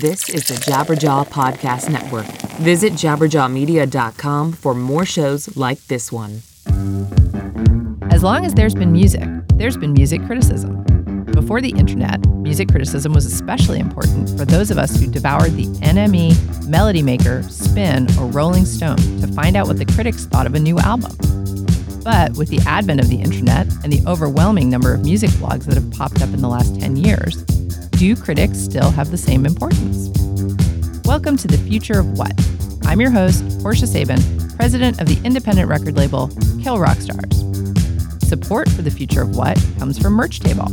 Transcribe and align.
This 0.00 0.28
is 0.28 0.48
the 0.48 0.54
Jabberjaw 0.54 1.28
Podcast 1.28 1.88
Network. 1.88 2.26
Visit 2.58 2.94
jabberjawmedia.com 2.94 4.52
for 4.54 4.74
more 4.74 5.06
shows 5.06 5.56
like 5.56 5.86
this 5.86 6.10
one. 6.10 6.42
As 8.10 8.24
long 8.24 8.44
as 8.44 8.54
there's 8.54 8.74
been 8.74 8.90
music, 8.90 9.22
there's 9.54 9.76
been 9.76 9.92
music 9.92 10.26
criticism. 10.26 10.82
Before 11.26 11.60
the 11.60 11.70
internet, 11.70 12.26
music 12.28 12.70
criticism 12.70 13.12
was 13.12 13.24
especially 13.24 13.78
important 13.78 14.30
for 14.36 14.44
those 14.44 14.72
of 14.72 14.78
us 14.78 14.96
who 14.96 15.06
devoured 15.06 15.52
the 15.52 15.66
NME, 15.66 16.66
Melody 16.66 17.02
Maker, 17.02 17.44
Spin, 17.44 18.08
or 18.18 18.26
Rolling 18.26 18.64
Stone 18.64 18.96
to 18.96 19.28
find 19.28 19.56
out 19.56 19.68
what 19.68 19.78
the 19.78 19.86
critics 19.86 20.26
thought 20.26 20.46
of 20.46 20.56
a 20.56 20.60
new 20.60 20.76
album. 20.80 21.16
But 22.02 22.32
with 22.36 22.48
the 22.48 22.58
advent 22.66 22.98
of 22.98 23.08
the 23.08 23.20
internet 23.20 23.68
and 23.84 23.92
the 23.92 24.02
overwhelming 24.08 24.68
number 24.68 24.92
of 24.92 25.04
music 25.04 25.30
blogs 25.30 25.66
that 25.66 25.74
have 25.74 25.88
popped 25.92 26.20
up 26.20 26.30
in 26.34 26.42
the 26.42 26.48
last 26.48 26.80
10 26.80 26.96
years, 26.96 27.44
do 27.96 28.16
critics 28.16 28.58
still 28.58 28.90
have 28.90 29.10
the 29.10 29.16
same 29.16 29.46
importance? 29.46 30.08
Welcome 31.04 31.36
to 31.36 31.46
the 31.46 31.58
Future 31.58 32.00
of 32.00 32.18
What. 32.18 32.32
I'm 32.84 33.00
your 33.00 33.10
host, 33.10 33.60
Portia 33.62 33.86
Sabin, 33.86 34.20
president 34.56 35.00
of 35.00 35.06
the 35.06 35.20
independent 35.24 35.68
record 35.68 35.96
label 35.96 36.28
Kill 36.60 36.80
Rock 36.80 36.98
Stars. 36.98 37.38
Support 38.26 38.68
for 38.70 38.82
the 38.82 38.90
Future 38.90 39.22
of 39.22 39.36
What 39.36 39.64
comes 39.78 39.96
from 39.96 40.14
Merch 40.14 40.40
Table. 40.40 40.66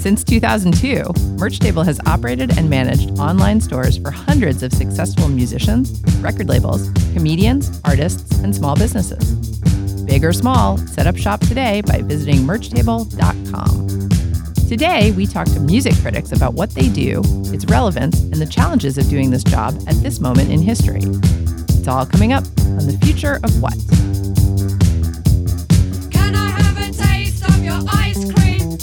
Since 0.00 0.22
2002, 0.24 1.04
Merch 1.38 1.60
Table 1.60 1.82
has 1.82 1.98
operated 2.04 2.58
and 2.58 2.68
managed 2.68 3.18
online 3.18 3.60
stores 3.60 3.96
for 3.96 4.10
hundreds 4.10 4.62
of 4.62 4.72
successful 4.74 5.28
musicians, 5.30 6.02
record 6.20 6.50
labels, 6.50 6.90
comedians, 7.14 7.80
artists, 7.86 8.38
and 8.40 8.54
small 8.54 8.76
businesses. 8.76 9.58
Big 10.02 10.22
or 10.22 10.34
small, 10.34 10.76
set 10.76 11.06
up 11.06 11.16
shop 11.16 11.40
today 11.40 11.80
by 11.86 12.02
visiting 12.02 12.40
merchtable.com. 12.40 14.03
Today, 14.68 15.12
we 15.12 15.26
talk 15.26 15.46
to 15.48 15.60
music 15.60 15.94
critics 16.00 16.32
about 16.32 16.54
what 16.54 16.70
they 16.70 16.88
do, 16.88 17.22
its 17.52 17.64
relevance, 17.66 18.20
and 18.20 18.34
the 18.34 18.46
challenges 18.46 18.98
of 18.98 19.08
doing 19.08 19.30
this 19.30 19.44
job 19.44 19.74
at 19.86 19.94
this 19.96 20.20
moment 20.20 20.50
in 20.50 20.60
history. 20.60 21.00
It's 21.04 21.86
all 21.86 22.06
coming 22.06 22.32
up 22.32 22.44
on 22.58 22.86
the 22.86 22.98
future 23.04 23.34
of 23.44 23.62
what. 23.62 23.76
Can 26.10 26.34
I 26.34 26.48
have 26.48 26.78
a 26.78 26.90
taste 26.92 27.44
of 27.44 27.62
your 27.62 27.78
ice 27.88 28.24
cream? 28.32 28.78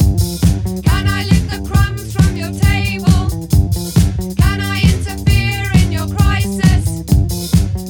Can 0.83 1.07
I 1.07 1.23
lick 1.25 1.49
the 1.49 1.67
crumbs 1.67 2.13
from 2.13 2.37
your 2.37 2.53
table? 2.53 3.29
Can 4.35 4.61
I 4.61 4.81
interfere 4.83 5.69
in 5.83 5.91
your 5.91 6.07
crisis? 6.15 6.85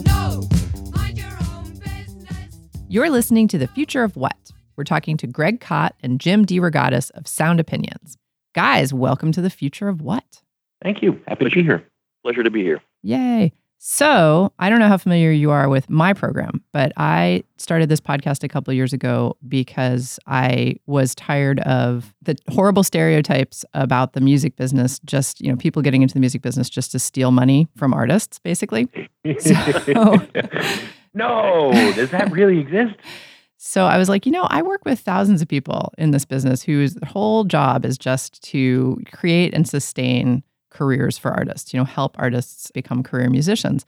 No, 0.08 0.48
mind 0.92 1.18
your 1.18 1.38
own 1.54 1.78
business. 1.78 2.58
You're 2.88 3.10
listening 3.10 3.48
to 3.50 3.58
The 3.60 3.68
Future 3.68 4.04
of 4.04 4.16
What. 4.16 4.38
We're 4.82 4.86
talking 4.86 5.16
to 5.18 5.28
Greg 5.28 5.60
Kot 5.62 5.94
and 6.02 6.20
Jim 6.20 6.44
DeRogatis 6.44 7.12
of 7.12 7.28
Sound 7.28 7.60
Opinions. 7.60 8.18
Guys, 8.56 8.92
welcome 8.92 9.32
to 9.34 9.40
The 9.40 9.52
Future 9.52 9.88
of 9.90 10.02
What. 10.02 10.42
Thank 10.82 11.04
you. 11.04 11.22
Happy 11.28 11.46
to 11.48 11.52
be 11.56 11.62
here. 11.62 11.86
Pleasure 12.24 12.42
to 12.42 12.50
be 12.50 12.64
here. 12.64 12.82
Yay. 13.04 13.54
So, 13.78 14.52
I 14.58 14.72
don't 14.72 14.80
know 14.80 14.88
how 14.88 14.98
familiar 14.98 15.30
you 15.30 15.52
are 15.52 15.70
with 15.70 15.88
my 15.88 16.14
program, 16.14 16.64
but 16.74 16.94
I 16.98 17.44
started 17.58 17.90
this 17.90 18.02
podcast 18.02 18.44
a 18.44 18.48
couple 18.48 18.72
of 18.72 18.76
years 18.76 18.92
ago 18.92 19.38
because 19.48 20.18
I 20.26 20.78
was 20.88 21.14
tired 21.14 21.60
of 21.60 22.12
the 22.24 22.36
horrible 22.50 22.82
stereotypes 22.82 23.64
about 23.76 24.14
the 24.14 24.22
music 24.22 24.56
business, 24.56 25.00
just, 25.06 25.42
you 25.42 25.52
know, 25.52 25.58
people 25.58 25.84
getting 25.84 26.02
into 26.02 26.16
the 26.16 26.20
music 26.20 26.42
business 26.42 26.72
just 26.72 26.92
to 26.94 26.98
steal 26.98 27.30
money 27.30 27.68
from 27.78 27.94
artists, 27.94 28.40
basically. 28.40 28.88
So- 29.42 30.26
no, 31.14 31.72
does 31.94 32.10
that 32.10 32.32
really 32.32 32.58
exist? 32.58 32.96
So 33.64 33.86
I 33.86 34.00
was 34.00 34.10
like, 34.10 34.26
you 34.26 34.32
know, 34.32 34.48
I 34.50 34.64
work 34.64 34.84
with 34.86 35.00
thousands 35.00 35.40
of 35.44 35.48
people 35.48 35.94
in 36.00 36.10
this 36.10 36.26
business 36.26 36.64
whose 36.64 36.98
whole 37.06 37.44
job 37.44 37.86
is 37.86 37.96
just 37.96 38.42
to 38.46 39.00
create 39.14 39.54
and 39.54 39.70
sustain 39.70 40.42
careers 40.72 41.20
for 41.20 41.30
artists, 41.30 41.72
you 41.72 41.80
know, 41.80 41.84
help 41.84 42.16
artists 42.18 42.72
become 42.72 43.04
career 43.04 43.30
musicians. 43.30 43.86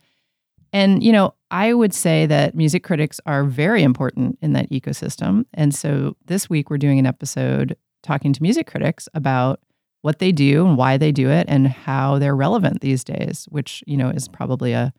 And, 0.73 1.01
you 1.01 1.11
know, 1.11 1.33
I 1.49 1.73
would 1.73 1.91
say 1.91 2.27
that 2.27 2.53
music 2.53 2.83
critics 2.83 3.19
are 3.25 3.43
very 3.45 3.81
important 3.81 4.37
in 4.43 4.53
that 4.53 4.69
ecosystem. 4.69 5.45
And 5.55 5.73
so 5.73 6.15
this 6.27 6.47
week 6.47 6.69
we're 6.69 6.77
doing 6.77 6.99
an 6.99 7.07
episode 7.07 7.75
talking 8.03 8.31
to 8.31 8.43
music 8.43 8.67
critics 8.67 9.09
about 9.15 9.59
what 10.03 10.19
they 10.19 10.31
do 10.31 10.67
and 10.67 10.77
why 10.77 10.97
they 10.97 11.11
do 11.11 11.31
it 11.31 11.47
and 11.49 11.67
how 11.67 12.19
they're 12.19 12.35
relevant 12.35 12.81
these 12.81 13.03
days, 13.03 13.47
which, 13.49 13.83
you 13.87 13.97
know, 13.97 14.09
is 14.09 14.27
probably 14.27 14.73
a, 14.73 14.93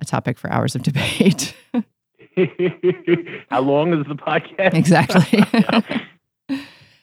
a 0.00 0.06
topic 0.06 0.38
for 0.38 0.50
hours 0.50 0.74
of 0.74 0.82
debate. 0.84 1.54
How 3.50 3.60
long 3.60 3.94
is 3.94 4.06
the 4.06 4.14
podcast? 4.14 4.74
Exactly. 4.74 5.42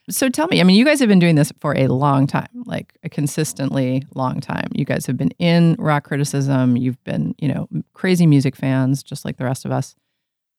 so 0.10 0.30
tell 0.30 0.48
me, 0.48 0.62
I 0.62 0.64
mean, 0.64 0.76
you 0.76 0.86
guys 0.86 1.00
have 1.00 1.10
been 1.10 1.20
doing 1.20 1.36
this 1.36 1.52
for 1.60 1.76
a 1.76 1.88
long 1.88 2.28
time, 2.28 2.64
like 2.66 2.94
a 3.04 3.10
consistently 3.10 4.04
long 4.14 4.40
time. 4.40 4.68
You 4.74 4.86
guys 4.86 5.06
have 5.08 5.18
been 5.18 5.32
in 5.40 5.76
rock 5.80 6.04
criticism. 6.04 6.78
You've 6.78 7.04
been, 7.04 7.34
you 7.40 7.48
know, 7.48 7.68
crazy 7.94 8.28
music 8.28 8.56
fans, 8.56 9.02
just 9.02 9.26
like 9.26 9.38
the 9.38 9.46
rest 9.46 9.66
of 9.66 9.72
us. 9.72 9.96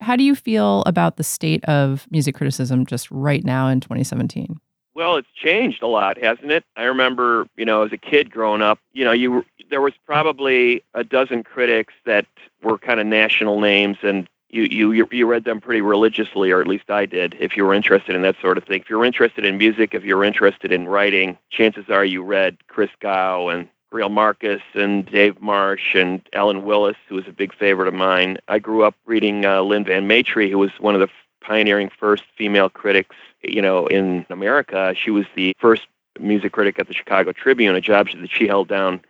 How 0.00 0.16
do 0.16 0.24
you 0.24 0.34
feel 0.34 0.82
about 0.86 1.16
the 1.16 1.24
state 1.24 1.64
of 1.66 2.06
music 2.10 2.34
criticism 2.34 2.84
just 2.84 3.10
right 3.10 3.44
now 3.44 3.68
in 3.68 3.80
2017? 3.80 4.60
Well, 4.94 5.16
it's 5.16 5.28
changed 5.34 5.82
a 5.82 5.86
lot, 5.86 6.18
hasn't 6.22 6.50
it? 6.50 6.64
I 6.76 6.84
remember, 6.84 7.46
you 7.56 7.64
know, 7.64 7.82
as 7.82 7.92
a 7.92 7.96
kid 7.96 8.30
growing 8.30 8.62
up, 8.62 8.78
you 8.92 9.04
know, 9.04 9.12
you 9.12 9.44
there 9.70 9.80
was 9.80 9.94
probably 10.06 10.84
a 10.94 11.02
dozen 11.02 11.42
critics 11.42 11.94
that 12.04 12.26
were 12.62 12.78
kind 12.78 13.00
of 13.00 13.06
national 13.06 13.60
names, 13.60 13.96
and 14.02 14.28
you, 14.54 14.92
you 14.92 15.08
you 15.10 15.26
read 15.26 15.44
them 15.44 15.60
pretty 15.60 15.80
religiously, 15.80 16.52
or 16.52 16.60
at 16.60 16.68
least 16.68 16.88
I 16.88 17.06
did. 17.06 17.36
If 17.40 17.56
you 17.56 17.64
were 17.64 17.74
interested 17.74 18.14
in 18.14 18.22
that 18.22 18.36
sort 18.40 18.56
of 18.56 18.64
thing, 18.64 18.80
if 18.80 18.88
you're 18.88 19.04
interested 19.04 19.44
in 19.44 19.58
music, 19.58 19.94
if 19.94 20.04
you're 20.04 20.24
interested 20.24 20.70
in 20.70 20.86
writing, 20.86 21.36
chances 21.50 21.86
are 21.88 22.04
you 22.04 22.22
read 22.22 22.58
Chris 22.68 22.90
Gow 23.00 23.48
and 23.48 23.68
Greil 23.92 24.10
Marcus 24.10 24.62
and 24.74 25.06
Dave 25.06 25.40
Marsh 25.42 25.94
and 25.94 26.22
Ellen 26.32 26.64
Willis, 26.64 26.96
who 27.08 27.16
was 27.16 27.26
a 27.26 27.32
big 27.32 27.52
favorite 27.54 27.88
of 27.88 27.94
mine. 27.94 28.38
I 28.48 28.60
grew 28.60 28.84
up 28.84 28.94
reading 29.06 29.44
uh, 29.44 29.62
Lynn 29.62 29.84
Van 29.84 30.06
Matre, 30.06 30.48
who 30.48 30.58
was 30.58 30.70
one 30.78 30.94
of 30.94 31.00
the 31.00 31.08
pioneering 31.40 31.90
first 31.98 32.22
female 32.36 32.70
critics, 32.70 33.16
you 33.42 33.60
know, 33.60 33.86
in 33.88 34.24
America. 34.30 34.94
She 34.96 35.10
was 35.10 35.26
the 35.34 35.54
first 35.58 35.82
music 36.20 36.52
critic 36.52 36.78
at 36.78 36.86
the 36.86 36.94
Chicago 36.94 37.32
Tribune, 37.32 37.74
a 37.74 37.80
job 37.80 38.08
that 38.10 38.30
she 38.30 38.46
held 38.46 38.68
down 38.68 39.00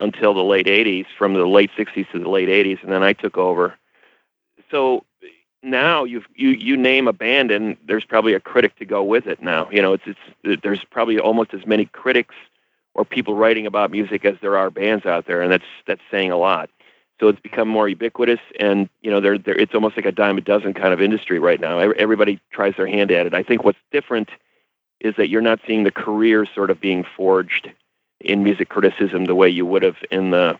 until 0.00 0.34
the 0.34 0.42
late 0.42 0.66
80s, 0.66 1.06
from 1.16 1.34
the 1.34 1.46
late 1.46 1.70
60s 1.76 2.10
to 2.10 2.18
the 2.18 2.28
late 2.28 2.48
80s, 2.48 2.82
and 2.82 2.90
then 2.90 3.02
I 3.02 3.12
took 3.12 3.36
over. 3.36 3.74
So 4.72 5.04
now 5.62 6.02
you've 6.02 6.26
you 6.34 6.48
you 6.48 6.76
name 6.76 7.06
a 7.06 7.12
band 7.12 7.52
and 7.52 7.76
there's 7.86 8.04
probably 8.04 8.34
a 8.34 8.40
critic 8.40 8.76
to 8.78 8.84
go 8.84 9.04
with 9.04 9.28
it 9.28 9.40
now. 9.40 9.70
You 9.70 9.80
know, 9.80 9.92
it's 9.92 10.04
it's 10.42 10.62
there's 10.62 10.84
probably 10.90 11.20
almost 11.20 11.54
as 11.54 11.64
many 11.64 11.84
critics 11.84 12.34
or 12.94 13.04
people 13.04 13.34
writing 13.34 13.66
about 13.66 13.90
music 13.90 14.24
as 14.24 14.34
there 14.42 14.56
are 14.56 14.70
bands 14.70 15.06
out 15.06 15.26
there, 15.26 15.40
and 15.40 15.52
that's 15.52 15.64
that's 15.86 16.02
saying 16.10 16.32
a 16.32 16.36
lot. 16.36 16.68
So 17.20 17.28
it's 17.28 17.38
become 17.38 17.68
more 17.68 17.88
ubiquitous, 17.88 18.40
and 18.58 18.88
you 19.02 19.10
know, 19.10 19.20
there 19.20 19.38
there 19.38 19.56
it's 19.56 19.74
almost 19.74 19.96
like 19.96 20.06
a 20.06 20.12
dime 20.12 20.38
a 20.38 20.40
dozen 20.40 20.74
kind 20.74 20.92
of 20.92 21.00
industry 21.00 21.38
right 21.38 21.60
now. 21.60 21.78
Everybody 21.78 22.40
tries 22.50 22.74
their 22.76 22.88
hand 22.88 23.12
at 23.12 23.26
it. 23.26 23.34
I 23.34 23.44
think 23.44 23.62
what's 23.62 23.78
different 23.92 24.30
is 25.00 25.14
that 25.16 25.28
you're 25.28 25.42
not 25.42 25.60
seeing 25.66 25.84
the 25.84 25.90
career 25.92 26.46
sort 26.46 26.70
of 26.70 26.80
being 26.80 27.04
forged 27.16 27.70
in 28.20 28.42
music 28.42 28.68
criticism 28.68 29.26
the 29.26 29.34
way 29.34 29.48
you 29.48 29.66
would 29.66 29.82
have 29.82 29.96
in 30.10 30.30
the 30.30 30.58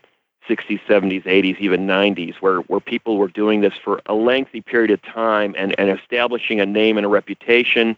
60s, 0.48 0.80
70s, 0.88 1.24
80s, 1.24 1.58
even 1.58 1.86
90s, 1.86 2.34
where, 2.36 2.58
where 2.60 2.80
people 2.80 3.16
were 3.16 3.28
doing 3.28 3.60
this 3.60 3.74
for 3.82 4.00
a 4.06 4.14
lengthy 4.14 4.60
period 4.60 4.90
of 4.90 5.02
time 5.02 5.54
and, 5.56 5.78
and 5.78 5.90
establishing 5.90 6.60
a 6.60 6.66
name 6.66 6.96
and 6.96 7.06
a 7.06 7.08
reputation, 7.08 7.96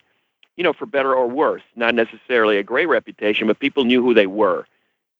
you 0.56 0.64
know, 0.64 0.72
for 0.72 0.86
better 0.86 1.14
or 1.14 1.26
worse. 1.26 1.62
Not 1.76 1.94
necessarily 1.94 2.58
a 2.58 2.62
great 2.62 2.86
reputation, 2.86 3.46
but 3.46 3.58
people 3.58 3.84
knew 3.84 4.02
who 4.02 4.14
they 4.14 4.26
were. 4.26 4.66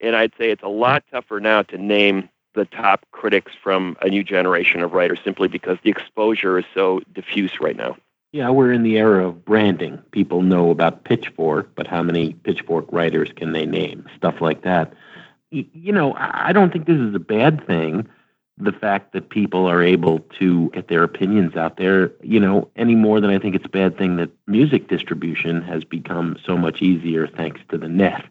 And 0.01 0.15
I'd 0.15 0.33
say 0.39 0.51
it's 0.51 0.63
a 0.63 0.69
lot 0.69 1.05
tougher 1.11 1.41
now 1.41 1.63
to 1.63 1.79
name 1.79 2.29
the 2.55 2.65
top 2.67 3.05
critics 3.11 3.53
from 3.63 3.97
a 4.01 4.09
new 4.09 4.23
generation 4.23 4.81
of 4.81 4.93
writers 4.93 5.19
simply 5.25 5.49
because 5.49 5.79
the 5.83 5.91
exposure 5.91 6.59
is 6.59 6.65
so 6.73 7.01
diffuse 7.13 7.61
right 7.61 7.77
now. 7.77 7.97
Yeah, 8.33 8.51
we're 8.51 8.73
in 8.73 8.83
the 8.83 8.99
era 8.99 9.29
of 9.29 9.45
branding. 9.45 9.99
People 10.11 10.43
know 10.43 10.71
about 10.71 11.05
Pitchfork, 11.05 11.71
but 11.77 11.87
how 11.87 12.03
many 12.03 12.33
Pitchfork 12.33 12.87
writers 12.91 13.31
can 13.35 13.53
they 13.53 13.65
name? 13.65 14.09
Stuff 14.17 14.41
like 14.41 14.63
that. 14.63 14.93
You 15.55 15.93
know, 15.93 16.15
I 16.15 16.49
I 16.49 16.53
don't 16.53 16.73
think 16.73 16.87
this 16.87 16.99
is 16.99 17.15
a 17.15 17.21
bad 17.21 17.67
thing. 17.67 18.09
The 18.57 18.73
fact 18.73 19.13
that 19.13 19.31
people 19.31 19.67
are 19.67 19.83
able 19.83 20.21
to 20.39 20.71
get 20.71 20.89
their 20.89 21.03
opinions 21.03 21.57
out 21.57 21.77
there, 21.77 22.13
you 22.23 22.39
know, 22.39 22.69
any 22.77 22.95
more 22.95 23.21
than 23.21 23.31
I 23.31 23.39
think 23.39 23.57
it's 23.57 23.65
a 23.65 23.69
bad 23.69 23.99
thing 23.99 24.17
that 24.17 24.31
music 24.47 24.89
distribution 24.89 25.61
has 25.63 25.83
become 25.83 26.37
so 26.45 26.57
much 26.57 26.81
easier 26.81 27.27
thanks 27.27 27.61
to 27.71 27.79
the 27.79 27.89
net. 27.89 28.25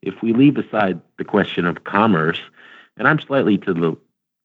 If 0.00 0.22
we 0.22 0.32
leave 0.32 0.58
aside 0.58 1.00
the 1.16 1.24
question 1.24 1.66
of 1.66 1.84
commerce, 1.84 2.38
and 2.96 3.08
I'm 3.08 3.18
slightly 3.18 3.58
to 3.58 3.74
the 3.74 3.96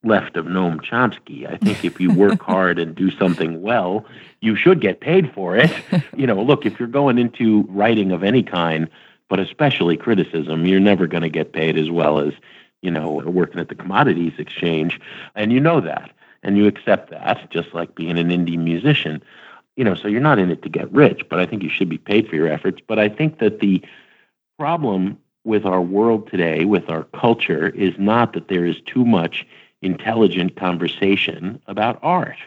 left 0.03 0.37
of 0.37 0.45
Noam 0.45 0.79
Chomsky. 0.81 1.51
I 1.51 1.57
think 1.57 1.83
if 1.83 1.99
you 1.99 2.13
work 2.13 2.41
hard 2.53 2.79
and 2.79 2.95
do 2.95 3.11
something 3.11 3.61
well, 3.61 4.05
you 4.41 4.55
should 4.55 4.79
get 4.79 5.01
paid 5.01 5.33
for 5.33 5.57
it. 5.57 5.71
You 6.15 6.25
know, 6.25 6.41
look, 6.41 6.65
if 6.65 6.79
you're 6.79 6.87
going 6.87 7.17
into 7.17 7.63
writing 7.69 8.11
of 8.11 8.23
any 8.23 8.43
kind, 8.43 8.89
but 9.29 9.39
especially 9.39 9.95
criticism, 9.95 10.65
you're 10.65 10.79
never 10.79 11.07
going 11.07 11.23
to 11.23 11.29
get 11.29 11.53
paid 11.53 11.77
as 11.77 11.89
well 11.89 12.19
as, 12.19 12.33
you 12.81 12.91
know, 12.91 13.11
working 13.25 13.59
at 13.59 13.69
the 13.69 13.75
commodities 13.75 14.33
exchange. 14.37 14.99
And 15.35 15.53
you 15.53 15.59
know 15.59 15.79
that. 15.81 16.11
And 16.43 16.57
you 16.57 16.67
accept 16.67 17.11
that, 17.11 17.49
just 17.49 17.73
like 17.73 17.95
being 17.95 18.17
an 18.17 18.29
indie 18.29 18.57
musician. 18.57 19.21
You 19.75 19.83
know, 19.83 19.95
so 19.95 20.07
you're 20.07 20.21
not 20.21 20.39
in 20.39 20.51
it 20.51 20.61
to 20.63 20.69
get 20.69 20.91
rich, 20.91 21.21
but 21.29 21.39
I 21.39 21.45
think 21.45 21.63
you 21.63 21.69
should 21.69 21.89
be 21.89 21.97
paid 21.97 22.27
for 22.27 22.35
your 22.35 22.47
efforts. 22.47 22.81
But 22.85 22.99
I 22.99 23.07
think 23.07 23.39
that 23.39 23.59
the 23.59 23.83
problem 24.57 25.17
with 25.43 25.65
our 25.65 25.81
world 25.81 26.29
today, 26.29 26.65
with 26.65 26.89
our 26.89 27.03
culture, 27.05 27.69
is 27.69 27.93
not 27.97 28.33
that 28.33 28.47
there 28.47 28.65
is 28.65 28.77
too 28.85 29.05
much 29.05 29.45
intelligent 29.81 30.55
conversation 30.55 31.61
about 31.67 31.99
art. 32.01 32.37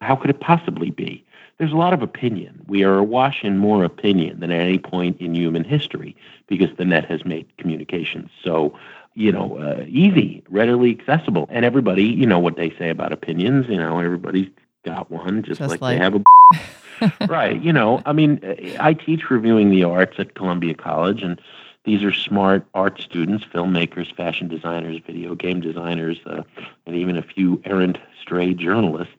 How 0.00 0.16
could 0.16 0.30
it 0.30 0.40
possibly 0.40 0.90
be? 0.90 1.24
There's 1.58 1.72
a 1.72 1.76
lot 1.76 1.92
of 1.92 2.02
opinion. 2.02 2.64
We 2.68 2.84
are 2.84 2.98
awash 2.98 3.42
in 3.42 3.58
more 3.58 3.84
opinion 3.84 4.40
than 4.40 4.50
at 4.50 4.60
any 4.60 4.78
point 4.78 5.20
in 5.20 5.34
human 5.34 5.64
history 5.64 6.14
because 6.48 6.68
the 6.76 6.84
net 6.84 7.06
has 7.06 7.24
made 7.24 7.46
communications 7.56 8.30
so, 8.44 8.78
you 9.14 9.32
know, 9.32 9.56
uh, 9.56 9.84
easy, 9.88 10.42
readily 10.50 10.90
accessible. 10.98 11.48
And 11.50 11.64
everybody, 11.64 12.04
you 12.04 12.26
know 12.26 12.38
what 12.38 12.56
they 12.56 12.70
say 12.78 12.90
about 12.90 13.12
opinions, 13.12 13.66
you 13.68 13.78
know, 13.78 13.98
everybody's 14.00 14.50
got 14.84 15.10
one 15.10 15.42
just, 15.42 15.58
Just 15.58 15.70
like, 15.70 15.80
like- 15.80 15.98
they 15.98 16.04
have 16.04 16.14
a 16.16 16.22
right. 17.28 17.60
You 17.62 17.72
know, 17.72 18.02
I 18.06 18.12
mean, 18.12 18.40
I 18.80 18.94
teach 18.94 19.30
reviewing 19.30 19.70
the 19.70 19.84
arts 19.84 20.18
at 20.18 20.34
Columbia 20.34 20.74
College, 20.74 21.22
and 21.22 21.40
these 21.84 22.02
are 22.02 22.12
smart 22.12 22.64
art 22.74 23.00
students, 23.00 23.44
filmmakers, 23.44 24.14
fashion 24.14 24.48
designers, 24.48 25.00
video 25.06 25.34
game 25.34 25.60
designers, 25.60 26.18
uh, 26.26 26.42
and 26.86 26.96
even 26.96 27.16
a 27.16 27.22
few 27.22 27.60
errant 27.64 27.98
stray 28.20 28.54
journalists. 28.54 29.15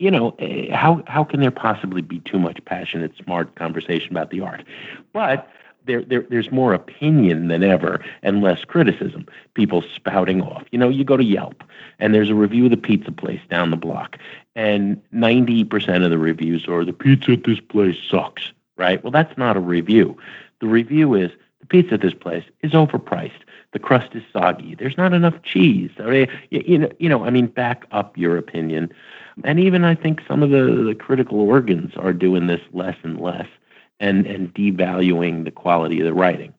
You 0.00 0.10
know, 0.10 0.34
eh, 0.38 0.74
how 0.74 1.02
how 1.06 1.24
can 1.24 1.40
there 1.40 1.50
possibly 1.50 2.00
be 2.00 2.20
too 2.20 2.38
much 2.38 2.64
passionate, 2.64 3.12
smart 3.22 3.54
conversation 3.54 4.10
about 4.10 4.30
the 4.30 4.40
art? 4.40 4.64
But 5.12 5.46
there, 5.86 6.02
there, 6.02 6.24
there's 6.30 6.50
more 6.50 6.72
opinion 6.72 7.48
than 7.48 7.62
ever 7.62 8.02
and 8.22 8.42
less 8.42 8.64
criticism. 8.64 9.26
People 9.54 9.82
spouting 9.94 10.40
off. 10.40 10.64
You 10.72 10.78
know, 10.78 10.88
you 10.88 11.04
go 11.04 11.16
to 11.16 11.24
Yelp 11.24 11.62
and 11.98 12.14
there's 12.14 12.30
a 12.30 12.34
review 12.34 12.64
of 12.64 12.70
the 12.70 12.76
pizza 12.76 13.12
place 13.12 13.40
down 13.50 13.70
the 13.70 13.76
block, 13.76 14.16
and 14.54 15.00
90% 15.12 16.04
of 16.04 16.10
the 16.10 16.18
reviews 16.18 16.66
are 16.66 16.84
the 16.84 16.92
pizza 16.92 17.32
at 17.32 17.44
this 17.44 17.60
place 17.60 17.96
sucks, 18.08 18.52
right? 18.76 19.02
Well, 19.04 19.10
that's 19.10 19.36
not 19.36 19.56
a 19.56 19.60
review. 19.60 20.16
The 20.60 20.66
review 20.66 21.14
is 21.14 21.30
the 21.60 21.66
pizza 21.66 21.94
at 21.94 22.00
this 22.00 22.14
place 22.14 22.44
is 22.62 22.72
overpriced. 22.72 23.40
The 23.72 23.78
crust 23.78 24.14
is 24.14 24.22
soggy. 24.32 24.74
There's 24.74 24.96
not 24.96 25.12
enough 25.12 25.42
cheese. 25.42 25.90
I 25.98 26.02
mean, 26.02 26.26
you, 26.50 26.78
know, 26.78 26.90
you 26.98 27.08
know, 27.08 27.24
I 27.24 27.30
mean, 27.30 27.46
back 27.46 27.86
up 27.92 28.18
your 28.18 28.36
opinion. 28.36 28.92
And 29.44 29.60
even 29.60 29.84
I 29.84 29.94
think 29.94 30.20
some 30.26 30.42
of 30.42 30.50
the, 30.50 30.84
the 30.84 30.94
critical 30.94 31.40
organs 31.40 31.92
are 31.96 32.12
doing 32.12 32.46
this 32.46 32.60
less 32.72 32.96
and 33.02 33.20
less 33.20 33.46
and, 34.00 34.26
and 34.26 34.52
devaluing 34.54 35.44
the 35.44 35.50
quality 35.50 36.00
of 36.00 36.06
the 36.06 36.14
writing. 36.14 36.52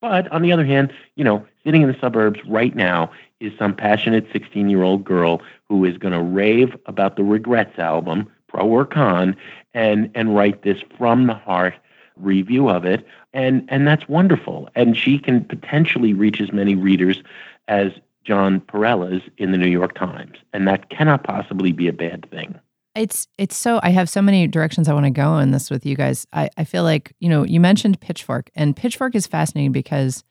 But 0.00 0.30
on 0.32 0.42
the 0.42 0.52
other 0.52 0.64
hand, 0.64 0.92
you 1.14 1.24
know, 1.24 1.46
sitting 1.64 1.82
in 1.82 1.88
the 1.88 1.98
suburbs 2.00 2.40
right 2.46 2.74
now 2.74 3.10
is 3.40 3.52
some 3.58 3.74
passionate 3.74 4.26
16 4.32 4.68
year 4.68 4.82
old 4.82 5.04
girl 5.04 5.40
who 5.68 5.84
is 5.84 5.96
going 5.98 6.14
to 6.14 6.22
rave 6.22 6.76
about 6.86 7.16
the 7.16 7.24
Regrets 7.24 7.78
album, 7.78 8.30
pro 8.48 8.66
or 8.66 8.84
con, 8.84 9.36
and, 9.74 10.10
and 10.14 10.34
write 10.34 10.62
this 10.62 10.78
from 10.98 11.26
the 11.26 11.34
heart 11.34 11.74
review 12.16 12.68
of 12.68 12.84
it. 12.84 13.06
And, 13.32 13.66
and 13.68 13.86
that's 13.86 14.08
wonderful. 14.08 14.68
And 14.74 14.96
she 14.96 15.18
can 15.18 15.44
potentially 15.44 16.12
reach 16.12 16.40
as 16.40 16.52
many 16.52 16.74
readers 16.74 17.22
as 17.68 17.92
Jon 18.24 18.60
Pareles 18.60 19.22
in 19.38 19.52
the 19.52 19.58
New 19.58 19.68
York 19.68 19.94
Times. 19.94 20.38
And 20.52 20.66
that 20.66 20.90
cannot 20.90 21.24
possibly 21.24 21.72
be 21.72 21.88
a 21.88 21.92
bad 21.92 22.28
thing. 22.30 22.58
It's 22.94 23.28
it's 23.36 23.54
so 23.54 23.78
I 23.82 23.90
have 23.90 24.08
so 24.08 24.22
many 24.22 24.46
directions 24.46 24.88
I 24.88 24.94
want 24.94 25.04
to 25.04 25.10
go 25.10 25.36
in 25.36 25.50
this 25.50 25.70
with 25.70 25.84
you 25.84 25.96
guys. 25.96 26.26
I, 26.32 26.48
I 26.56 26.64
feel 26.64 26.82
like, 26.82 27.14
you 27.20 27.28
know, 27.28 27.44
you 27.44 27.60
mentioned 27.60 28.00
Pitchfork 28.00 28.50
and 28.54 28.74
Pitchfork 28.74 29.14
is 29.14 29.26
fascinating 29.26 29.72
because 29.72 30.24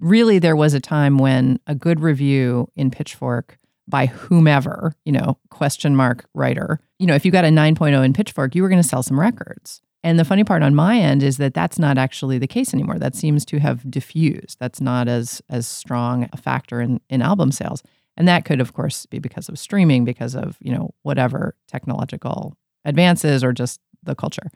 really 0.00 0.38
there 0.38 0.54
was 0.54 0.74
a 0.74 0.80
time 0.80 1.16
when 1.16 1.58
a 1.66 1.74
good 1.74 2.00
review 2.00 2.70
in 2.76 2.90
Pitchfork 2.90 3.58
by 3.88 4.06
whomever, 4.06 4.94
you 5.04 5.12
know, 5.12 5.38
question 5.50 5.96
mark 5.96 6.26
writer, 6.34 6.78
you 6.98 7.06
know, 7.06 7.14
if 7.14 7.24
you 7.24 7.32
got 7.32 7.44
a 7.44 7.48
9.0 7.48 8.04
in 8.04 8.12
Pitchfork, 8.12 8.54
you 8.54 8.62
were 8.62 8.68
going 8.68 8.82
to 8.82 8.88
sell 8.88 9.02
some 9.02 9.18
records. 9.18 9.82
And 10.04 10.18
the 10.18 10.24
funny 10.24 10.44
part 10.44 10.62
on 10.62 10.74
my 10.74 10.98
end 10.98 11.22
is 11.22 11.38
that 11.38 11.54
that's 11.54 11.78
not 11.78 11.96
actually 11.96 12.38
the 12.38 12.46
case 12.46 12.74
anymore. 12.74 12.98
That 12.98 13.16
seems 13.16 13.44
to 13.46 13.58
have 13.58 13.90
diffused. 13.90 14.58
That's 14.60 14.80
not 14.80 15.08
as 15.08 15.42
as 15.48 15.66
strong 15.66 16.28
a 16.32 16.36
factor 16.36 16.80
in 16.80 17.00
in 17.08 17.22
album 17.22 17.50
sales. 17.50 17.82
And 18.16 18.28
that 18.28 18.44
could, 18.44 18.60
of 18.60 18.74
course, 18.74 19.06
be 19.06 19.18
because 19.18 19.48
of 19.48 19.58
streaming, 19.58 20.04
because 20.04 20.36
of, 20.36 20.58
you 20.60 20.72
know, 20.72 20.94
whatever 21.02 21.56
technological 21.66 22.56
advances 22.84 23.42
or 23.42 23.52
just 23.52 23.80
the 24.02 24.14
culture. 24.14 24.50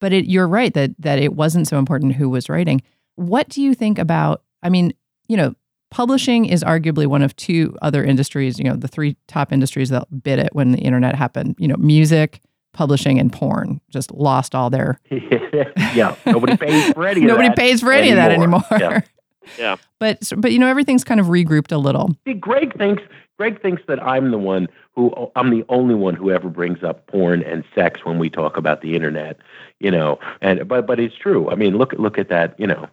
But 0.00 0.12
it, 0.12 0.26
you're 0.26 0.48
right 0.48 0.74
that 0.74 0.90
that 0.98 1.20
it 1.20 1.34
wasn't 1.34 1.68
so 1.68 1.78
important 1.78 2.16
who 2.16 2.28
was 2.28 2.48
writing. 2.48 2.82
What 3.14 3.48
do 3.48 3.62
you 3.62 3.74
think 3.74 3.98
about, 3.98 4.42
I 4.64 4.68
mean, 4.68 4.92
you 5.28 5.36
know, 5.36 5.54
publishing 5.90 6.46
is 6.46 6.64
arguably 6.64 7.06
one 7.06 7.22
of 7.22 7.34
two 7.36 7.76
other 7.82 8.04
industries, 8.04 8.58
you 8.58 8.64
know, 8.64 8.74
the 8.74 8.88
three 8.88 9.16
top 9.28 9.52
industries 9.52 9.90
that 9.90 10.06
bid 10.22 10.40
it 10.40 10.50
when 10.52 10.72
the 10.72 10.78
internet 10.78 11.14
happened, 11.14 11.54
you 11.58 11.68
know, 11.68 11.76
music, 11.78 12.40
publishing, 12.78 13.18
and 13.18 13.32
porn 13.32 13.80
just 13.90 14.12
lost 14.12 14.54
all 14.54 14.70
their 14.70 15.00
yeah, 15.10 16.14
nobody 16.24 16.56
pays 16.56 16.92
for 16.92 17.06
any 17.06 17.22
of 17.22 17.26
nobody 17.28 17.48
that 17.48 17.56
pays 17.56 17.80
for 17.80 17.92
any 17.92 18.10
of 18.10 18.16
that 18.16 18.30
anymore. 18.30 18.62
Yeah. 18.70 19.00
Yeah. 19.58 19.76
but 19.98 20.30
but 20.36 20.52
you 20.52 20.58
know, 20.58 20.66
everything's 20.66 21.04
kind 21.04 21.18
of 21.20 21.28
regrouped 21.28 21.72
a 21.72 21.78
little. 21.78 22.14
See, 22.26 22.34
Greg 22.34 22.76
thinks 22.76 23.02
Greg 23.38 23.62
thinks 23.62 23.80
that 23.88 24.02
I'm 24.02 24.30
the 24.30 24.36
one 24.36 24.68
who 24.94 25.30
I'm 25.36 25.48
the 25.48 25.64
only 25.70 25.94
one 25.94 26.14
who 26.14 26.30
ever 26.30 26.50
brings 26.50 26.82
up 26.82 27.06
porn 27.06 27.42
and 27.42 27.64
sex 27.74 28.04
when 28.04 28.18
we 28.18 28.28
talk 28.28 28.58
about 28.58 28.82
the 28.82 28.94
internet, 28.94 29.38
you 29.80 29.90
know. 29.90 30.18
And 30.42 30.68
but 30.68 30.86
but 30.86 31.00
it's 31.00 31.16
true. 31.16 31.50
I 31.50 31.54
mean, 31.54 31.78
look 31.78 31.94
look 31.94 32.18
at 32.18 32.28
that, 32.28 32.60
you 32.60 32.66
know. 32.66 32.88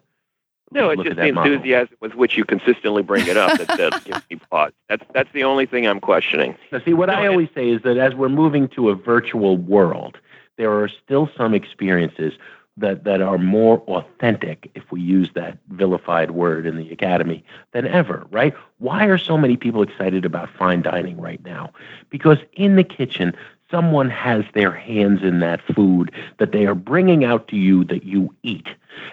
No, 0.71 0.89
it's 0.89 1.03
just 1.03 1.15
the 1.15 1.21
that 1.23 1.33
model. 1.33 1.53
enthusiasm 1.53 1.95
with 2.01 2.15
which 2.15 2.35
you 2.37 2.43
consistently 2.43 3.01
bring 3.03 3.27
it 3.27 3.37
up 3.37 3.57
that, 3.57 3.67
that 3.77 4.03
gives 4.05 4.21
me 4.29 4.37
pause. 4.49 4.71
That's 4.89 5.03
that's 5.13 5.31
the 5.33 5.43
only 5.43 5.65
thing 5.65 5.87
I'm 5.87 5.99
questioning. 5.99 6.57
Now, 6.71 6.79
see, 6.83 6.93
what 6.93 7.07
No, 7.07 7.13
I 7.15 7.25
it- 7.25 7.29
always 7.29 7.49
say 7.55 7.69
is 7.69 7.81
that 7.83 7.97
as 7.97 8.15
we're 8.15 8.29
moving 8.29 8.67
to 8.69 8.89
a 8.89 8.95
virtual 8.95 9.57
world, 9.57 10.17
there 10.57 10.71
are 10.71 10.87
still 10.89 11.29
some 11.37 11.53
experiences 11.53 12.33
that, 12.77 13.05
that 13.05 13.21
are 13.21 13.37
more 13.37 13.79
authentic, 13.87 14.69
if 14.75 14.91
we 14.91 14.99
use 14.99 15.29
that 15.33 15.57
vilified 15.69 16.31
word 16.31 16.65
in 16.65 16.75
the 16.75 16.91
academy, 16.91 17.41
than 17.71 17.87
ever, 17.87 18.25
right? 18.31 18.53
Why 18.79 19.05
are 19.05 19.17
so 19.17 19.37
many 19.37 19.55
people 19.55 19.81
excited 19.81 20.25
about 20.25 20.49
fine 20.49 20.81
dining 20.81 21.21
right 21.21 21.41
now? 21.45 21.71
Because 22.09 22.37
in 22.53 22.75
the 22.75 22.83
kitchen, 22.83 23.33
someone 23.75 24.09
has 24.09 24.45
their 24.53 24.71
hands 24.71 25.21
in 25.21 25.41
that 25.41 25.59
food 25.75 26.09
that 26.37 26.53
they 26.53 26.65
are 26.65 26.73
bringing 26.73 27.25
out 27.25 27.45
to 27.49 27.57
you 27.57 27.83
that 27.83 28.05
you 28.05 28.33
eat. 28.41 28.69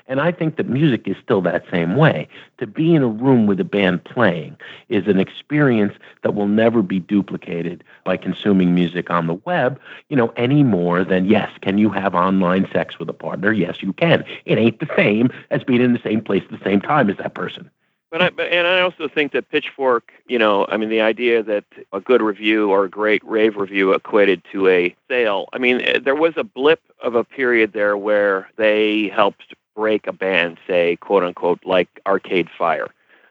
And 0.07 0.21
I 0.21 0.31
think 0.31 0.55
that 0.55 0.69
music 0.69 1.09
is 1.09 1.17
still 1.21 1.41
that 1.41 1.65
same 1.69 1.97
way. 1.97 2.29
To 2.59 2.69
be 2.69 2.95
in 2.95 3.03
a 3.03 3.09
room 3.09 3.49
with 3.49 3.59
a 3.59 3.65
band 3.65 4.05
playing 4.05 4.57
is 4.89 5.09
an 5.09 5.19
experience 5.19 5.95
that 6.23 6.37
will 6.37 6.47
never 6.47 6.81
be 6.81 7.01
duplicated 7.01 7.83
by 8.05 8.17
consuming 8.17 8.73
music 8.73 9.11
on 9.11 9.27
the 9.27 9.35
web, 9.35 9.81
you 10.09 10.17
know, 10.17 10.33
any 10.37 10.63
more 10.63 11.03
than, 11.03 11.25
yes, 11.25 11.51
can 11.61 11.77
you 11.77 11.91
have 11.91 12.15
online 12.15 12.69
sex 12.73 13.01
with 13.01 13.09
a 13.09 13.13
partner? 13.13 13.53
Yes, 13.53 13.83
you 13.83 13.93
can. 13.95 14.25
It 14.45 14.59
ain't 14.59 14.79
the 14.79 14.89
same 14.95 15.29
as 15.51 15.65
being 15.65 15.81
in 15.81 15.93
the 15.93 16.03
same 16.05 16.21
place 16.21 16.45
at 16.45 16.57
the 16.57 16.65
same 16.65 16.81
time 16.81 17.11
as 17.11 17.17
that 17.17 17.35
person. 17.35 17.69
But 18.13 18.21
I 18.21 18.29
but, 18.29 18.53
and 18.53 18.67
I 18.67 18.83
also 18.83 19.09
think 19.09 19.33
that 19.33 19.49
Pitchfork, 19.49 20.13
you 20.29 20.39
know, 20.39 20.67
I 20.69 20.77
mean, 20.77 20.91
the 20.91 21.01
idea 21.01 21.43
that 21.45 21.65
a 21.95 22.01
good 22.01 22.21
review 22.21 22.71
or 22.71 22.85
a 22.85 22.91
great 22.91 23.25
rave 23.25 23.57
review 23.57 23.95
equated 23.95 24.43
to 24.53 24.69
a 24.69 24.95
sale. 25.09 25.49
I 25.55 25.59
mean, 25.59 25.81
eh, 25.81 25.99
there 25.99 26.15
was 26.15 26.35
a 26.37 26.45
blip 26.45 26.81
of 27.03 27.15
a 27.15 27.25
period 27.25 27.73
there 27.73 27.97
where 27.97 28.51
they 28.57 29.09
helped 29.09 29.55
break 29.75 30.07
a 30.07 30.13
band, 30.13 30.59
say, 30.67 30.97
quote 30.97 31.25
unquote, 31.25 31.65
like 31.65 31.89
Arcade 32.07 32.51
Fire. 32.57 32.89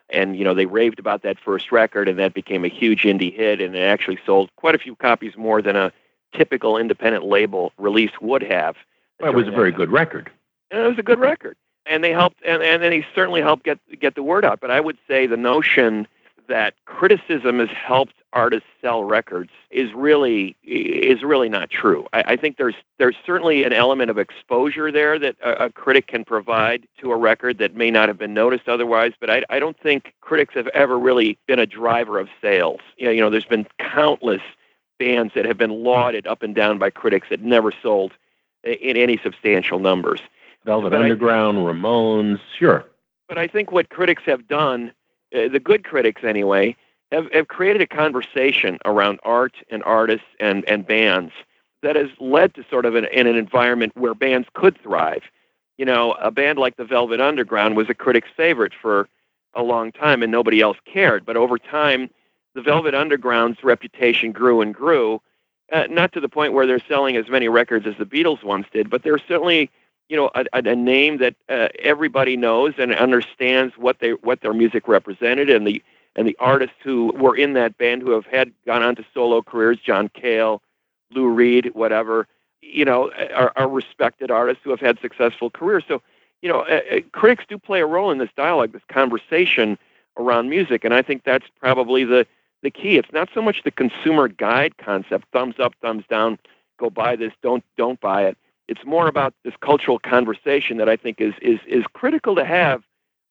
And 0.09 0.35
you 0.35 0.43
know 0.43 0.55
they 0.55 0.65
raved 0.65 0.97
about 0.97 1.21
that 1.21 1.37
first 1.39 1.71
record, 1.71 2.09
and 2.09 2.17
that 2.17 2.33
became 2.33 2.65
a 2.65 2.67
huge 2.67 3.03
indie 3.03 3.33
hit, 3.33 3.61
and 3.61 3.75
it 3.75 3.83
actually 3.83 4.17
sold 4.25 4.49
quite 4.55 4.73
a 4.73 4.79
few 4.79 4.95
copies 4.95 5.37
more 5.37 5.61
than 5.61 5.75
a 5.75 5.93
typical 6.35 6.77
independent 6.77 7.23
label 7.23 7.71
release 7.77 8.11
would 8.19 8.41
have. 8.41 8.75
It 9.19 9.35
was 9.35 9.47
a 9.47 9.51
very 9.51 9.71
good 9.71 9.91
record. 9.91 10.31
and 10.71 10.81
it 10.81 10.87
was 10.87 10.97
a 10.97 11.03
good 11.03 11.19
record. 11.19 11.55
And 11.85 12.03
they 12.03 12.11
helped, 12.11 12.41
and, 12.45 12.61
and 12.61 12.81
then 12.81 12.91
he 12.91 13.03
certainly 13.15 13.41
helped 13.41 13.63
get 13.63 13.79
get 13.99 14.15
the 14.15 14.23
word 14.23 14.45
out. 14.45 14.59
But 14.59 14.71
I 14.71 14.79
would 14.79 14.97
say 15.07 15.25
the 15.27 15.37
notion 15.37 16.07
that 16.47 16.73
criticism 16.85 17.59
has 17.59 17.69
helped 17.69 18.13
artists 18.33 18.67
sell 18.81 19.03
records 19.03 19.51
is 19.71 19.91
really 19.93 20.55
is 20.63 21.23
really 21.23 21.49
not 21.49 21.69
true. 21.69 22.07
I, 22.13 22.23
I 22.27 22.35
think 22.35 22.57
there's 22.57 22.75
there's 22.99 23.15
certainly 23.25 23.63
an 23.63 23.73
element 23.73 24.09
of 24.09 24.17
exposure 24.17 24.91
there 24.91 25.17
that 25.19 25.35
a, 25.43 25.65
a 25.65 25.69
critic 25.69 26.07
can 26.07 26.23
provide 26.23 26.87
to 26.99 27.11
a 27.11 27.17
record 27.17 27.57
that 27.57 27.75
may 27.75 27.89
not 27.89 28.09
have 28.09 28.17
been 28.17 28.33
noticed 28.33 28.69
otherwise. 28.69 29.13
But 29.19 29.29
I, 29.29 29.43
I 29.49 29.59
don't 29.59 29.79
think 29.79 30.13
critics 30.21 30.53
have 30.53 30.67
ever 30.69 30.99
really 30.99 31.37
been 31.47 31.59
a 31.59 31.65
driver 31.65 32.19
of 32.19 32.29
sales. 32.41 32.81
You 32.97 33.05
know, 33.05 33.11
you 33.11 33.21
know, 33.21 33.29
there's 33.29 33.45
been 33.45 33.67
countless 33.79 34.41
bands 34.99 35.33
that 35.33 35.45
have 35.45 35.57
been 35.57 35.83
lauded 35.83 36.27
up 36.27 36.43
and 36.43 36.53
down 36.53 36.77
by 36.77 36.89
critics 36.89 37.27
that 37.29 37.41
never 37.41 37.71
sold 37.81 38.13
in 38.63 38.95
any 38.97 39.17
substantial 39.17 39.79
numbers. 39.79 40.21
Velvet 40.65 40.91
But 40.91 41.01
I- 41.01 41.03
Underground, 41.03 41.57
Ramones, 41.59 42.39
sure. 42.57 42.85
But 43.27 43.37
I 43.37 43.47
think 43.47 43.71
what 43.71 43.89
critics 43.89 44.23
have 44.25 44.47
done, 44.47 44.91
uh, 45.33 45.47
the 45.47 45.59
good 45.59 45.83
critics 45.83 46.23
anyway, 46.23 46.75
have, 47.11 47.31
have 47.31 47.47
created 47.47 47.81
a 47.81 47.87
conversation 47.87 48.77
around 48.85 49.19
art 49.23 49.53
and 49.69 49.83
artists 49.83 50.27
and, 50.39 50.65
and 50.65 50.85
bands 50.85 51.31
that 51.81 51.95
has 51.95 52.09
led 52.19 52.53
to 52.55 52.65
sort 52.69 52.85
of 52.85 52.95
an, 52.95 53.05
in 53.05 53.27
an 53.27 53.35
environment 53.35 53.95
where 53.95 54.13
bands 54.13 54.47
could 54.53 54.79
thrive. 54.81 55.23
You 55.77 55.85
know, 55.85 56.13
a 56.13 56.29
band 56.29 56.59
like 56.59 56.77
the 56.77 56.85
Velvet 56.85 57.19
Underground 57.19 57.75
was 57.75 57.89
a 57.89 57.93
critic's 57.93 58.29
favorite 58.35 58.73
for 58.79 59.07
a 59.53 59.63
long 59.63 59.91
time 59.91 60.21
and 60.21 60.31
nobody 60.31 60.61
else 60.61 60.77
cared. 60.85 61.25
But 61.25 61.37
over 61.37 61.57
time, 61.57 62.09
the 62.53 62.61
Velvet 62.61 62.93
Underground's 62.93 63.63
reputation 63.63 64.31
grew 64.31 64.61
and 64.61 64.73
grew, 64.73 65.21
uh, 65.71 65.87
not 65.89 66.11
to 66.13 66.19
the 66.19 66.29
point 66.29 66.53
where 66.53 66.67
they're 66.67 66.83
selling 66.87 67.15
as 67.15 67.29
many 67.29 67.47
records 67.47 67.87
as 67.87 67.95
the 67.97 68.05
Beatles 68.05 68.43
once 68.43 68.67
did, 68.71 68.89
but 68.89 69.03
they're 69.03 69.17
certainly 69.17 69.69
you 70.11 70.17
know 70.17 70.29
a, 70.35 70.45
a 70.53 70.75
name 70.75 71.19
that 71.19 71.35
uh, 71.47 71.69
everybody 71.79 72.35
knows 72.35 72.73
and 72.77 72.93
understands 72.93 73.77
what 73.77 73.99
they 73.99 74.11
what 74.11 74.41
their 74.41 74.53
music 74.53 74.89
represented 74.89 75.49
and 75.49 75.65
the 75.65 75.81
and 76.17 76.27
the 76.27 76.35
artists 76.37 76.75
who 76.83 77.13
were 77.13 77.35
in 77.35 77.53
that 77.53 77.77
band 77.77 78.01
who 78.01 78.11
have 78.11 78.25
had 78.25 78.51
gone 78.65 78.83
on 78.83 78.97
to 78.97 79.05
solo 79.13 79.41
careers, 79.41 79.79
John 79.79 80.09
Cale, 80.09 80.61
Lou 81.11 81.29
Reed, 81.29 81.71
whatever, 81.73 82.27
you 82.61 82.83
know, 82.83 83.09
are, 83.33 83.53
are 83.55 83.69
respected 83.69 84.29
artists 84.29 84.61
who 84.65 84.71
have 84.71 84.81
had 84.81 84.99
successful 84.99 85.49
careers. 85.49 85.85
So, 85.87 86.01
you 86.41 86.49
know, 86.49 86.63
uh, 86.63 86.99
critics 87.13 87.45
do 87.47 87.57
play 87.57 87.79
a 87.79 87.85
role 87.85 88.11
in 88.11 88.17
this 88.17 88.29
dialogue, 88.35 88.73
this 88.73 88.81
conversation 88.89 89.77
around 90.17 90.49
music, 90.49 90.83
and 90.83 90.93
I 90.93 91.01
think 91.01 91.23
that's 91.23 91.47
probably 91.59 92.03
the 92.03 92.27
the 92.63 92.69
key. 92.69 92.97
It's 92.97 93.13
not 93.13 93.29
so 93.33 93.41
much 93.41 93.63
the 93.63 93.71
consumer 93.71 94.27
guide 94.27 94.77
concept, 94.77 95.25
thumbs 95.31 95.55
up, 95.57 95.73
thumbs 95.81 96.03
down, 96.09 96.37
go 96.77 96.89
buy 96.89 97.15
this, 97.15 97.31
don't 97.41 97.63
don't 97.77 98.01
buy 98.01 98.25
it. 98.25 98.37
It's 98.71 98.85
more 98.85 99.03
mm-hmm. 99.03 99.09
about 99.09 99.33
this 99.43 99.53
cultural 99.61 99.99
conversation 99.99 100.77
that 100.77 100.89
I 100.89 100.95
think 100.95 101.21
is 101.21 101.33
is 101.41 101.59
is 101.67 101.83
critical 101.93 102.35
to 102.35 102.45
have 102.45 102.83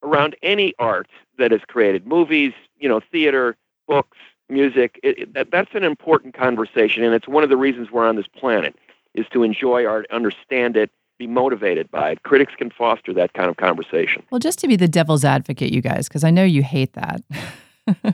around 0.03 0.37
any 0.43 0.75
art 0.79 1.09
that 1.39 1.53
is 1.53 1.61
created, 1.67 2.07
movies, 2.07 2.53
you 2.79 2.89
know, 2.89 3.01
theater, 3.01 3.57
books, 3.89 4.19
music. 4.49 5.01
It, 5.03 5.19
it, 5.19 5.35
that, 5.35 5.51
that's 5.51 5.75
an 5.75 5.85
important 5.85 6.35
conversation, 6.35 7.03
and 7.03 7.15
it's 7.15 7.27
one 7.27 7.43
of 7.43 7.51
the 7.51 7.57
reasons 7.57 7.91
we're 7.91 8.07
on 8.07 8.17
this 8.17 8.29
planet 8.29 8.77
is 9.15 9.27
to 9.33 9.43
enjoy 9.43 9.85
art, 9.85 10.07
understand 10.11 10.77
it, 10.77 10.91
be 11.19 11.27
motivated 11.27 11.91
by 11.91 12.11
it. 12.11 12.23
Critics 12.23 12.55
can 12.57 12.71
foster 12.71 13.13
that 13.15 13.33
kind 13.35 13.51
of 13.51 13.57
conversation. 13.57 14.23
Well, 14.31 14.39
just 14.39 14.59
to 14.61 14.69
be 14.69 14.77
the 14.77 14.89
devil's 14.89 15.25
advocate, 15.25 15.73
you 15.73 15.83
guys, 15.83 16.09
because 16.09 16.23
I 16.23 16.31
know 16.31 16.45
you 16.45 16.63
hate 16.63 16.93
that. 16.95 17.23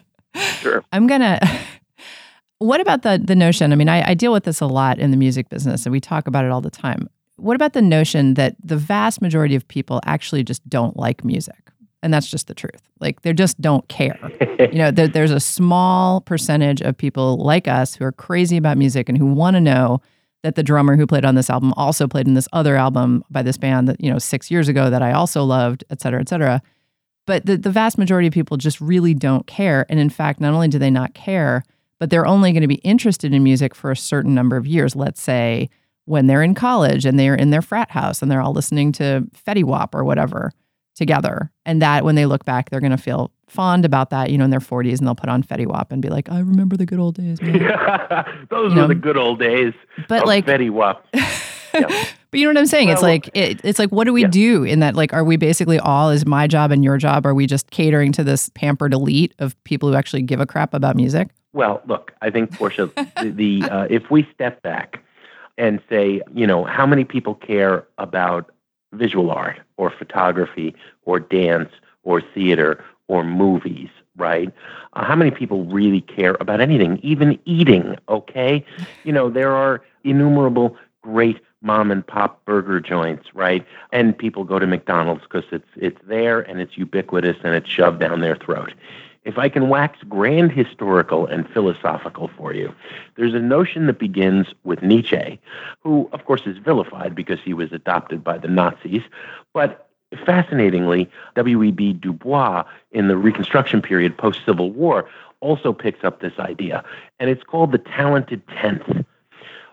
Sure. 0.61 0.85
I'm 0.93 1.07
gonna. 1.07 1.41
What 2.59 2.81
about 2.81 3.03
the 3.03 3.21
the 3.23 3.37
notion? 3.37 3.71
I 3.71 3.77
mean, 3.77 3.91
I, 3.91 4.13
I 4.13 4.15
deal 4.15 4.33
with 4.33 4.45
this 4.45 4.63
a 4.63 4.67
lot 4.67 4.99
in 4.99 5.11
the 5.11 5.19
music 5.19 5.51
business, 5.51 5.85
and 5.85 5.93
we 5.93 6.01
talk 6.01 6.27
about 6.27 6.43
it 6.47 6.51
all 6.51 6.63
the 6.63 6.71
time. 6.71 7.07
What 7.37 7.57
about 7.57 7.75
the 7.75 7.83
notion 7.83 8.35
that 8.35 8.57
the 8.63 8.77
vast 8.77 9.21
majority 9.21 9.55
of 9.55 9.67
people 9.69 10.01
actually 10.05 10.43
just 10.43 10.67
don't 10.69 10.97
like 10.97 11.25
music, 11.25 11.71
and 12.03 12.13
that's 12.13 12.31
just 12.31 12.47
the 12.47 12.55
truth. 12.55 12.89
Like 13.01 13.23
they 13.23 13.33
just 13.33 13.61
don't 13.61 13.87
care. 13.89 14.19
you 14.59 14.79
know, 14.79 14.91
there, 14.91 15.09
there's 15.09 15.31
a 15.31 15.41
small 15.41 16.21
percentage 16.23 16.81
of 16.81 16.97
people 16.97 17.37
like 17.39 17.69
us 17.69 17.95
who 17.95 18.05
are 18.05 18.13
crazy 18.13 18.57
about 18.57 18.79
music 18.79 19.09
and 19.09 19.19
who 19.19 19.27
want 19.27 19.55
to 19.55 19.61
know 19.61 20.01
that 20.43 20.55
the 20.55 20.63
drummer 20.63 20.97
who 20.97 21.07
played 21.07 21.25
on 21.25 21.35
this 21.35 21.51
album 21.51 21.75
also 21.77 22.07
played 22.07 22.29
in 22.29 22.35
this 22.35 22.49
other 22.53 22.77
album 22.77 23.25
by 23.31 23.43
this 23.43 23.59
band 23.59 23.89
that 23.89 24.01
you 24.01 24.11
know 24.11 24.19
six 24.19 24.51
years 24.51 24.69
ago 24.69 24.89
that 24.89 25.03
I 25.03 25.13
also 25.13 25.45
loved, 25.45 25.85
et 25.91 26.01
cetera, 26.01 26.21
et 26.21 26.29
cetera. 26.29 26.63
But 27.27 27.45
the, 27.45 27.57
the 27.57 27.71
vast 27.71 27.99
majority 27.99 28.29
of 28.29 28.35
people 28.35 28.57
just 28.57 28.81
really 28.81 29.13
don't 29.13 29.47
care. 29.47 29.85
And 29.89 29.99
in 29.99 30.11
fact, 30.11 30.41
not 30.41 30.55
only 30.55 30.69
do 30.69 30.79
they 30.79 30.91
not 30.91 31.15
care, 31.15 31.65
but 31.99 32.09
they're 32.09 32.27
only 32.27 32.53
going 32.53 32.63
to 32.63 32.69
be 32.69 32.77
interested 32.77 33.35
in 33.35 33.43
music 33.43 33.75
for 33.75 33.91
a 33.91 33.97
certain 33.97 34.35
number 34.35 34.57
of 34.57 34.67
years. 34.67 34.95
Let's 34.95 35.21
say 35.21 35.69
when 36.07 36.27
they're 36.27 36.43
in 36.43 36.55
college 36.55 37.05
and 37.05 37.19
they're 37.19 37.35
in 37.35 37.51
their 37.51 37.63
frat 37.63 37.91
house 37.91 38.23
and 38.23 38.31
they're 38.31 38.41
all 38.41 38.53
listening 38.53 38.93
to 38.93 39.27
Fetty 39.47 39.63
Wap 39.63 39.95
or 39.95 40.05
whatever 40.05 40.53
together. 40.95 41.53
And 41.67 41.83
that 41.83 42.05
when 42.05 42.15
they 42.15 42.27
look 42.27 42.45
back, 42.45 42.71
they're 42.71 42.81
going 42.81 42.91
to 42.91 42.97
feel 42.97 43.31
fond 43.49 43.85
about 43.85 44.11
that, 44.11 44.31
you 44.31 44.39
know, 44.39 44.45
in 44.45 44.51
their 44.51 44.61
40s 44.61 44.99
and 44.99 45.07
they'll 45.07 45.15
put 45.15 45.29
on 45.29 45.43
Fetty 45.43 45.67
Wap 45.67 45.93
and 45.93 46.01
be 46.01 46.09
like, 46.09 46.31
I 46.31 46.39
remember 46.39 46.77
the 46.77 46.87
good 46.87 46.99
old 46.99 47.17
days. 47.17 47.41
Man. 47.43 47.59
Those 48.51 48.73
You 48.73 48.77
were 48.77 48.83
know, 48.83 48.89
the 48.89 48.95
good 48.95 49.17
old 49.17 49.39
days. 49.39 49.75
But 50.09 50.23
of 50.23 50.29
like, 50.29 50.47
Betty 50.47 50.71
Wap. 50.71 51.07
but 51.13 52.41
you 52.41 52.45
know 52.45 52.51
what 52.51 52.59
I'm 52.59 52.67
saying? 52.67 52.89
it's 52.89 53.03
like 53.03 53.29
it, 53.35 53.61
it's 53.63 53.79
like 53.79 53.91
what 53.91 54.05
do 54.05 54.13
we 54.13 54.23
yeah. 54.23 54.29
do 54.29 54.65
in 54.65 54.81
that? 54.81 54.95
Like, 54.95 55.13
are 55.13 55.25
we 55.25 55.37
basically 55.37 55.79
all 55.79 56.11
is 56.11 56.25
my 56.25 56.47
job 56.47 56.71
and 56.71 56.83
your 56.83 56.97
job? 56.97 57.27
Are 57.27 57.35
we 57.35 57.47
just 57.47 57.71
catering 57.71 58.13
to 58.13 58.25
this 58.25 58.49
pampered 58.55 58.95
elite 58.95 59.35
of 59.39 59.63
people 59.65 59.89
who 59.89 59.95
actually 59.95 60.23
give 60.23 60.41
a 60.41 60.47
crap 60.47 60.73
about 60.73 60.97
music? 60.97 61.29
Well, 61.53 61.83
look, 61.87 62.13
I 62.23 62.31
think 62.31 62.53
Portia, 62.53 62.91
the, 63.21 63.31
the 63.31 63.63
uh, 63.71 63.87
if 63.91 64.11
we 64.11 64.27
step 64.35 64.63
back 64.63 65.03
and 65.59 65.81
say, 65.89 66.21
you 66.35 66.47
know, 66.47 66.65
how 66.65 66.87
many 66.87 67.05
people 67.05 67.35
care 67.35 67.87
about 67.99 68.51
visual 68.93 69.31
art 69.31 69.59
or 69.77 69.91
photography 69.91 70.75
or 71.05 71.21
dance 71.21 71.71
or 72.03 72.21
theater 72.21 72.85
or 73.09 73.23
movies, 73.25 73.89
right? 74.17 74.53
Uh, 74.95 75.05
how 75.05 75.15
many 75.15 75.31
people 75.31 75.65
really 75.65 76.01
care 76.01 76.37
about 76.41 76.61
anything, 76.61 76.99
even 77.03 77.39
eating? 77.45 77.97
Okay, 78.09 78.65
you 79.05 79.13
know, 79.13 79.31
there 79.31 79.53
are 79.55 79.83
innumerable 80.05 80.77
great 81.03 81.41
mom 81.63 81.91
and 81.91 82.07
pop 82.07 82.45
burger 82.45 82.81
joints, 82.81 83.29
right? 83.35 83.65
And 83.93 84.17
people 84.17 84.45
go 84.45 84.59
to 84.59 84.67
McDonald's 84.67 85.23
because 85.23 85.45
it's 85.53 85.69
it's 85.77 86.01
there 86.07 86.41
and 86.41 86.61
it's 86.61 86.77
ubiquitous 86.77 87.37
and 87.43 87.55
it's 87.55 87.69
shoved 87.69 88.01
down 88.01 88.21
their 88.21 88.37
throat. 88.37 88.73
If 89.27 89.39
I 89.39 89.49
can 89.49 89.69
wax 89.69 89.99
grand 90.09 90.53
historical 90.53 91.27
and 91.27 91.51
philosophical 91.51 92.31
for 92.37 92.55
you, 92.55 92.73
there's 93.17 93.35
a 93.35 93.41
notion 93.41 93.89
that 93.89 93.99
begins 93.99 94.47
with 94.63 94.83
Nietzsche, 94.83 95.41
who, 95.81 96.09
of 96.13 96.25
course, 96.25 96.43
is 96.47 96.59
vilified 96.59 97.13
because 97.17 97.41
he 97.45 97.53
was 97.53 97.73
adopted 97.73 98.23
by 98.23 98.39
the 98.39 98.47
Nazis. 98.47 99.03
But 99.53 99.89
fascinatingly, 100.25 101.11
W.E.B. 101.35 101.95
Du 101.95 102.13
Bois, 102.13 102.63
in 102.93 103.09
the 103.09 103.17
Reconstruction 103.17 103.83
period 103.83 104.17
post 104.17 104.45
Civil 104.47 104.71
War, 104.71 105.09
also 105.41 105.73
picks 105.73 106.05
up 106.05 106.21
this 106.21 106.39
idea. 106.39 106.85
And 107.19 107.29
it's 107.29 107.43
called 107.43 107.73
the 107.73 107.79
talented 107.79 108.47
tenth 108.47 109.05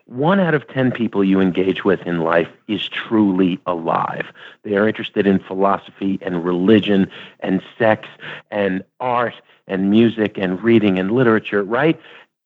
one 0.05 0.39
out 0.39 0.53
of 0.53 0.67
10 0.67 0.91
people 0.91 1.24
you 1.24 1.39
engage 1.39 1.86
with 1.86 2.01
in 2.01 2.19
life 2.19 2.50
is 2.67 2.88
truly 2.89 3.60
alive. 3.65 4.27
They 4.63 4.75
are 4.75 4.88
interested 4.88 5.25
in 5.25 5.39
philosophy 5.39 6.19
and 6.22 6.43
religion 6.43 7.10
and 7.39 7.62
sex 7.77 8.07
and 8.51 8.83
art 9.00 9.36
and 9.67 9.89
music 9.89 10.38
and 10.38 10.62
reading 10.62 11.00
and 11.00 11.12
literature, 11.12 11.63
right? 11.63 12.00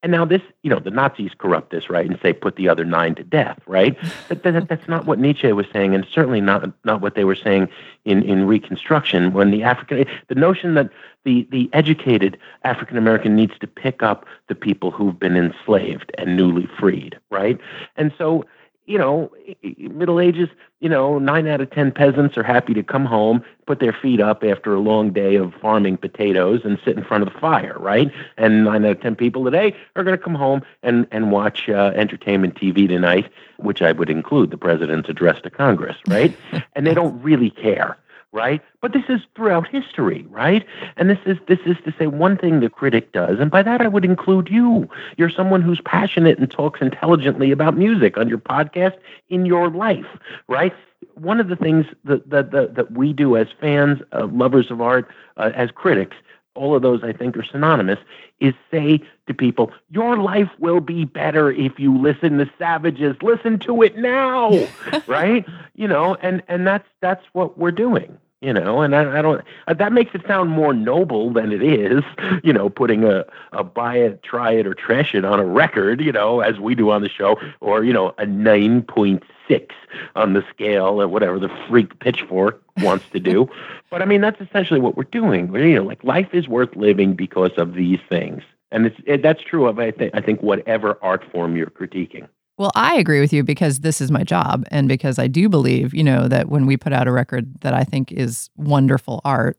And 0.07 0.13
now 0.13 0.23
this, 0.23 0.41
you 0.63 0.69
know, 0.69 0.79
the 0.79 0.89
Nazis 0.89 1.31
corrupt 1.37 1.69
this, 1.69 1.89
right, 1.89 2.05
and 2.05 2.17
say 2.21 2.31
put 2.31 2.55
the 2.55 2.69
other 2.69 2.85
nine 2.85 3.13
to 3.15 3.25
death, 3.25 3.59
right? 3.67 3.97
But 4.29 4.43
that, 4.43 4.69
that's 4.69 4.87
not 4.87 5.05
what 5.05 5.19
Nietzsche 5.19 5.51
was 5.51 5.65
saying, 5.73 5.93
and 5.93 6.07
certainly 6.09 6.39
not 6.39 6.71
not 6.85 7.01
what 7.01 7.15
they 7.15 7.25
were 7.25 7.35
saying 7.35 7.67
in 8.05 8.23
in 8.23 8.47
Reconstruction. 8.47 9.33
When 9.33 9.51
the 9.51 9.63
African, 9.63 10.05
the 10.29 10.35
notion 10.35 10.75
that 10.75 10.91
the 11.25 11.45
the 11.51 11.69
educated 11.73 12.37
African 12.63 12.97
American 12.97 13.35
needs 13.35 13.59
to 13.59 13.67
pick 13.67 14.01
up 14.01 14.25
the 14.47 14.55
people 14.55 14.91
who've 14.91 15.19
been 15.19 15.35
enslaved 15.35 16.09
and 16.17 16.37
newly 16.37 16.69
freed, 16.79 17.19
right? 17.29 17.59
And 17.97 18.13
so, 18.17 18.45
you 18.88 18.98
know, 18.98 19.29
Middle 19.77 20.20
Ages, 20.20 20.50
you 20.79 20.89
know, 20.89 21.20
nine 21.20 21.48
out 21.48 21.62
of 21.62 21.70
ten 21.70 21.91
peasants 21.91 22.38
are 22.38 22.44
happy 22.44 22.74
to 22.74 22.82
come 22.82 23.06
home, 23.06 23.44
put 23.65 23.79
their 23.79 23.94
feet 23.94 24.22
up 24.22 24.44
after 24.44 24.74
a 24.74 24.79
long 24.79 25.12
day 25.12 25.36
of 25.36 25.53
farming 25.62 25.98
potatoes, 25.98 26.62
and 26.63 26.79
sit 26.84 26.98
in 26.98 27.03
front 27.03 27.27
of 27.27 27.32
the 27.32 27.39
fire, 27.39 27.75
right? 27.77 28.12
And 28.38 28.63
nine 28.63 28.86
out 28.86 28.91
of 28.91 29.01
ten 29.01 29.15
people 29.15 29.44
today 29.44 29.75
are 29.96 30.03
going 30.03 30.17
to 30.17 30.24
come 30.24 30.36
home 30.36 30.63
and 30.82 31.06
and 31.12 31.32
watch 31.32 31.70
uh, 31.70 31.91
entertainment 31.96 32.56
TV 32.56 32.88
tonight, 32.88 33.29
which 33.58 33.82
I 33.82 33.91
would 33.91 34.10
include 34.10 34.51
the 34.51 34.58
president's 34.58 35.10
address 35.10 35.41
to 35.41 35.50
Congress, 35.50 35.98
right? 36.08 36.36
and 36.75 36.88
they 36.88 36.94
don't 36.94 37.22
really 37.22 37.50
care 37.50 37.98
right? 38.38 38.62
But 38.82 38.94
this 38.94 39.03
is 39.10 39.22
throughout 39.36 39.67
history, 39.67 40.27
right? 40.29 40.63
And 40.96 41.10
this 41.10 41.17
is 41.25 41.38
this 41.48 41.58
is 41.65 41.75
to 41.86 41.94
say 41.98 42.06
one 42.06 42.38
thing 42.38 42.60
the 42.60 42.70
critic 42.70 43.12
does, 43.12 43.39
and 43.39 43.50
by 43.50 43.63
that 43.63 43.82
I 43.82 43.88
would 43.88 44.06
include 44.06 44.48
you. 44.50 44.88
You're 45.17 45.32
someone 45.32 45.63
who's 45.63 45.82
passionate 45.82 46.38
and 46.38 46.50
talks 46.50 46.79
intelligently 46.79 47.51
about 47.51 47.75
music 47.75 48.15
on 48.15 48.29
your 48.29 48.38
podcast 48.38 48.96
in 49.29 49.48
your 49.48 49.72
life, 49.72 50.06
right? 50.48 50.74
One 51.15 51.39
of 51.39 51.48
the 51.48 51.56
things 51.56 51.88
that 52.06 52.29
that 52.29 52.51
that, 52.51 52.75
that 52.75 52.91
we 52.91 53.12
do 53.12 53.36
as 53.36 53.48
fans, 53.60 54.01
uh, 54.13 54.27
lovers 54.27 54.70
of 54.70 54.82
art, 54.82 55.10
uh, 55.38 55.50
as 55.56 55.72
critics, 55.72 56.15
all 56.53 56.75
of 56.75 56.84
those 56.84 57.03
I 57.03 57.13
think 57.13 57.36
are 57.38 57.44
synonymous, 57.44 58.00
is 58.39 58.53
say 58.70 59.01
to 59.25 59.34
people, 59.34 59.72
your 59.89 60.15
life 60.17 60.50
will 60.60 60.79
be 60.79 61.06
better 61.06 61.51
if 61.51 61.79
you 61.79 61.98
listen 61.98 62.38
to 62.38 62.50
Savages. 62.60 63.15
Listen 63.24 63.58
to 63.60 63.82
it 63.82 63.98
now, 63.98 64.67
right? 65.08 65.44
You 65.74 65.88
know, 65.88 66.15
and 66.22 66.44
and 66.48 66.67
that's 66.67 66.88
that's 67.01 67.25
what 67.34 67.58
we're 67.58 67.72
doing. 67.72 68.15
You 68.39 68.53
know, 68.53 68.82
and 68.82 68.96
I, 68.96 69.17
I 69.17 69.22
don't. 69.24 69.44
Uh, 69.67 69.74
that 69.74 69.91
makes 69.91 70.13
it 70.13 70.22
sound 70.27 70.51
more 70.51 70.72
noble 70.72 71.34
than 71.34 71.51
it 71.51 71.63
is. 71.63 72.03
You 72.44 72.53
know, 72.53 72.70
putting 72.70 73.03
a 73.03 73.25
a 73.51 73.63
buy 73.63 73.98
it, 73.98 74.22
try 74.22 74.51
it, 74.51 74.67
or 74.67 74.74
trash 74.74 75.15
it 75.15 75.25
on 75.25 75.39
a 75.39 75.46
record. 75.46 76.00
You 76.00 76.12
know, 76.12 76.41
as 76.41 76.60
we 76.60 76.75
do 76.75 76.91
on 76.91 77.01
the 77.01 77.10
show, 77.10 77.39
or 77.62 77.84
you 77.84 77.91
know, 77.91 78.13
a 78.20 78.25
nine 78.25 78.84
point 78.84 79.24
six 79.48 79.74
on 80.15 80.34
the 80.34 80.44
scale, 80.50 81.01
or 81.01 81.08
whatever 81.08 81.39
the 81.39 81.50
freak 81.67 81.98
pitchfork 82.00 82.62
wants 82.77 83.06
to 83.10 83.20
do. 83.20 83.50
but 83.89 84.01
I 84.01 84.06
mean, 84.06 84.22
that's 84.22 84.39
essentially 84.39 84.79
what 84.79 84.96
we're 84.96 85.03
doing. 85.06 85.51
We're, 85.51 85.67
you 85.67 85.75
know, 85.75 85.84
like 85.84 86.03
life 86.03 86.29
is 86.34 86.48
worth 86.48 86.75
living 86.75 87.15
because 87.15 87.51
of 87.58 87.74
these 87.74 88.00
things, 88.08 88.44
and 88.72 88.86
it's 88.86 88.98
it, 89.06 89.24
that's 89.24 89.41
true 89.41 89.67
of 89.67 89.79
I 89.79 89.91
think 89.91 90.13
I 90.15 90.22
think 90.22 90.41
whatever 90.41 90.98
art 91.01 91.24
form 91.32 91.58
you're 91.58 91.67
critiquing. 91.67 92.27
Well, 92.57 92.71
I 92.75 92.95
agree 92.95 93.19
with 93.19 93.31
you 93.31 93.43
because 93.43 93.81
this 93.81 94.01
is 94.01 94.09
my 94.09 94.23
job 94.23 94.65
and 94.71 94.87
because 94.87 95.19
I 95.19 95.27
do 95.27 95.47
believe, 95.47 95.93
you 95.93 96.03
know, 96.03 96.27
that 96.27 96.49
when 96.49 96.65
we 96.65 96.75
put 96.75 96.91
out 96.91 97.07
a 97.07 97.11
record 97.11 97.61
that 97.61 97.73
I 97.73 97.83
think 97.83 98.11
is 98.11 98.49
wonderful 98.57 99.21
art, 99.23 99.57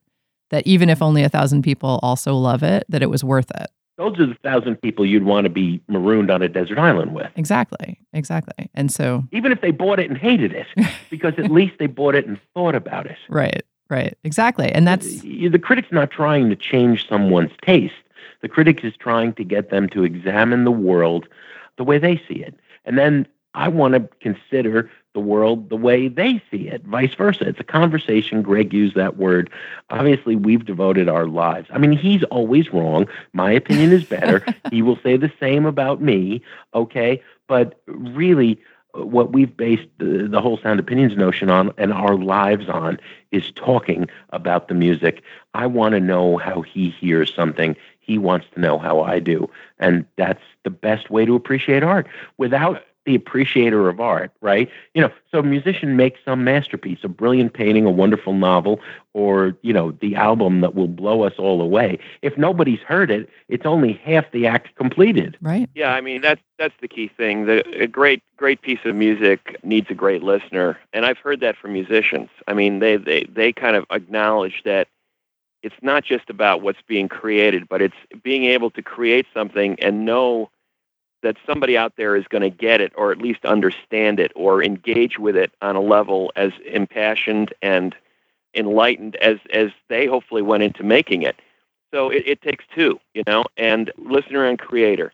that 0.50 0.66
even 0.66 0.90
if 0.90 1.00
only 1.00 1.22
a 1.22 1.28
thousand 1.28 1.62
people 1.62 2.00
also 2.02 2.34
love 2.34 2.62
it, 2.62 2.84
that 2.88 3.02
it 3.02 3.10
was 3.10 3.22
worth 3.22 3.50
it. 3.52 3.70
Those 3.98 4.18
are 4.18 4.26
the 4.26 4.36
thousand 4.42 4.76
people 4.76 5.04
you'd 5.04 5.24
want 5.24 5.44
to 5.44 5.50
be 5.50 5.80
marooned 5.88 6.30
on 6.30 6.40
a 6.42 6.48
desert 6.48 6.78
island 6.78 7.14
with. 7.14 7.30
Exactly. 7.36 7.98
Exactly. 8.12 8.70
And 8.74 8.92
so, 8.92 9.24
even 9.32 9.50
if 9.50 9.60
they 9.60 9.72
bought 9.72 9.98
it 9.98 10.08
and 10.08 10.16
hated 10.16 10.52
it, 10.52 10.66
because 11.10 11.34
at 11.36 11.50
least 11.50 11.74
they 11.78 11.86
bought 11.86 12.14
it 12.14 12.26
and 12.26 12.40
thought 12.54 12.76
about 12.76 13.06
it. 13.06 13.18
right, 13.28 13.62
right. 13.90 14.16
Exactly. 14.24 14.70
And 14.70 14.86
that's, 14.86 15.20
the 15.22 15.58
critic's 15.60 15.92
not 15.92 16.10
trying 16.10 16.48
to 16.48 16.56
change 16.56 17.08
someone's 17.08 17.52
taste. 17.62 17.94
The 18.40 18.48
critic 18.48 18.84
is 18.84 18.94
trying 18.96 19.34
to 19.34 19.44
get 19.44 19.70
them 19.70 19.88
to 19.90 20.04
examine 20.04 20.64
the 20.64 20.70
world 20.70 21.28
the 21.76 21.84
way 21.84 21.98
they 21.98 22.22
see 22.28 22.36
it. 22.36 22.54
And 22.88 22.98
then 22.98 23.28
I 23.54 23.68
want 23.68 23.94
to 23.94 24.00
consider 24.20 24.90
the 25.12 25.20
world 25.20 25.68
the 25.68 25.76
way 25.76 26.08
they 26.08 26.42
see 26.50 26.68
it, 26.68 26.82
vice 26.84 27.14
versa. 27.14 27.46
It's 27.46 27.60
a 27.60 27.64
conversation. 27.64 28.40
Greg 28.42 28.72
used 28.72 28.96
that 28.96 29.16
word. 29.16 29.50
Obviously, 29.90 30.36
we've 30.36 30.64
devoted 30.64 31.08
our 31.08 31.26
lives. 31.26 31.68
I 31.70 31.78
mean, 31.78 31.92
he's 31.92 32.22
always 32.24 32.72
wrong. 32.72 33.06
My 33.32 33.52
opinion 33.52 33.92
is 33.92 34.04
better. 34.04 34.44
he 34.70 34.80
will 34.80 34.98
say 35.02 35.16
the 35.16 35.32
same 35.38 35.66
about 35.66 36.00
me, 36.00 36.40
okay? 36.74 37.22
But 37.46 37.80
really, 37.86 38.58
what 38.94 39.32
we've 39.32 39.54
based 39.54 39.88
the, 39.98 40.28
the 40.30 40.40
whole 40.40 40.58
sound 40.58 40.80
opinions 40.80 41.16
notion 41.16 41.50
on 41.50 41.72
and 41.76 41.92
our 41.92 42.16
lives 42.16 42.68
on 42.68 42.98
is 43.30 43.52
talking 43.52 44.08
about 44.30 44.68
the 44.68 44.74
music. 44.74 45.22
I 45.54 45.66
want 45.66 45.92
to 45.92 46.00
know 46.00 46.38
how 46.38 46.62
he 46.62 46.90
hears 46.90 47.34
something. 47.34 47.76
He 48.08 48.18
wants 48.18 48.46
to 48.54 48.60
know 48.60 48.78
how 48.78 49.02
I 49.02 49.20
do. 49.20 49.48
And 49.78 50.06
that's 50.16 50.42
the 50.64 50.70
best 50.70 51.10
way 51.10 51.24
to 51.26 51.36
appreciate 51.36 51.82
art. 51.84 52.08
Without 52.38 52.82
the 53.04 53.14
appreciator 53.14 53.88
of 53.88 54.00
art, 54.00 54.30
right? 54.42 54.68
You 54.92 55.00
know, 55.00 55.10
so 55.30 55.38
a 55.38 55.42
musician 55.42 55.96
makes 55.96 56.20
some 56.26 56.44
masterpiece, 56.44 56.98
a 57.04 57.08
brilliant 57.08 57.54
painting, 57.54 57.86
a 57.86 57.90
wonderful 57.90 58.34
novel, 58.34 58.80
or, 59.14 59.56
you 59.62 59.72
know, 59.72 59.92
the 59.92 60.14
album 60.14 60.60
that 60.60 60.74
will 60.74 60.88
blow 60.88 61.22
us 61.22 61.32
all 61.38 61.62
away. 61.62 61.98
If 62.20 62.36
nobody's 62.36 62.80
heard 62.80 63.10
it, 63.10 63.30
it's 63.48 63.64
only 63.64 63.94
half 64.04 64.30
the 64.30 64.46
act 64.46 64.74
completed. 64.76 65.38
Right. 65.40 65.70
Yeah, 65.74 65.94
I 65.94 66.02
mean 66.02 66.20
that's 66.20 66.42
that's 66.58 66.74
the 66.82 66.88
key 66.88 67.08
thing. 67.08 67.46
The, 67.46 67.66
a 67.80 67.86
great 67.86 68.22
great 68.36 68.60
piece 68.60 68.80
of 68.84 68.94
music 68.94 69.56
needs 69.62 69.90
a 69.90 69.94
great 69.94 70.22
listener, 70.22 70.78
and 70.92 71.06
I've 71.06 71.18
heard 71.18 71.40
that 71.40 71.56
from 71.56 71.72
musicians. 71.72 72.28
I 72.46 72.52
mean, 72.52 72.80
they 72.80 72.96
they 72.96 73.24
they 73.24 73.54
kind 73.54 73.74
of 73.74 73.86
acknowledge 73.90 74.62
that 74.64 74.88
it's 75.68 75.82
not 75.82 76.02
just 76.02 76.30
about 76.30 76.62
what's 76.62 76.80
being 76.86 77.08
created, 77.08 77.68
but 77.68 77.82
it's 77.82 77.96
being 78.22 78.44
able 78.44 78.70
to 78.70 78.80
create 78.80 79.26
something 79.34 79.78
and 79.80 80.06
know 80.06 80.50
that 81.22 81.36
somebody 81.46 81.76
out 81.76 81.92
there 81.98 82.16
is 82.16 82.26
going 82.28 82.40
to 82.40 82.48
get 82.48 82.80
it 82.80 82.90
or 82.96 83.12
at 83.12 83.18
least 83.18 83.44
understand 83.44 84.18
it 84.18 84.32
or 84.34 84.64
engage 84.64 85.18
with 85.18 85.36
it 85.36 85.52
on 85.60 85.76
a 85.76 85.80
level 85.80 86.32
as 86.36 86.52
impassioned 86.64 87.52
and 87.60 87.94
enlightened 88.54 89.16
as 89.16 89.36
as 89.52 89.68
they 89.90 90.06
hopefully 90.06 90.40
went 90.40 90.62
into 90.62 90.82
making 90.82 91.20
it. 91.20 91.36
So 91.92 92.08
it, 92.08 92.22
it 92.26 92.40
takes 92.40 92.64
two, 92.74 92.98
you 93.12 93.22
know, 93.26 93.44
and 93.58 93.92
listener 93.98 94.46
and 94.46 94.58
creator. 94.58 95.12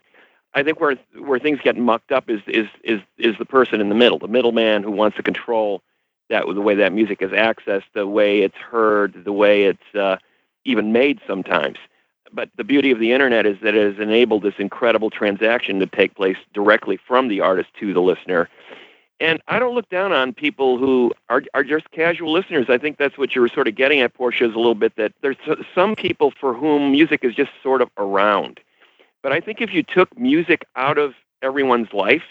I 0.55 0.63
think 0.63 0.79
where 0.79 0.97
where 1.19 1.41
things 1.41 1.59
get 1.65 1.77
mucked 1.77 2.13
up 2.13 2.31
is 2.31 2.43
is 2.47 2.69
is 2.85 3.01
is 3.19 3.37
the 3.41 3.45
person 3.45 3.81
in 3.81 3.89
the 3.89 3.97
middle, 3.97 4.21
the 4.21 4.29
middleman 4.29 4.85
who 4.85 4.93
wants 4.93 5.17
to 5.17 5.23
control 5.25 5.83
that 6.31 6.45
the 6.47 6.61
way 6.61 6.77
that 6.77 6.93
music 6.93 7.23
is 7.23 7.33
accessed, 7.33 7.91
the 7.93 8.07
way 8.07 8.43
it's 8.43 8.57
heard, 8.57 9.25
the 9.25 9.33
way 9.33 9.65
it's 9.65 9.95
uh, 9.95 10.17
even 10.65 10.93
made 10.93 11.21
sometimes. 11.27 11.79
But 12.33 12.51
the 12.57 12.65
beauty 12.65 12.91
of 12.91 12.99
the 12.99 13.13
internet 13.13 13.47
is 13.47 13.57
that 13.63 13.75
it 13.75 13.93
has 13.93 14.03
enabled 14.03 14.43
this 14.43 14.55
incredible 14.59 15.11
transaction 15.11 15.79
to 15.81 15.87
take 15.87 16.15
place 16.15 16.37
directly 16.53 16.97
from 16.97 17.29
the 17.29 17.41
artist 17.41 17.69
to 17.81 17.93
the 17.93 18.01
listener. 18.01 18.49
And 19.21 19.41
I 19.47 19.59
don't 19.61 19.75
look 19.75 19.89
down 19.89 20.13
on 20.13 20.33
people 20.33 20.77
who 20.77 21.13
are, 21.29 21.43
are 21.55 21.63
just 21.63 21.91
casual 21.93 22.33
listeners. 22.33 22.67
I 22.69 22.79
think 22.79 22.99
that's 22.99 23.17
what 23.17 23.35
you 23.35 23.41
were 23.41 23.49
sort 23.49 23.69
of 23.69 23.77
getting 23.77 24.01
at, 24.01 24.15
Portia, 24.15 24.47
is 24.47 24.55
a 24.55 24.59
little 24.59 24.75
bit 24.75 24.97
that 24.97 25.13
there's 25.23 25.37
some 25.75 25.95
people 25.95 26.33
for 26.39 26.53
whom 26.53 26.91
music 26.91 27.21
is 27.23 27.35
just 27.35 27.53
sort 27.63 27.81
of 27.81 27.91
around. 27.97 28.59
But 29.23 29.33
I 29.33 29.41
think 29.41 29.61
if 29.61 29.73
you 29.73 29.83
took 29.83 30.19
music 30.19 30.67
out 30.75 30.99
of 30.99 31.15
everyone's 31.43 31.93
life, 31.93 32.25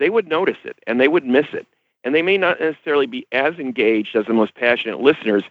they 0.00 0.10
would 0.10 0.28
notice 0.28 0.58
it 0.64 0.76
and 0.86 1.00
they 1.00 1.08
would 1.08 1.24
miss 1.24 1.46
it. 1.52 1.66
And 2.04 2.14
they 2.14 2.22
may 2.22 2.36
not 2.36 2.60
necessarily 2.60 3.06
be 3.06 3.26
as 3.32 3.54
engaged 3.54 4.16
as 4.16 4.26
the 4.26 4.32
most 4.32 4.54
passionate 4.54 5.00
listeners, 5.00 5.44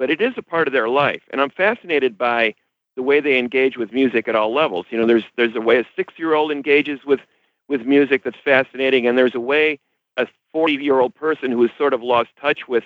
but 0.00 0.10
it 0.10 0.22
is 0.22 0.32
a 0.38 0.42
part 0.42 0.66
of 0.66 0.72
their 0.72 0.88
life. 0.88 1.20
And 1.30 1.42
I'm 1.42 1.50
fascinated 1.50 2.16
by 2.16 2.54
the 2.96 3.02
way 3.02 3.20
they 3.20 3.38
engage 3.38 3.76
with 3.76 3.92
music 3.92 4.26
at 4.28 4.34
all 4.34 4.52
levels. 4.52 4.86
You 4.88 4.98
know, 4.98 5.06
there's 5.06 5.24
there's 5.36 5.54
a 5.54 5.60
way 5.60 5.78
a 5.78 5.84
six 5.94 6.14
year 6.16 6.32
old 6.32 6.50
engages 6.50 7.04
with 7.04 7.20
with 7.68 7.82
music 7.82 8.24
that's 8.24 8.38
fascinating, 8.42 9.06
and 9.06 9.16
there's 9.16 9.34
a 9.34 9.40
way 9.40 9.78
a 10.16 10.26
40 10.52 10.82
year 10.82 10.98
old 10.98 11.14
person 11.14 11.52
who 11.52 11.62
has 11.62 11.70
sort 11.76 11.92
of 11.92 12.02
lost 12.02 12.30
touch 12.40 12.66
with 12.66 12.82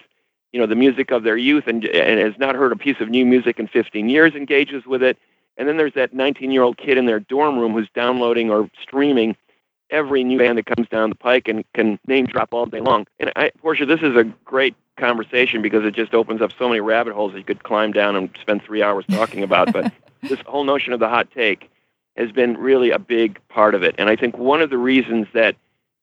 you 0.52 0.58
know 0.58 0.66
the 0.66 0.74
music 0.74 1.12
of 1.12 1.22
their 1.22 1.36
youth 1.36 1.68
and 1.68 1.84
and 1.86 2.18
has 2.18 2.36
not 2.36 2.56
heard 2.56 2.72
a 2.72 2.76
piece 2.76 3.00
of 3.00 3.08
new 3.08 3.24
music 3.24 3.60
in 3.60 3.68
15 3.68 4.08
years 4.08 4.34
engages 4.34 4.84
with 4.84 5.02
it. 5.02 5.16
And 5.56 5.68
then 5.68 5.76
there's 5.76 5.94
that 5.94 6.12
19 6.12 6.50
year 6.50 6.64
old 6.64 6.78
kid 6.78 6.98
in 6.98 7.06
their 7.06 7.20
dorm 7.20 7.56
room 7.60 7.72
who's 7.74 7.88
downloading 7.94 8.50
or 8.50 8.68
streaming 8.82 9.36
every 9.94 10.24
new 10.24 10.38
band 10.38 10.58
that 10.58 10.66
comes 10.66 10.88
down 10.88 11.08
the 11.08 11.14
pike 11.14 11.46
and 11.46 11.64
can 11.72 11.98
name 12.06 12.26
drop 12.26 12.52
all 12.52 12.66
day 12.66 12.80
long. 12.80 13.06
And 13.20 13.32
I, 13.36 13.50
Portia, 13.58 13.86
this 13.86 14.00
is 14.02 14.16
a 14.16 14.24
great 14.44 14.74
conversation 14.96 15.62
because 15.62 15.84
it 15.84 15.94
just 15.94 16.14
opens 16.14 16.42
up 16.42 16.50
so 16.58 16.68
many 16.68 16.80
rabbit 16.80 17.14
holes 17.14 17.32
that 17.32 17.38
you 17.38 17.44
could 17.44 17.62
climb 17.62 17.92
down 17.92 18.16
and 18.16 18.28
spend 18.40 18.62
three 18.62 18.82
hours 18.82 19.04
talking 19.08 19.42
about. 19.44 19.72
But 19.72 19.92
this 20.22 20.40
whole 20.46 20.64
notion 20.64 20.92
of 20.92 21.00
the 21.00 21.08
hot 21.08 21.28
take 21.32 21.70
has 22.16 22.32
been 22.32 22.56
really 22.56 22.90
a 22.90 22.98
big 22.98 23.40
part 23.48 23.74
of 23.74 23.82
it. 23.82 23.94
And 23.96 24.08
I 24.08 24.16
think 24.16 24.36
one 24.36 24.60
of 24.60 24.70
the 24.70 24.78
reasons 24.78 25.26
that 25.32 25.56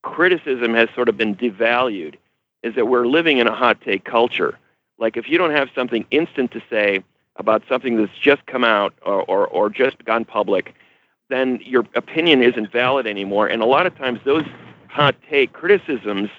criticism 0.04 0.74
has 0.74 0.90
sort 0.96 1.10
of 1.10 1.18
been 1.18 1.36
devalued 1.36 2.16
is 2.64 2.76
that 2.76 2.88
we're 2.88 3.08
living 3.08 3.40
in 3.40 3.48
a 3.48 3.56
hot 3.56 3.82
take 3.82 4.06
culture. 4.06 4.58
Like 5.00 5.18
if 5.18 5.28
you 5.30 5.38
don't 5.38 5.52
have 5.52 5.70
something 5.76 6.06
instant 6.12 6.52
to 6.52 6.62
say 6.70 7.04
about 7.36 7.64
something 7.68 7.98
that's 7.98 8.18
just 8.18 8.46
come 8.46 8.64
out 8.64 8.94
or, 9.06 9.24
or, 9.24 9.48
or 9.48 9.70
just 9.70 10.04
gone 10.06 10.26
public, 10.26 10.76
then 11.32 11.60
your 11.64 11.86
opinion 11.96 12.44
isn't 12.44 12.72
valid 12.72 13.08
anymore. 13.08 13.48
And 13.48 13.62
a 13.62 13.66
lot 13.66 13.86
of 13.86 13.98
times 13.98 14.20
those 14.26 14.46
hot 14.88 15.16
take 15.30 15.54
criticisms 15.54 16.30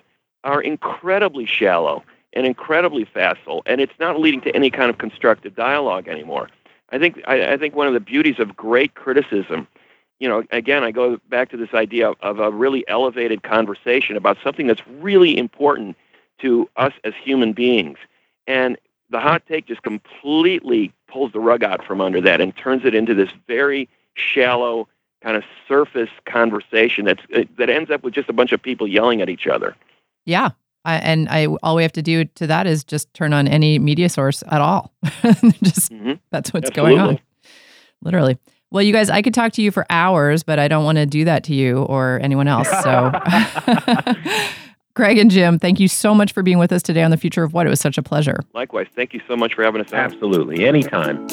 are 0.45 0.61
incredibly 0.61 1.47
shallow 1.47 2.05
and 2.35 2.47
incredibly 2.47 3.05
facile, 3.05 3.63
and 3.67 3.81
it's 3.81 3.93
not 4.01 4.19
leading 4.19 4.41
to 4.43 4.55
any 4.55 4.71
kind 4.71 4.91
of 4.91 4.99
constructive 4.99 5.55
dialogue 5.55 6.09
anymore. 6.09 6.49
I 6.91 6.99
think 6.99 7.23
I, 7.27 7.53
I 7.53 7.57
think 7.57 7.75
one 7.75 7.87
of 7.87 7.95
the 7.95 8.01
beauties 8.01 8.39
of 8.39 8.57
great 8.57 8.95
criticism, 8.95 9.67
you 10.19 10.29
know, 10.29 10.43
again, 10.51 10.83
I 10.83 10.91
go 10.91 11.19
back 11.29 11.51
to 11.51 11.57
this 11.57 11.73
idea 11.75 12.11
of, 12.11 12.17
of 12.21 12.39
a 12.39 12.51
really 12.51 12.87
elevated 12.89 13.43
conversation 13.43 14.17
about 14.17 14.39
something 14.43 14.67
that's 14.67 14.87
really 14.87 15.37
important 15.37 15.97
to 16.41 16.69
us 16.77 16.93
as 17.05 17.15
human 17.23 17.53
beings, 17.53 17.99
and 18.47 18.77
the 19.11 19.21
hot 19.21 19.43
take 19.47 19.67
just 19.67 19.83
completely 19.83 20.93
pulls 21.07 21.33
the 21.33 21.41
rug 21.41 21.63
out 21.63 21.85
from 21.85 22.01
under 22.01 22.21
that 22.23 22.41
and 22.41 22.57
turns 22.57 22.85
it 22.85 22.95
into 22.95 23.15
this 23.15 23.31
very 23.47 23.89
shallow 24.15 24.89
kind 25.23 25.37
of 25.37 25.45
surface 25.69 26.11
conversation 26.27 27.05
that's 27.05 27.23
that 27.59 27.71
ends 27.71 27.91
up 27.91 28.03
with 28.03 28.13
just 28.15 28.29
a 28.29 28.33
bunch 28.33 28.53
of 28.53 28.61
people 28.61 28.87
yelling 28.89 29.21
at 29.23 29.29
each 29.29 29.47
other. 29.47 29.77
Yeah. 30.27 30.51
I, 30.85 30.97
and 30.97 31.29
I 31.29 31.47
all 31.63 31.77
we 31.77 31.83
have 31.85 31.93
to 31.93 32.03
do 32.03 32.25
to 32.25 32.47
that 32.49 32.67
is 32.67 32.83
just 32.83 33.13
turn 33.15 33.33
on 33.33 33.47
any 33.47 33.79
media 33.79 34.09
source 34.09 34.43
at 34.51 34.61
all. 34.61 34.93
just 35.63 35.93
Mhm. 35.93 36.19
that's 36.33 36.53
what's 36.53 36.71
going 36.71 36.99
on. 36.99 37.21
Literally. 38.03 38.37
Well, 38.73 38.83
you 38.83 38.93
guys, 38.93 39.09
I 39.11 39.23
could 39.23 39.35
talk 39.35 39.53
to 39.53 39.63
you 39.63 39.71
for 39.71 39.87
hours, 39.91 40.43
but 40.43 40.59
I 40.59 40.67
don't 40.67 40.85
want 40.85 40.97
to 40.97 41.07
do 41.07 41.25
that 41.27 41.45
to 41.45 41.55
you 41.55 41.83
or 41.83 42.19
anyone 42.23 42.49
else. 42.49 42.69
So, 42.83 43.13
Greg 44.95 45.19
and 45.19 45.31
Jim, 45.31 45.59
thank 45.59 45.79
you 45.79 45.87
so 45.89 46.15
much 46.15 46.33
for 46.33 46.43
being 46.43 46.59
with 46.59 46.73
us 46.73 46.83
today 46.83 47.03
on 47.03 47.11
the 47.13 47.17
future 47.17 47.45
of 47.45 47.53
what. 47.53 47.67
It 47.67 47.71
was 47.71 47.81
such 47.81 47.97
a 47.99 48.03
pleasure. 48.03 48.41
Likewise, 48.55 48.89
thank 48.97 49.15
you 49.15 49.21
so 49.29 49.37
much 49.37 49.55
for 49.55 49.63
having 49.63 49.81
us 49.83 49.93
on. 49.93 49.99
Absolutely. 50.01 50.67
Anytime. 50.67 51.29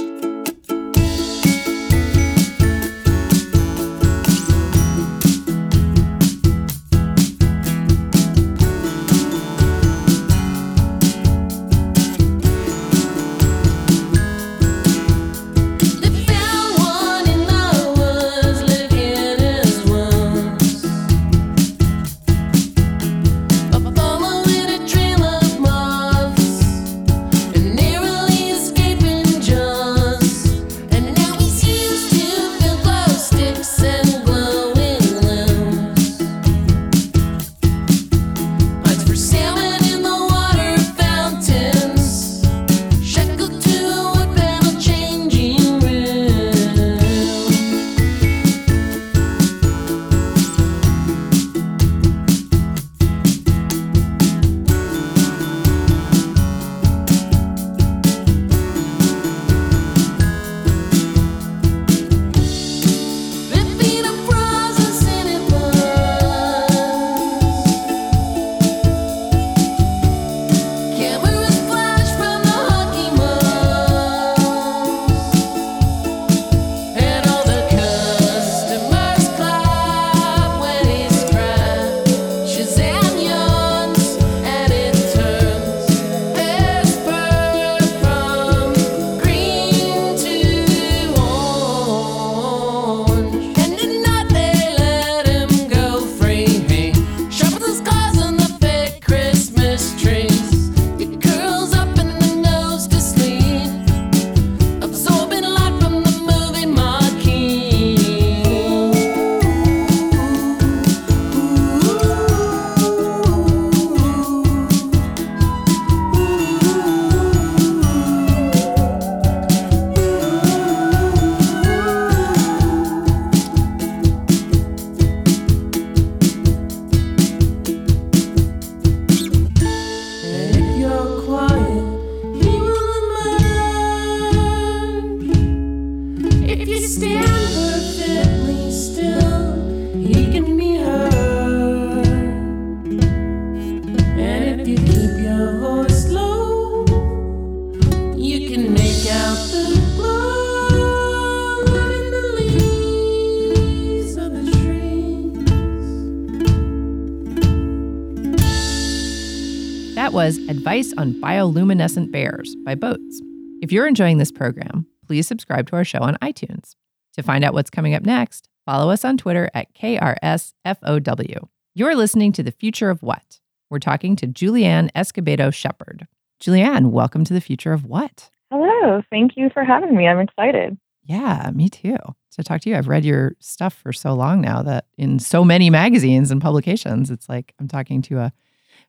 That 160.10 160.16
was 160.16 160.40
Advice 160.50 160.92
on 160.98 161.14
Bioluminescent 161.22 162.12
Bears 162.12 162.56
by 162.66 162.74
Boats. 162.74 163.22
If 163.62 163.72
you're 163.72 163.86
enjoying 163.86 164.18
this 164.18 164.32
program, 164.32 164.88
please 165.06 165.28
subscribe 165.28 165.68
to 165.68 165.76
our 165.76 165.86
show 165.86 166.00
on 166.00 166.16
iTunes. 166.16 166.76
To 167.14 167.22
find 167.22 167.44
out 167.44 167.54
what's 167.54 167.70
coming 167.70 167.94
up 167.94 168.02
next, 168.02 168.50
follow 168.66 168.90
us 168.90 169.06
on 169.06 169.18
Twitter 169.18 169.52
at 169.54 169.72
KRSFOW. 169.76 171.48
You're 171.76 171.96
listening 171.96 172.32
to 172.32 172.42
The 172.42 172.52
Future 172.52 172.90
of 172.90 173.04
What? 173.04 173.40
We're 173.70 173.78
talking 173.78 174.16
to 174.16 174.26
Julianne 174.26 174.90
Escobedo 174.96 175.54
Shepherd. 175.54 176.08
Julianne, 176.42 176.90
welcome 176.90 177.24
to 177.26 177.34
The 177.36 177.40
Future 177.40 177.74
of 177.74 177.86
What? 177.86 178.32
Hello. 178.52 179.04
Thank 179.12 179.34
you 179.36 179.52
for 179.54 179.64
having 179.64 179.96
me. 179.96 180.08
I'm 180.08 180.22
excited. 180.22 180.76
Yeah, 181.04 181.52
me 181.54 181.70
too. 181.70 181.98
To 182.32 182.44
talk 182.44 182.62
to 182.62 182.72
you, 182.72 182.76
I've 182.76 182.88
read 182.88 183.06
your 183.06 183.36
stuff 183.38 183.76
for 183.76 183.94
so 183.94 184.16
long 184.16 184.42
now 184.42 184.64
that 184.64 184.86
in 184.98 185.20
so 185.20 185.46
many 185.46 185.70
magazines 185.70 186.32
and 186.32 186.42
publications, 186.42 187.12
it's 187.12 187.30
like 187.30 187.54
I'm 187.60 187.68
talking 187.68 188.02
to 188.02 188.18
a 188.18 188.34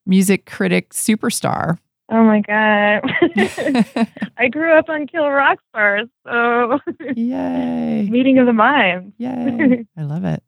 music 0.07 0.47
critic 0.47 0.91
superstar. 0.91 1.79
Oh 2.11 2.25
my 2.25 2.41
God. 2.41 3.03
I 4.37 4.49
grew 4.49 4.77
up 4.77 4.89
on 4.89 5.07
Kill 5.07 5.29
Rock 5.29 5.59
Stars, 5.71 6.09
so 6.27 6.79
Yay. 7.17 8.09
meeting 8.11 8.39
of 8.39 8.47
the 8.47 8.53
minds. 8.53 9.15
Yay. 9.19 9.87
I 9.97 10.03
love 10.03 10.25
it. 10.25 10.43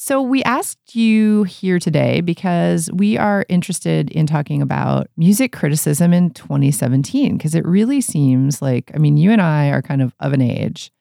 So, 0.00 0.22
we 0.22 0.44
asked 0.44 0.94
you 0.94 1.42
here 1.42 1.80
today 1.80 2.20
because 2.20 2.88
we 2.92 3.18
are 3.18 3.44
interested 3.48 4.10
in 4.12 4.28
talking 4.28 4.62
about 4.62 5.08
music 5.16 5.50
criticism 5.50 6.12
in 6.12 6.30
2017, 6.30 7.36
because 7.36 7.56
it 7.56 7.66
really 7.66 8.00
seems 8.00 8.62
like, 8.62 8.92
I 8.94 8.98
mean, 8.98 9.16
you 9.16 9.32
and 9.32 9.42
I 9.42 9.70
are 9.70 9.82
kind 9.82 10.00
of 10.00 10.14
of 10.20 10.32
an 10.32 10.40
age, 10.40 10.92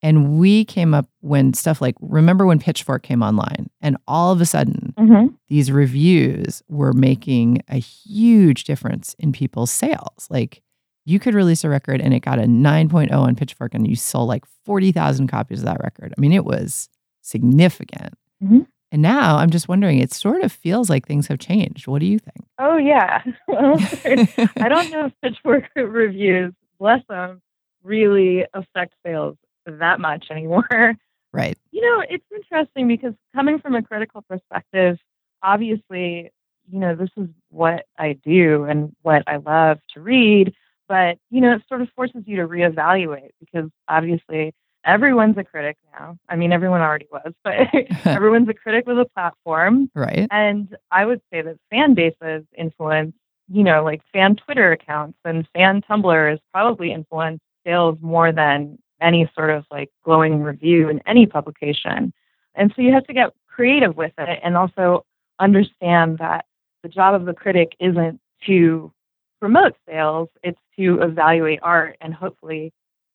and 0.00 0.38
we 0.38 0.64
came 0.64 0.94
up 0.94 1.08
when 1.22 1.54
stuff 1.54 1.80
like, 1.80 1.96
remember 2.00 2.46
when 2.46 2.60
Pitchfork 2.60 3.02
came 3.02 3.20
online, 3.20 3.68
and 3.80 3.96
all 4.06 4.30
of 4.32 4.40
a 4.40 4.46
sudden, 4.46 4.85
hmm 4.98 5.26
these 5.48 5.70
reviews 5.70 6.62
were 6.68 6.92
making 6.92 7.62
a 7.68 7.76
huge 7.78 8.64
difference 8.64 9.14
in 9.18 9.32
people's 9.32 9.70
sales. 9.70 10.26
Like, 10.30 10.62
you 11.04 11.18
could 11.20 11.34
release 11.34 11.62
a 11.64 11.68
record 11.68 12.00
and 12.00 12.12
it 12.14 12.20
got 12.20 12.38
a 12.40 12.42
9.0 12.44 13.12
on 13.12 13.36
Pitchfork, 13.36 13.74
and 13.74 13.86
you 13.88 13.94
sold 13.96 14.28
like 14.28 14.44
40,000 14.64 15.28
copies 15.28 15.60
of 15.60 15.66
that 15.66 15.80
record. 15.82 16.12
I 16.16 16.20
mean, 16.20 16.32
it 16.32 16.44
was 16.44 16.88
significant. 17.22 18.14
Mhm. 18.42 18.66
And 18.92 19.02
now 19.02 19.36
I'm 19.36 19.50
just 19.50 19.68
wondering, 19.68 19.98
it 19.98 20.12
sort 20.12 20.42
of 20.42 20.50
feels 20.52 20.88
like 20.90 21.06
things 21.06 21.26
have 21.28 21.38
changed. 21.38 21.86
What 21.86 22.00
do 22.00 22.06
you 22.06 22.18
think? 22.18 22.44
Oh, 22.58 22.76
yeah. 22.76 23.22
Well, 23.48 23.76
I 24.56 24.68
don't 24.68 24.90
know 24.90 25.06
if 25.06 25.12
Pitchfork 25.22 25.64
reviews, 25.76 26.52
bless 26.78 27.02
them, 27.08 27.40
really 27.84 28.44
affect 28.54 28.94
sales 29.04 29.36
that 29.66 30.00
much 30.00 30.26
anymore. 30.30 30.94
Right. 31.36 31.58
You 31.70 31.82
know, 31.82 32.02
it's 32.08 32.24
interesting 32.34 32.88
because 32.88 33.12
coming 33.34 33.58
from 33.58 33.74
a 33.74 33.82
critical 33.82 34.22
perspective, 34.22 34.96
obviously, 35.42 36.32
you 36.70 36.78
know, 36.78 36.96
this 36.96 37.10
is 37.16 37.28
what 37.50 37.84
I 37.98 38.14
do 38.14 38.64
and 38.64 38.94
what 39.02 39.22
I 39.26 39.36
love 39.36 39.78
to 39.94 40.00
read. 40.00 40.54
But, 40.88 41.18
you 41.30 41.40
know, 41.40 41.52
it 41.52 41.62
sort 41.68 41.82
of 41.82 41.88
forces 41.94 42.22
you 42.26 42.36
to 42.36 42.48
reevaluate 42.48 43.30
because 43.38 43.68
obviously 43.86 44.54
everyone's 44.84 45.36
a 45.36 45.44
critic 45.44 45.76
now. 45.92 46.16
I 46.28 46.36
mean, 46.36 46.52
everyone 46.52 46.80
already 46.80 47.08
was, 47.12 47.34
but 47.44 47.54
everyone's 48.06 48.48
a 48.48 48.54
critic 48.54 48.86
with 48.86 48.98
a 48.98 49.04
platform. 49.04 49.90
Right. 49.94 50.26
And 50.30 50.74
I 50.90 51.04
would 51.04 51.20
say 51.30 51.42
that 51.42 51.58
fan 51.70 51.94
bases 51.94 52.44
influence, 52.56 53.14
you 53.48 53.62
know, 53.62 53.84
like 53.84 54.00
fan 54.12 54.36
Twitter 54.36 54.72
accounts 54.72 55.18
and 55.24 55.46
fan 55.54 55.82
Tumblrs 55.82 56.38
probably 56.52 56.92
influence 56.92 57.40
sales 57.66 57.98
more 58.00 58.32
than 58.32 58.78
any 59.00 59.30
sort 59.34 59.50
of 59.50 59.64
like 59.70 59.90
glowing 60.04 60.42
review 60.42 60.88
in 60.88 61.00
any 61.06 61.26
publication. 61.26 62.12
And 62.54 62.72
so 62.74 62.82
you 62.82 62.92
have 62.92 63.04
to 63.06 63.12
get 63.12 63.32
creative 63.48 63.96
with 63.96 64.12
it 64.18 64.40
and 64.42 64.56
also 64.56 65.04
understand 65.38 66.18
that 66.18 66.44
the 66.82 66.88
job 66.88 67.14
of 67.14 67.26
the 67.26 67.34
critic 67.34 67.72
isn't 67.80 68.20
to 68.46 68.92
promote 69.40 69.74
sales, 69.88 70.28
it's 70.42 70.58
to 70.78 71.00
evaluate 71.02 71.60
art 71.62 71.96
and 72.00 72.14
hopefully 72.14 72.72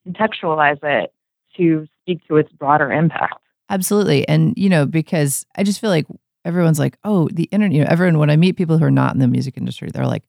contextualize 0.08 0.80
it 0.84 1.13
to 1.58 1.88
speak 2.02 2.26
to 2.28 2.38
its 2.38 2.52
broader 2.52 2.91
impact. 2.91 3.36
Absolutely. 3.70 4.28
And, 4.28 4.54
you 4.58 4.70
know, 4.70 4.86
because 4.86 5.46
I 5.56 5.63
just 5.63 5.80
feel 5.80 5.89
like 5.89 6.06
everyone's 6.44 6.80
like, 6.80 6.98
oh, 7.04 7.30
the 7.32 7.44
internet, 7.46 7.76
you 7.76 7.84
know, 7.84 7.89
everyone, 7.89 8.20
when 8.20 8.30
I 8.30 8.36
meet 8.36 8.58
people 8.58 8.78
who 8.78 8.86
are 8.86 8.91
not 8.91 9.13
in 9.13 9.20
the 9.20 9.28
music 9.28 9.58
industry, 9.58 9.89
they're 9.91 10.06
like, 10.06 10.24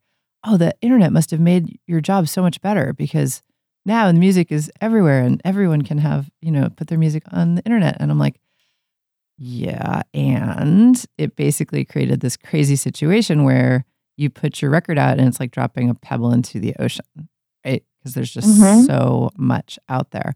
oh, 0.45 0.57
the 0.57 0.75
internet 0.81 1.13
must 1.13 1.31
have 1.31 1.41
made 1.41 1.79
your 1.87 2.01
job 2.01 2.29
so 2.29 2.43
much 2.43 2.61
better 2.61 2.93
because 2.93 3.43
now 3.85 4.07
the 4.11 4.19
music 4.19 4.53
is 4.53 4.71
everywhere 4.81 5.23
and 5.23 5.41
everyone 5.45 5.83
can 5.83 5.99
have, 5.99 6.31
you 6.41 6.51
know, 6.51 6.69
put 6.71 6.87
their 6.89 6.99
music 6.99 7.23
on 7.33 7.57
the 7.57 7.63
internet. 7.65 7.97
And 8.01 8.11
I'm 8.11 8.19
like, 8.19 8.41
yeah. 9.39 10.03
And 10.15 11.03
it 11.19 11.37
basically 11.37 11.85
created 11.85 12.21
this 12.21 12.37
crazy 12.37 12.77
situation 12.77 13.45
where 13.45 13.85
you 14.17 14.31
put 14.31 14.61
your 14.63 14.71
record 14.71 14.99
out 14.99 15.19
and 15.19 15.27
it's 15.27 15.41
like 15.41 15.51
dropping 15.51 15.89
a 15.91 15.95
pebble 15.95 16.33
into 16.33 16.61
the 16.61 16.75
ocean, 16.79 17.05
right? 17.65 17.83
Because 17.99 18.15
there's 18.15 18.33
just 18.33 18.49
Mhm. 18.61 18.87
so 18.87 19.31
much 19.37 19.79
out 19.89 20.11
there. 20.11 20.35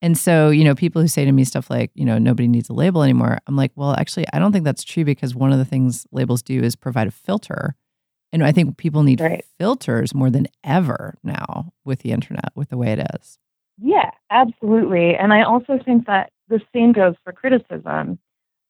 And 0.00 0.16
so, 0.16 0.50
you 0.50 0.62
know, 0.62 0.76
people 0.76 1.02
who 1.02 1.08
say 1.08 1.24
to 1.24 1.32
me 1.32 1.42
stuff 1.42 1.70
like, 1.70 1.90
you 1.94 2.04
know, 2.04 2.18
nobody 2.18 2.46
needs 2.46 2.68
a 2.68 2.72
label 2.74 3.02
anymore. 3.02 3.38
I'm 3.48 3.56
like, 3.56 3.72
well, 3.74 3.94
actually, 3.98 4.26
I 4.32 4.38
don't 4.38 4.52
think 4.52 4.64
that's 4.64 4.84
true 4.84 5.04
because 5.04 5.34
one 5.34 5.50
of 5.52 5.58
the 5.58 5.64
things 5.64 6.06
labels 6.12 6.42
do 6.42 6.62
is 6.62 6.76
provide 6.76 7.08
a 7.08 7.10
filter. 7.10 7.74
And 8.32 8.44
I 8.44 8.52
think 8.52 8.76
people 8.76 9.02
need 9.02 9.20
Right. 9.20 9.44
filters 9.58 10.14
more 10.14 10.30
than 10.30 10.46
ever 10.64 11.16
now 11.22 11.72
with 11.84 12.00
the 12.00 12.12
internet, 12.12 12.50
with 12.54 12.68
the 12.68 12.76
way 12.76 12.92
it 12.92 13.06
is. 13.14 13.38
Yeah, 13.80 14.10
absolutely. 14.30 15.14
And 15.16 15.32
I 15.32 15.42
also 15.42 15.78
think 15.84 16.06
that 16.06 16.30
the 16.48 16.60
same 16.74 16.92
goes 16.92 17.14
for 17.24 17.32
criticism. 17.32 18.18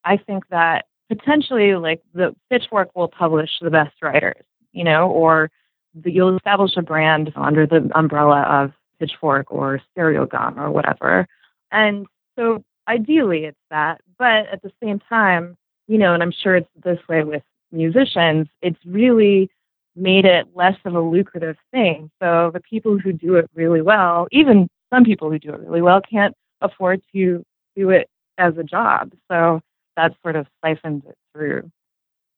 I 0.04 0.16
think 0.16 0.46
that 0.48 0.86
potentially, 1.08 1.74
like, 1.74 2.02
the 2.14 2.34
Pitchfork 2.50 2.94
will 2.94 3.08
publish 3.08 3.50
the 3.60 3.70
best 3.70 3.94
writers, 4.02 4.44
you 4.72 4.84
know, 4.84 5.08
or 5.10 5.50
the, 5.94 6.12
you'll 6.12 6.36
establish 6.36 6.76
a 6.76 6.82
brand 6.82 7.32
under 7.34 7.66
the 7.66 7.90
umbrella 7.94 8.42
of 8.42 8.72
Pitchfork 9.00 9.50
or 9.50 9.80
Stereogum 9.96 10.58
or 10.58 10.70
whatever. 10.70 11.26
And 11.72 12.06
so 12.36 12.62
ideally 12.86 13.44
it's 13.44 13.58
that. 13.70 14.00
But 14.18 14.48
at 14.52 14.62
the 14.62 14.72
same 14.82 15.00
time, 15.08 15.56
you 15.86 15.98
know, 15.98 16.14
and 16.14 16.22
I'm 16.22 16.32
sure 16.32 16.56
it's 16.56 16.68
this 16.84 16.98
way 17.08 17.24
with 17.24 17.42
musicians, 17.72 18.48
it's 18.62 18.78
really 18.86 19.50
made 19.96 20.24
it 20.24 20.46
less 20.54 20.76
of 20.84 20.94
a 20.94 21.00
lucrative 21.00 21.56
thing. 21.72 22.10
So 22.22 22.50
the 22.54 22.60
people 22.60 22.98
who 22.98 23.12
do 23.12 23.34
it 23.36 23.50
really 23.54 23.82
well, 23.82 24.26
even 24.30 24.68
some 24.92 25.04
people 25.04 25.30
who 25.30 25.38
do 25.38 25.52
it 25.52 25.60
really 25.60 25.82
well, 25.82 26.00
can't 26.00 26.34
afford 26.60 27.02
to 27.14 27.42
do 27.76 27.90
it 27.90 28.08
as 28.38 28.56
a 28.56 28.62
job. 28.62 29.12
So 29.30 29.60
that 29.96 30.12
sort 30.22 30.36
of 30.36 30.46
siphons 30.64 31.02
it 31.08 31.16
through, 31.34 31.70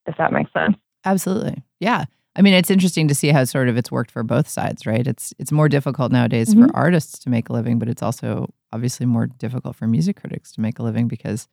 if 0.07 0.17
that 0.17 0.33
makes 0.33 0.53
sense. 0.53 0.77
Absolutely. 1.05 1.63
Yeah. 1.81 2.05
I 2.37 2.43
mean, 2.43 2.55
it's 2.55 2.71
interesting 2.71 3.09
to 3.09 3.15
see 3.15 3.29
how 3.29 3.45
sort 3.45 3.69
of 3.69 3.77
it's 3.77 3.91
worked 3.91 4.11
for 4.11 4.23
both 4.23 4.49
sides, 4.49 4.87
right? 4.87 5.07
It's 5.07 5.35
it's 5.39 5.51
more 5.53 5.69
difficult 5.69 6.13
nowadays 6.13 6.55
Mhm. 6.55 6.69
for 6.69 6.77
artists 6.77 7.19
to 7.21 7.31
make 7.31 7.49
a 7.49 7.53
living, 7.53 7.79
but 7.79 7.89
it's 7.89 8.03
also 8.03 8.49
obviously 8.73 9.05
more 9.05 9.27
difficult 9.27 9.77
for 9.77 9.87
music 9.87 10.17
critics 10.21 10.53
to 10.53 10.61
make 10.61 10.79
a 10.79 10.83
living 10.83 11.09
because 11.09 11.49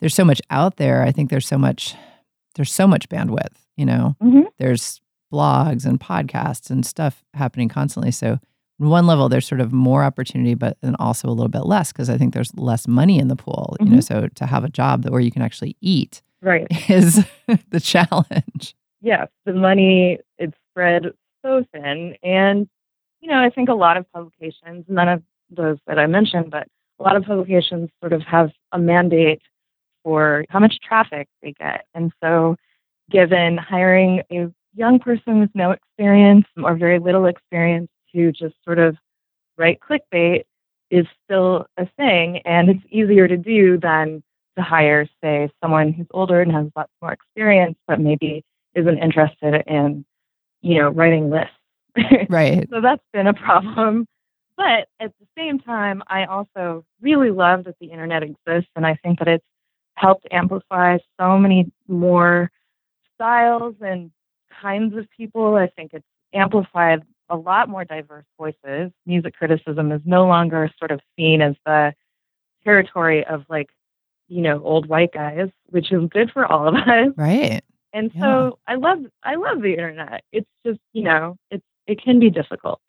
there's 0.00 0.14
so 0.14 0.24
much 0.24 0.40
out 0.50 0.76
there. 0.76 1.02
I 1.02 1.10
think 1.10 1.30
there's 1.30 1.46
so 1.48 1.58
much 1.58 1.94
there's 2.54 2.72
so 2.72 2.86
much 2.86 3.08
bandwidth, 3.08 3.56
you 3.76 3.84
know. 3.86 4.16
Mhm. 4.22 4.44
There's 4.58 5.00
blogs 5.32 5.84
and 5.84 5.98
podcasts 6.00 6.70
and 6.70 6.84
stuff 6.86 7.24
happening 7.34 7.68
constantly. 7.68 8.10
So 8.12 8.38
on 8.80 8.88
one 8.88 9.06
level 9.06 9.28
there's 9.28 9.46
sort 9.46 9.60
of 9.60 9.72
more 9.72 10.02
opportunity 10.04 10.54
but 10.54 10.76
then 10.82 10.94
also 10.98 11.28
a 11.28 11.32
little 11.32 11.48
bit 11.48 11.66
less 11.66 11.92
because 11.92 12.08
I 12.10 12.16
think 12.18 12.34
there's 12.34 12.54
less 12.56 12.86
money 12.86 13.18
in 13.18 13.28
the 13.28 13.36
pool, 13.36 13.76
you 13.80 13.86
know. 13.86 13.96
Mhm. 13.98 14.04
So 14.04 14.28
to 14.34 14.46
have 14.46 14.64
a 14.64 14.68
job 14.68 15.02
that 15.02 15.12
where 15.12 15.20
you 15.20 15.30
can 15.30 15.42
actually 15.42 15.76
eat 15.80 16.22
Right. 16.42 16.66
is 16.90 17.24
the 17.70 17.80
challenge. 17.80 18.74
yes, 19.00 19.28
the 19.44 19.52
money 19.54 20.18
it's 20.38 20.56
spread 20.70 21.12
so 21.44 21.64
thin, 21.72 22.16
and 22.22 22.68
you 23.20 23.28
know, 23.30 23.38
I 23.42 23.48
think 23.50 23.68
a 23.70 23.74
lot 23.74 23.96
of 23.96 24.10
publications, 24.12 24.84
none 24.88 25.08
of 25.08 25.22
those 25.50 25.78
that 25.86 25.98
I 25.98 26.06
mentioned, 26.06 26.50
but 26.50 26.68
a 27.00 27.02
lot 27.02 27.16
of 27.16 27.24
publications 27.24 27.88
sort 28.00 28.12
of 28.12 28.22
have 28.22 28.50
a 28.72 28.78
mandate 28.78 29.40
for 30.04 30.44
how 30.50 30.60
much 30.60 30.78
traffic 30.86 31.26
they 31.42 31.52
get, 31.52 31.86
and 31.94 32.12
so 32.22 32.56
given 33.10 33.56
hiring 33.56 34.22
a 34.30 34.46
young 34.74 34.98
person 34.98 35.40
with 35.40 35.50
no 35.54 35.72
experience 35.72 36.46
or 36.62 36.76
very 36.76 36.98
little 36.98 37.26
experience 37.26 37.88
to 38.14 38.32
just 38.32 38.54
sort 38.64 38.78
of 38.78 38.96
write 39.56 39.78
clickbait 39.80 40.44
is 40.90 41.06
still 41.24 41.66
a 41.76 41.86
thing, 41.96 42.38
and 42.44 42.68
it's 42.70 42.84
easier 42.90 43.26
to 43.26 43.36
do 43.36 43.78
than 43.78 44.22
to 44.56 44.62
hire, 44.62 45.06
say, 45.22 45.50
someone 45.62 45.92
who's 45.92 46.06
older 46.12 46.40
and 46.40 46.52
has 46.52 46.66
lots 46.76 46.92
more 47.02 47.12
experience, 47.12 47.76
but 47.88 48.00
maybe 48.00 48.44
isn't 48.74 48.98
interested 48.98 49.62
in, 49.66 50.04
you 50.62 50.78
know, 50.78 50.90
writing 50.90 51.30
lists. 51.30 51.54
Right. 52.28 52.68
so 52.72 52.80
that's 52.80 53.02
been 53.12 53.26
a 53.26 53.34
problem. 53.34 54.06
but 54.56 54.88
at 55.00 55.12
the 55.18 55.26
same 55.36 55.58
time, 55.58 56.02
I 56.06 56.26
also 56.26 56.84
really 57.00 57.30
love 57.30 57.64
that 57.64 57.76
the 57.80 57.86
internet 57.86 58.22
exists, 58.22 58.70
and 58.76 58.86
I 58.86 58.96
think 59.02 59.18
that 59.18 59.28
it's 59.28 59.44
helped 59.96 60.26
amplify 60.30 60.98
so 61.20 61.38
many 61.38 61.70
more 61.88 62.50
styles 63.14 63.74
and 63.80 64.10
kinds 64.60 64.96
of 64.96 65.06
people. 65.16 65.54
I 65.56 65.68
think 65.68 65.92
it's 65.94 66.06
amplified 66.32 67.02
a 67.28 67.36
lot 67.36 67.68
more 67.68 67.84
diverse 67.84 68.24
voices. 68.38 68.92
Music 69.06 69.34
criticism 69.34 69.92
is 69.92 70.00
no 70.04 70.26
longer 70.26 70.70
sort 70.78 70.90
of 70.90 71.00
seen 71.16 71.40
as 71.40 71.54
the 71.64 71.94
territory 72.64 73.24
of 73.26 73.44
like, 73.48 73.68
you 74.28 74.42
know, 74.42 74.62
old 74.62 74.86
white 74.88 75.12
guys, 75.12 75.48
which 75.66 75.92
is 75.92 76.08
good 76.10 76.30
for 76.32 76.50
all 76.50 76.68
of 76.68 76.74
us. 76.88 77.08
Right. 77.16 77.62
And 77.92 78.10
Yeah. 78.14 78.20
so 78.22 78.58
I 78.66 78.74
love 78.74 78.98
I 79.22 79.36
love 79.36 79.62
the 79.62 79.72
internet. 79.72 80.22
It's 80.32 80.48
just, 80.66 80.80
you 80.92 81.02
know, 81.02 81.36
it's 81.50 81.64
it 81.86 82.02
can 82.02 82.18
be 82.18 82.30
difficult 82.30 82.80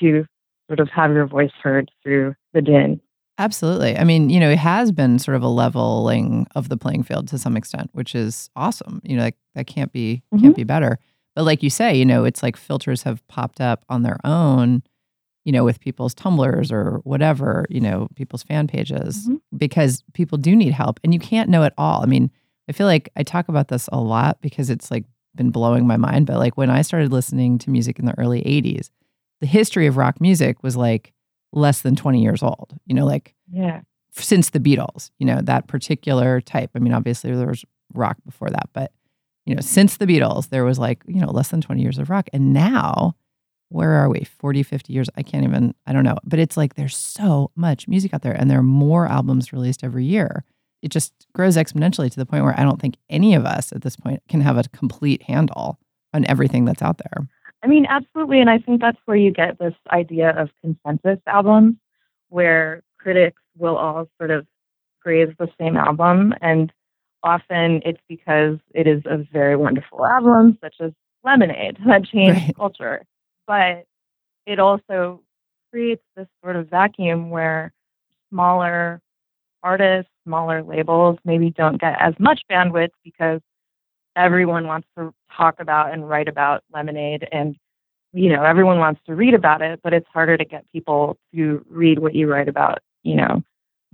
to 0.00 0.24
sort 0.68 0.80
of 0.80 0.88
have 0.90 1.12
your 1.12 1.26
voice 1.26 1.50
heard 1.62 1.90
through 2.02 2.34
the 2.52 2.62
din. 2.62 3.00
Absolutely. 3.42 3.98
I 3.98 4.04
mean, 4.04 4.30
you 4.30 4.38
know, 4.38 4.48
it 4.50 4.58
has 4.58 4.92
been 4.92 5.18
sort 5.18 5.36
of 5.36 5.42
a 5.42 5.48
leveling 5.48 6.46
of 6.54 6.68
the 6.68 6.76
playing 6.76 7.02
field 7.02 7.26
to 7.28 7.38
some 7.38 7.56
extent, 7.56 7.90
which 7.92 8.14
is 8.14 8.48
awesome. 8.54 9.00
You 9.02 9.16
know, 9.16 9.24
like 9.24 9.36
that 9.56 9.66
can't 9.66 9.92
be 9.92 10.22
can't 10.38 10.52
Mhm. 10.54 10.56
be 10.56 10.62
better. 10.64 10.98
But 11.34 11.42
like 11.44 11.60
you 11.62 11.68
say, 11.70 11.96
you 11.96 12.04
know, 12.04 12.24
it's 12.24 12.40
like 12.42 12.56
filters 12.56 13.02
have 13.02 13.26
popped 13.26 13.60
up 13.60 13.84
on 13.88 14.02
their 14.02 14.18
own, 14.24 14.84
you 15.44 15.50
know, 15.50 15.64
with 15.64 15.80
people's 15.80 16.14
tumblrs 16.14 16.70
or 16.70 17.00
whatever, 17.02 17.66
you 17.68 17.80
know, 17.80 18.06
people's 18.14 18.44
fan 18.44 18.68
pages 18.68 19.28
Mhm. 19.28 19.40
because 19.56 20.04
people 20.14 20.38
do 20.38 20.54
need 20.54 20.72
help 20.72 21.00
and 21.02 21.12
you 21.12 21.18
can't 21.18 21.50
know 21.50 21.64
it 21.64 21.72
all. 21.76 22.00
I 22.02 22.06
mean, 22.06 22.30
I 22.68 22.72
feel 22.72 22.86
like 22.86 23.10
I 23.16 23.24
talk 23.24 23.48
about 23.48 23.66
this 23.68 23.88
a 23.92 24.00
lot 24.00 24.40
because 24.40 24.70
it's 24.70 24.88
like 24.90 25.04
been 25.34 25.50
blowing 25.50 25.84
my 25.86 25.96
mind, 25.96 26.26
but 26.26 26.38
like 26.38 26.56
when 26.56 26.70
I 26.70 26.82
started 26.82 27.10
listening 27.10 27.58
to 27.58 27.70
music 27.70 27.98
in 27.98 28.04
the 28.06 28.16
early 28.18 28.42
80s, 28.46 28.90
the 29.40 29.46
history 29.48 29.88
of 29.88 29.96
rock 29.96 30.20
music 30.20 30.62
was 30.62 30.76
like 30.76 31.12
less 31.52 31.82
than 31.82 31.96
20 31.96 32.22
years 32.22 32.42
old. 32.42 32.74
You 32.86 32.94
know, 32.94 33.04
like 33.06 33.34
Yeah. 33.50 33.82
since 34.12 34.50
the 34.50 34.60
Beatles, 34.60 35.10
you 35.18 35.26
know, 35.26 35.40
that 35.42 35.66
particular 35.68 36.40
type. 36.40 36.70
I 36.74 36.78
mean, 36.78 36.92
obviously 36.92 37.34
there 37.34 37.46
was 37.46 37.64
rock 37.94 38.16
before 38.24 38.50
that, 38.50 38.68
but 38.72 38.92
you 39.44 39.54
know, 39.54 39.60
since 39.60 39.96
the 39.96 40.06
Beatles, 40.06 40.50
there 40.50 40.64
was 40.64 40.78
like, 40.78 41.02
you 41.06 41.20
know, 41.20 41.30
less 41.30 41.48
than 41.48 41.60
20 41.60 41.82
years 41.82 41.98
of 41.98 42.08
rock. 42.10 42.28
And 42.32 42.52
now, 42.52 43.16
where 43.70 43.90
are 43.92 44.08
we? 44.08 44.22
40, 44.24 44.62
50 44.62 44.92
years? 44.92 45.08
I 45.16 45.22
can't 45.22 45.42
even, 45.44 45.74
I 45.86 45.92
don't 45.92 46.04
know. 46.04 46.16
But 46.24 46.38
it's 46.38 46.56
like 46.56 46.74
there's 46.74 46.96
so 46.96 47.50
much 47.56 47.88
music 47.88 48.14
out 48.14 48.22
there 48.22 48.34
and 48.34 48.48
there 48.50 48.58
are 48.60 48.62
more 48.62 49.06
albums 49.06 49.52
released 49.52 49.82
every 49.82 50.04
year. 50.04 50.44
It 50.80 50.90
just 50.90 51.12
grows 51.32 51.56
exponentially 51.56 52.10
to 52.10 52.16
the 52.16 52.26
point 52.26 52.44
where 52.44 52.58
I 52.58 52.62
don't 52.62 52.80
think 52.80 52.96
any 53.10 53.34
of 53.34 53.44
us 53.44 53.72
at 53.72 53.82
this 53.82 53.96
point 53.96 54.22
can 54.28 54.40
have 54.42 54.56
a 54.58 54.64
complete 54.72 55.22
handle 55.22 55.78
on 56.14 56.24
everything 56.26 56.64
that's 56.64 56.82
out 56.82 56.98
there. 56.98 57.26
I 57.62 57.68
mean, 57.68 57.86
absolutely. 57.88 58.40
And 58.40 58.50
I 58.50 58.58
think 58.58 58.80
that's 58.80 58.98
where 59.04 59.16
you 59.16 59.30
get 59.30 59.58
this 59.58 59.74
idea 59.90 60.30
of 60.30 60.50
consensus 60.60 61.18
albums, 61.26 61.76
where 62.28 62.82
critics 62.98 63.42
will 63.56 63.76
all 63.76 64.08
sort 64.18 64.30
of 64.30 64.46
praise 65.00 65.28
the 65.38 65.48
same 65.60 65.76
album. 65.76 66.34
And 66.40 66.72
often 67.22 67.82
it's 67.84 68.00
because 68.08 68.58
it 68.74 68.86
is 68.86 69.02
a 69.06 69.18
very 69.32 69.56
wonderful 69.56 70.04
album, 70.06 70.58
such 70.62 70.76
as 70.80 70.92
Lemonade, 71.24 71.78
that 71.86 72.04
changed 72.04 72.44
Right. 72.46 72.54
culture. 72.56 73.04
But 73.46 73.84
it 74.46 74.58
also 74.58 75.22
creates 75.72 76.02
this 76.16 76.28
sort 76.42 76.56
of 76.56 76.68
vacuum 76.68 77.30
where 77.30 77.72
smaller 78.30 79.00
artists, 79.62 80.10
smaller 80.24 80.62
labels 80.62 81.18
maybe 81.24 81.50
don't 81.50 81.80
get 81.80 81.96
as 82.00 82.14
much 82.18 82.42
bandwidth 82.50 82.90
because 83.04 83.40
everyone 84.16 84.66
wants 84.66 84.88
to 84.96 85.12
talk 85.36 85.60
about 85.60 85.92
and 85.92 86.08
write 86.08 86.28
about 86.28 86.62
lemonade 86.72 87.28
and 87.32 87.56
you 88.12 88.28
know 88.28 88.44
everyone 88.44 88.78
wants 88.78 89.00
to 89.06 89.14
read 89.14 89.34
about 89.34 89.62
it 89.62 89.80
but 89.82 89.92
it's 89.92 90.08
harder 90.12 90.36
to 90.36 90.44
get 90.44 90.64
people 90.72 91.16
to 91.34 91.64
read 91.68 91.98
what 91.98 92.14
you 92.14 92.30
write 92.30 92.48
about 92.48 92.80
you 93.02 93.16
know 93.16 93.42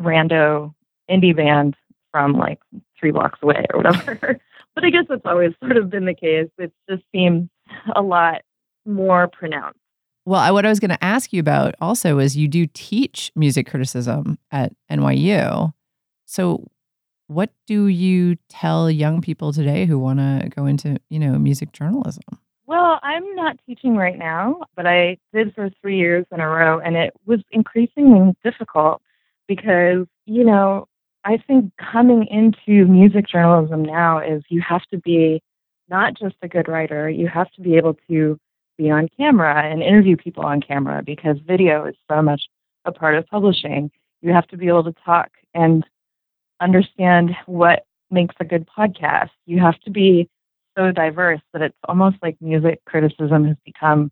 rando 0.00 0.74
indie 1.10 1.34
band 1.34 1.76
from 2.10 2.32
like 2.32 2.58
three 2.98 3.10
blocks 3.10 3.38
away 3.42 3.64
or 3.72 3.82
whatever. 3.82 4.40
But 4.74 4.84
i 4.84 4.90
guess 4.90 5.06
that's 5.08 5.22
always 5.24 5.54
sort 5.58 5.76
of 5.76 5.90
been 5.90 6.04
the 6.04 6.14
case. 6.14 6.48
It 6.56 6.72
just 6.88 7.02
seems 7.10 7.48
a 7.96 8.00
lot 8.00 8.42
more 8.86 9.26
pronounced. 9.26 9.80
Well, 10.24 10.54
what 10.54 10.64
I 10.64 10.68
was 10.68 10.78
going 10.78 10.90
to 10.90 11.02
ask 11.02 11.32
you 11.32 11.40
about 11.40 11.74
also 11.80 12.20
is 12.20 12.36
you 12.36 12.46
do 12.46 12.64
teach 12.66 13.32
music 13.34 13.68
criticism 13.68 14.38
at 14.52 14.72
NYU. 14.88 15.72
So, 16.26 16.68
what 17.28 17.50
do 17.66 17.86
you 17.86 18.36
tell 18.48 18.90
young 18.90 19.20
people 19.20 19.52
today 19.52 19.84
who 19.86 19.98
want 19.98 20.18
to 20.18 20.48
go 20.54 20.66
into, 20.66 20.98
you 21.10 21.18
know, 21.18 21.38
music 21.38 21.72
journalism? 21.72 22.24
Well, 22.66 22.98
I'm 23.02 23.34
not 23.34 23.56
teaching 23.66 23.96
right 23.96 24.18
now, 24.18 24.60
but 24.76 24.86
I 24.86 25.18
did 25.32 25.54
for 25.54 25.70
three 25.80 25.98
years 25.98 26.26
in 26.32 26.40
a 26.40 26.48
row, 26.48 26.80
and 26.80 26.96
it 26.96 27.14
was 27.26 27.40
increasingly 27.50 28.34
difficult 28.42 29.00
because, 29.46 30.06
you 30.26 30.44
know, 30.44 30.86
I 31.24 31.38
think 31.38 31.72
coming 31.92 32.26
into 32.30 32.86
music 32.86 33.26
journalism 33.28 33.82
now 33.82 34.18
is 34.18 34.42
you 34.48 34.62
have 34.66 34.82
to 34.90 34.98
be 34.98 35.42
not 35.88 36.14
just 36.14 36.36
a 36.42 36.48
good 36.48 36.68
writer, 36.68 37.08
you 37.08 37.28
have 37.28 37.50
to 37.52 37.62
be 37.62 37.76
able 37.76 37.96
to 38.10 38.38
be 38.76 38.90
on 38.90 39.08
camera 39.16 39.64
and 39.64 39.82
interview 39.82 40.16
people 40.16 40.44
on 40.44 40.60
camera 40.60 41.02
because 41.02 41.36
video 41.46 41.86
is 41.86 41.96
so 42.08 42.22
much 42.22 42.42
a 42.84 42.92
part 42.92 43.16
of 43.16 43.26
publishing. 43.26 43.90
You 44.20 44.32
have 44.32 44.46
to 44.48 44.56
be 44.56 44.68
able 44.68 44.84
to 44.84 44.94
talk 45.04 45.30
and 45.54 45.84
understand 46.60 47.36
what 47.46 47.84
makes 48.10 48.34
a 48.40 48.44
good 48.44 48.66
podcast. 48.66 49.30
You 49.46 49.60
have 49.60 49.78
to 49.80 49.90
be 49.90 50.28
so 50.76 50.92
diverse 50.92 51.40
that 51.52 51.62
it's 51.62 51.76
almost 51.88 52.16
like 52.22 52.36
music 52.40 52.80
criticism 52.86 53.46
has 53.46 53.56
become 53.64 54.10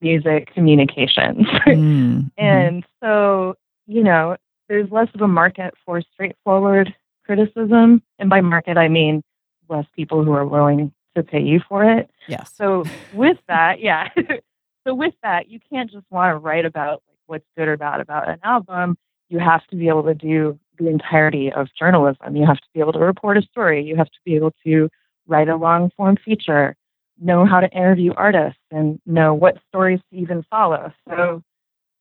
music 0.00 0.52
communications. 0.54 1.46
Mm, 1.66 1.76
mhm. 1.76 2.30
and 2.36 2.84
so, 3.02 3.54
you 3.86 4.02
know, 4.02 4.36
there's 4.68 4.90
less 4.90 5.08
of 5.14 5.20
a 5.20 5.28
market 5.28 5.74
for 5.84 6.00
straightforward 6.12 6.94
criticism. 7.24 8.02
And 8.18 8.30
by 8.30 8.40
market, 8.40 8.76
I 8.76 8.88
mean 8.88 9.22
less 9.68 9.86
people 9.96 10.24
who 10.24 10.32
are 10.32 10.46
willing 10.46 10.92
to 11.16 11.22
pay 11.22 11.40
you 11.40 11.60
for 11.68 11.84
it. 11.84 12.10
yes. 12.28 12.52
So 12.54 12.84
with 13.12 13.38
that, 13.48 13.80
yeah. 13.80 14.08
so 14.86 14.94
with 14.94 15.14
that, 15.22 15.48
you 15.48 15.58
can't 15.70 15.90
just 15.90 16.04
want 16.10 16.34
to 16.34 16.38
write 16.38 16.66
about 16.66 17.02
like 17.08 17.18
what's 17.26 17.46
good 17.56 17.68
or 17.68 17.76
bad 17.76 18.00
about 18.00 18.28
an 18.28 18.38
album. 18.42 18.96
You 19.30 19.38
have 19.38 19.66
to 19.68 19.76
be 19.76 19.88
able 19.88 20.04
to 20.04 20.14
do 20.14 20.58
the 20.78 20.88
entirety 20.88 21.52
of 21.52 21.68
journalism. 21.78 22.36
You 22.36 22.46
have 22.46 22.58
to 22.58 22.68
be 22.72 22.80
able 22.80 22.92
to 22.92 22.98
report 22.98 23.36
a 23.36 23.42
story. 23.42 23.84
You 23.84 23.96
have 23.96 24.10
to 24.10 24.18
be 24.24 24.36
able 24.36 24.52
to 24.64 24.88
write 25.26 25.48
a 25.48 25.56
long 25.56 25.90
form 25.96 26.16
feature, 26.24 26.76
know 27.20 27.46
how 27.46 27.60
to 27.60 27.70
interview 27.70 28.12
artists, 28.16 28.60
and 28.70 29.00
know 29.06 29.34
what 29.34 29.58
stories 29.68 30.00
to 30.10 30.16
even 30.16 30.44
follow. 30.50 30.92
So, 31.08 31.42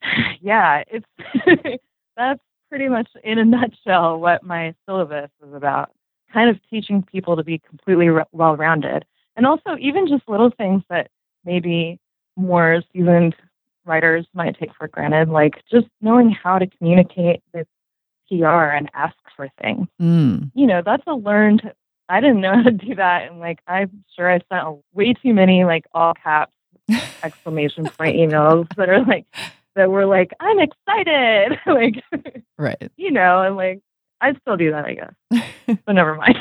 yeah, 0.42 0.84
it's 0.88 1.06
that's 2.18 2.42
pretty 2.70 2.90
much 2.90 3.10
in 3.24 3.38
a 3.38 3.46
nutshell 3.46 4.20
what 4.20 4.44
my 4.44 4.74
syllabus 4.86 5.30
is 5.46 5.54
about. 5.54 5.92
Kind 6.32 6.50
of 6.50 6.58
teaching 6.70 7.04
people 7.04 7.36
to 7.36 7.44
be 7.44 7.60
completely 7.60 8.10
re- 8.10 8.24
well 8.32 8.56
rounded, 8.56 9.06
and 9.36 9.46
also 9.46 9.78
even 9.80 10.08
just 10.08 10.28
little 10.28 10.50
things 10.50 10.84
that 10.90 11.10
maybe 11.46 12.00
more 12.36 12.82
seasoned 12.92 13.36
writers 13.86 14.26
might 14.34 14.58
take 14.58 14.74
for 14.78 14.88
granted, 14.88 15.30
like 15.30 15.62
just 15.72 15.88
knowing 16.02 16.32
how 16.32 16.58
to 16.58 16.68
communicate 16.68 17.42
with 17.54 17.68
PR 18.30 18.46
and 18.48 18.90
ask 18.94 19.16
for 19.36 19.50
things 19.62 19.88
Mm, 20.02 20.52
you 20.54 20.68
know, 20.68 20.82
that's 20.86 21.04
a 21.08 21.16
learned. 21.16 21.62
I 22.10 22.20
didn't 22.22 22.42
know 22.42 22.54
how 22.56 22.64
to 22.64 22.72
do 22.72 22.96
that, 22.96 23.30
and 23.30 23.40
like 23.40 23.60
I'm 23.68 24.04
sure 24.16 24.32
I 24.32 24.40
sent 24.52 24.68
a, 24.68 24.76
way 24.94 25.14
too 25.14 25.34
many 25.34 25.64
like 25.64 25.86
all 25.94 26.14
caps 26.14 26.54
exclamation 27.24 27.86
point 27.98 28.16
emails 28.16 28.68
that 28.76 28.90
are 28.90 29.04
like 29.04 29.26
that 29.76 29.90
were 29.90 30.06
like 30.06 30.32
I'm 30.40 30.60
excited, 30.60 31.60
like 31.66 32.04
right. 32.58 32.92
you 32.98 33.12
know, 33.12 33.42
and 33.42 33.56
like 33.56 33.82
I 34.22 34.34
still 34.42 34.58
do 34.58 34.72
that, 34.72 34.86
I 34.86 34.94
guess, 34.94 35.80
but 35.86 35.94
never 35.94 36.16
mind. 36.16 36.38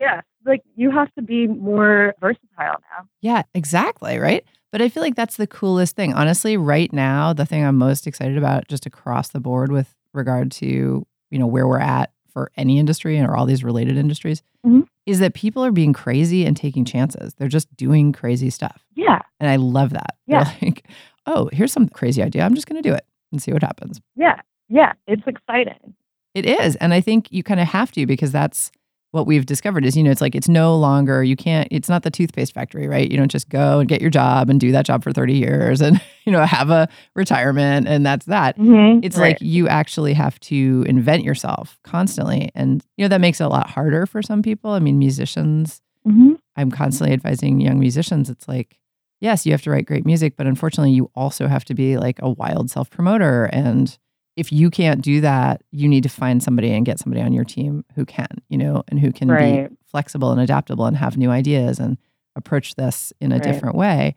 yeah, 0.00 0.20
like 0.44 0.62
you 0.76 0.90
have 0.90 1.12
to 1.14 1.22
be 1.22 1.46
more 1.46 2.14
versatile 2.20 2.46
now. 2.58 3.08
Yeah, 3.20 3.42
exactly. 3.54 4.18
Right. 4.18 4.44
But 4.70 4.82
I 4.82 4.88
feel 4.88 5.02
like 5.02 5.14
that's 5.14 5.36
the 5.36 5.46
coolest 5.46 5.96
thing. 5.96 6.12
Honestly, 6.12 6.56
right 6.56 6.92
now, 6.92 7.32
the 7.32 7.46
thing 7.46 7.64
I'm 7.64 7.76
most 7.76 8.06
excited 8.06 8.36
about 8.36 8.68
just 8.68 8.86
across 8.86 9.28
the 9.30 9.40
board 9.40 9.72
with 9.72 9.94
regard 10.12 10.50
to, 10.52 11.06
you 11.30 11.38
know, 11.38 11.46
where 11.46 11.66
we're 11.66 11.80
at 11.80 12.12
for 12.32 12.50
any 12.56 12.78
industry 12.78 13.18
or 13.20 13.34
all 13.36 13.46
these 13.46 13.64
related 13.64 13.96
industries 13.96 14.42
Mhm. 14.66 14.86
is 15.06 15.18
that 15.20 15.34
people 15.34 15.64
are 15.64 15.72
being 15.72 15.92
crazy 15.92 16.44
and 16.44 16.56
taking 16.56 16.84
chances. 16.84 17.34
They're 17.34 17.48
just 17.48 17.74
doing 17.76 18.12
crazy 18.12 18.50
stuff. 18.50 18.84
Yeah, 18.94 19.20
And 19.40 19.48
I 19.48 19.56
love 19.56 19.90
that. 19.90 20.16
They're 20.26 20.40
Yeah. 20.40 20.52
like, 20.60 20.86
oh, 21.26 21.48
here's 21.52 21.72
some 21.72 21.88
crazy 21.88 22.22
idea. 22.22 22.44
I'm 22.44 22.54
just 22.54 22.66
going 22.66 22.80
to 22.82 22.86
do 22.88 22.94
it 22.94 23.04
and 23.32 23.40
see 23.42 23.52
what 23.52 23.62
happens. 23.62 24.00
yeah, 24.16 24.40
yeah. 24.68 24.92
It's 25.06 25.26
exciting. 25.26 25.94
It 26.34 26.44
is. 26.46 26.76
And 26.76 26.92
I 26.92 27.00
think 27.00 27.32
you 27.32 27.42
kind 27.42 27.58
of 27.60 27.68
have 27.68 27.90
to 27.92 28.06
because 28.06 28.32
that's 28.32 28.70
what 29.12 29.26
we've 29.26 29.46
discovered 29.46 29.84
is, 29.86 29.96
you 29.96 30.02
know, 30.02 30.10
it's 30.10 30.20
like 30.20 30.34
it's 30.34 30.48
no 30.48 30.76
longer, 30.76 31.24
you 31.24 31.34
can't, 31.34 31.66
it's 31.70 31.88
not 31.88 32.02
the 32.02 32.10
toothpaste 32.10 32.52
factory, 32.52 32.86
right? 32.86 33.10
You 33.10 33.16
don't 33.16 33.30
just 33.30 33.48
go 33.48 33.78
and 33.78 33.88
get 33.88 34.02
your 34.02 34.10
job 34.10 34.50
and 34.50 34.60
do 34.60 34.70
that 34.72 34.84
job 34.84 35.02
for 35.02 35.12
30 35.12 35.32
years 35.34 35.80
and, 35.80 36.00
you 36.26 36.32
know, 36.32 36.44
have 36.44 36.68
a 36.70 36.88
retirement 37.14 37.88
and 37.88 38.04
that's 38.04 38.26
that. 38.26 38.58
Mhm, 38.58 39.00
It's 39.02 39.16
right. 39.16 39.28
like 39.30 39.38
you 39.40 39.66
actually 39.68 40.12
have 40.12 40.38
to 40.40 40.84
invent 40.86 41.24
yourself 41.24 41.78
constantly. 41.84 42.50
And, 42.54 42.84
you 42.98 43.04
know, 43.04 43.08
that 43.08 43.20
makes 43.22 43.40
it 43.40 43.44
a 43.44 43.48
lot 43.48 43.70
harder 43.70 44.04
for 44.04 44.22
some 44.22 44.42
people. 44.42 44.72
I 44.72 44.78
mean, 44.78 44.98
musicians, 44.98 45.80
Mhm. 46.06 46.38
I'm 46.56 46.70
constantly 46.70 47.12
advising 47.14 47.60
young 47.60 47.78
musicians. 47.78 48.28
It's 48.28 48.46
like, 48.46 48.78
yes, 49.20 49.46
you 49.46 49.52
have 49.52 49.62
to 49.62 49.70
write 49.70 49.86
great 49.86 50.04
music, 50.04 50.34
but 50.36 50.46
unfortunately, 50.46 50.92
you 50.92 51.10
also 51.14 51.48
have 51.48 51.64
to 51.66 51.74
be 51.74 51.96
like 51.96 52.18
a 52.20 52.30
wild 52.30 52.70
self 52.70 52.90
promoter. 52.90 53.44
And 53.46 53.96
if 54.38 54.52
you 54.52 54.70
can't 54.70 55.02
do 55.02 55.20
that, 55.20 55.62
you 55.72 55.88
need 55.88 56.04
to 56.04 56.08
find 56.08 56.42
somebody 56.42 56.70
and 56.70 56.86
get 56.86 57.00
somebody 57.00 57.20
on 57.22 57.32
your 57.32 57.44
team 57.44 57.84
who 57.96 58.06
can, 58.06 58.28
you 58.48 58.56
know, 58.56 58.84
and 58.88 59.00
who 59.00 59.12
can 59.12 59.28
Right. 59.28 59.68
be 59.68 59.76
flexible 59.84 60.30
and 60.30 60.40
adaptable 60.40 60.86
and 60.86 60.96
have 60.96 61.16
new 61.16 61.30
ideas 61.30 61.80
and 61.80 61.98
approach 62.36 62.76
this 62.76 63.12
in 63.20 63.32
a 63.32 63.36
Right. 63.36 63.42
different 63.42 63.74
way. 63.74 64.14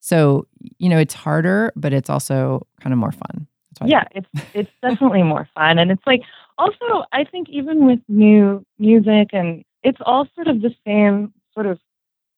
So, 0.00 0.46
you 0.78 0.88
know, 0.88 0.98
it's 0.98 1.14
harder, 1.14 1.72
but 1.74 1.92
it's 1.92 2.08
also 2.08 2.64
kind 2.80 2.92
of 2.92 2.98
more 3.00 3.10
fun. 3.12 3.48
Yeah 3.84 4.04
it's 4.12 4.28
it's 4.54 4.70
definitely 4.82 5.22
more 5.22 5.48
fun 5.54 5.78
and 5.78 5.90
it's 5.90 6.06
like 6.06 6.22
also 6.56 7.04
i 7.12 7.24
think 7.24 7.48
even 7.50 7.84
with 7.86 7.98
new 8.08 8.64
music 8.78 9.28
and 9.32 9.62
it's 9.82 9.98
all 10.06 10.26
sort 10.34 10.48
of 10.48 10.62
the 10.62 10.74
same 10.86 11.32
sort 11.52 11.66
of 11.66 11.78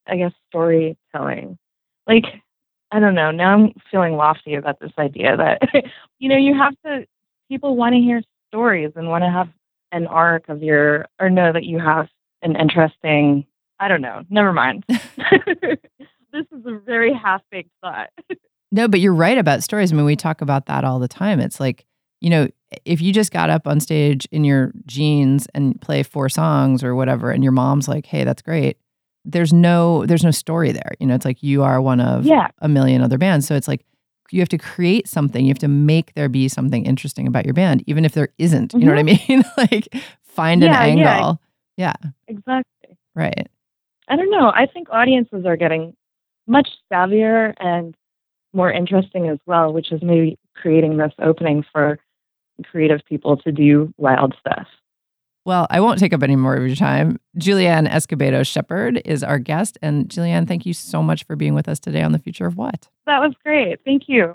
i 0.08 0.16
guess 0.16 0.32
storytelling 0.48 1.56
like 2.08 2.24
i 2.90 2.98
don't 2.98 3.14
know 3.14 3.30
now 3.30 3.54
i'm 3.54 3.72
feeling 3.90 4.14
lofty 4.14 4.54
about 4.54 4.80
this 4.80 4.90
idea 4.98 5.36
that 5.36 5.62
you 6.18 6.28
know 6.28 6.36
you 6.36 6.54
have 6.56 6.74
to 6.84 7.06
people 7.48 7.76
want 7.76 7.94
to 7.94 8.00
hear 8.00 8.22
stories 8.50 8.92
and 8.96 9.08
want 9.08 9.24
to 9.24 9.30
have 9.30 9.48
an 9.92 10.06
arc 10.06 10.48
of 10.48 10.62
your 10.62 11.06
or 11.20 11.30
know 11.30 11.52
that 11.52 11.64
you 11.64 11.78
have 11.78 12.08
an 12.42 12.56
interesting 12.56 13.44
i 13.80 13.88
don't 13.88 14.02
know 14.02 14.22
never 14.30 14.52
mind 14.52 14.84
this 14.88 16.46
is 16.52 16.66
a 16.66 16.78
very 16.84 17.12
half-baked 17.14 17.70
thought 17.82 18.10
No, 18.70 18.86
but 18.86 19.00
you're 19.00 19.14
right 19.14 19.38
about 19.38 19.62
stories. 19.62 19.92
I 19.92 19.96
mean, 19.96 20.04
we 20.04 20.16
talk 20.16 20.40
about 20.40 20.66
that 20.66 20.84
all 20.84 20.98
the 20.98 21.08
time. 21.08 21.40
It's 21.40 21.58
like, 21.58 21.86
you 22.20 22.28
know, 22.28 22.48
if 22.84 23.00
you 23.00 23.12
just 23.12 23.32
got 23.32 23.48
up 23.48 23.66
on 23.66 23.80
stage 23.80 24.28
in 24.30 24.44
your 24.44 24.72
jeans 24.84 25.46
and 25.54 25.80
play 25.80 26.02
four 26.02 26.28
songs 26.28 26.84
or 26.84 26.94
whatever, 26.94 27.30
and 27.30 27.42
your 27.42 27.52
mom's 27.52 27.88
like, 27.88 28.04
hey, 28.04 28.24
that's 28.24 28.42
great. 28.42 28.76
There's 29.24 29.52
no 29.52 30.04
there's 30.06 30.24
no 30.24 30.30
story 30.30 30.72
there. 30.72 30.92
You 31.00 31.06
know, 31.06 31.14
it's 31.14 31.24
like 31.24 31.42
you 31.42 31.62
are 31.62 31.80
one 31.80 32.00
of 32.00 32.26
yeah 32.26 32.48
a 32.58 32.68
million 32.68 33.02
other 33.02 33.18
bands. 33.18 33.46
So 33.46 33.54
it's 33.54 33.68
like 33.68 33.84
you 34.30 34.40
have 34.40 34.48
to 34.50 34.58
create 34.58 35.08
something. 35.08 35.44
You 35.44 35.50
have 35.50 35.58
to 35.60 35.68
make 35.68 36.14
there 36.14 36.28
be 36.28 36.48
something 36.48 36.84
interesting 36.84 37.26
about 37.26 37.44
your 37.44 37.54
band, 37.54 37.84
even 37.86 38.04
if 38.04 38.12
there 38.12 38.28
isn't. 38.38 38.74
You 38.74 38.80
know 38.80 38.92
what 38.92 38.98
I 38.98 39.02
mm-hmm. 39.02 39.32
mean? 39.32 39.44
like 39.56 39.88
find 40.22 40.62
Yeah, 40.62 40.82
an 40.84 40.98
yeah. 40.98 41.14
angle. 41.14 41.40
Yeah. 41.76 41.94
exactly 42.26 42.96
Right. 43.14 43.48
I 44.08 44.16
don't 44.16 44.30
know. 44.30 44.50
I 44.54 44.66
think 44.66 44.88
audiences 44.90 45.44
are 45.44 45.56
getting 45.56 45.94
much 46.46 46.68
savvier 46.90 47.54
and 47.58 47.94
more 48.52 48.72
interesting 48.72 49.28
as 49.28 49.38
well, 49.46 49.72
which 49.72 49.92
is 49.92 50.00
maybe 50.02 50.38
creating 50.54 50.96
this 50.96 51.12
opening 51.20 51.64
for 51.72 51.98
creative 52.64 53.00
people 53.08 53.36
to 53.38 53.52
do 53.52 53.92
wild 53.98 54.34
stuff. 54.40 54.66
Well, 55.48 55.66
I 55.70 55.80
won't 55.80 55.98
take 55.98 56.12
up 56.12 56.22
any 56.22 56.36
more 56.36 56.56
of 56.56 56.66
your 56.66 56.76
time. 56.76 57.18
Julianne 57.38 57.88
Escobedo 57.88 58.46
Shepherd 58.46 59.00
is 59.06 59.24
our 59.24 59.38
guest. 59.38 59.78
And 59.80 60.06
Julianne, 60.06 60.46
thank 60.46 60.66
you 60.66 60.74
so 60.74 61.02
much 61.02 61.24
for 61.24 61.36
being 61.36 61.54
with 61.54 61.70
us 61.70 61.80
today 61.80 62.02
on 62.02 62.12
The 62.12 62.18
Future 62.18 62.44
of 62.44 62.58
What. 62.58 62.90
That 63.06 63.20
was 63.20 63.32
great. 63.42 63.80
Thank 63.82 64.02
you. 64.08 64.34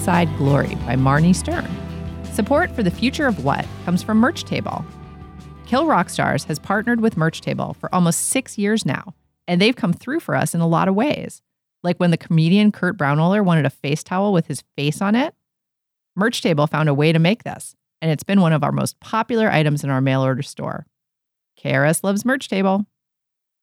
Was 0.00 0.04
East 0.04 0.06
Side 0.06 0.38
Glory 0.38 0.74
by 0.86 0.96
Marnie 0.96 1.34
Stern. 1.34 1.68
Support 2.32 2.70
for 2.70 2.82
the 2.82 2.90
future 2.90 3.26
of 3.26 3.44
what 3.44 3.66
comes 3.84 4.02
from 4.02 4.16
Merch 4.16 4.44
Table. 4.44 4.82
Kill 5.66 5.86
Rock 5.86 6.08
Stars 6.08 6.44
has 6.44 6.58
partnered 6.58 7.02
with 7.02 7.18
Merch 7.18 7.42
Table 7.42 7.74
for 7.74 7.94
almost 7.94 8.28
six 8.28 8.56
years 8.56 8.86
now, 8.86 9.14
and 9.46 9.60
they've 9.60 9.76
come 9.76 9.92
through 9.92 10.20
for 10.20 10.34
us 10.34 10.54
in 10.54 10.62
a 10.62 10.66
lot 10.66 10.88
of 10.88 10.94
ways. 10.94 11.42
Like 11.82 11.98
when 11.98 12.10
the 12.10 12.16
comedian 12.16 12.72
Kurt 12.72 12.96
Braunohler 12.96 13.44
wanted 13.44 13.66
a 13.66 13.70
face 13.70 14.02
towel 14.02 14.32
with 14.32 14.46
his 14.46 14.64
face 14.74 15.02
on 15.02 15.14
it, 15.14 15.34
Merch 16.16 16.40
Table 16.40 16.66
found 16.66 16.88
a 16.88 16.94
way 16.94 17.12
to 17.12 17.18
make 17.18 17.44
this, 17.44 17.76
and 18.00 18.10
it's 18.10 18.24
been 18.24 18.40
one 18.40 18.54
of 18.54 18.64
our 18.64 18.72
most 18.72 19.00
popular 19.00 19.50
items 19.50 19.84
in 19.84 19.90
our 19.90 20.00
mail 20.00 20.22
order 20.22 20.42
store. 20.42 20.86
KRS 21.62 22.02
loves 22.02 22.24
Merch 22.24 22.48
Table. 22.48 22.86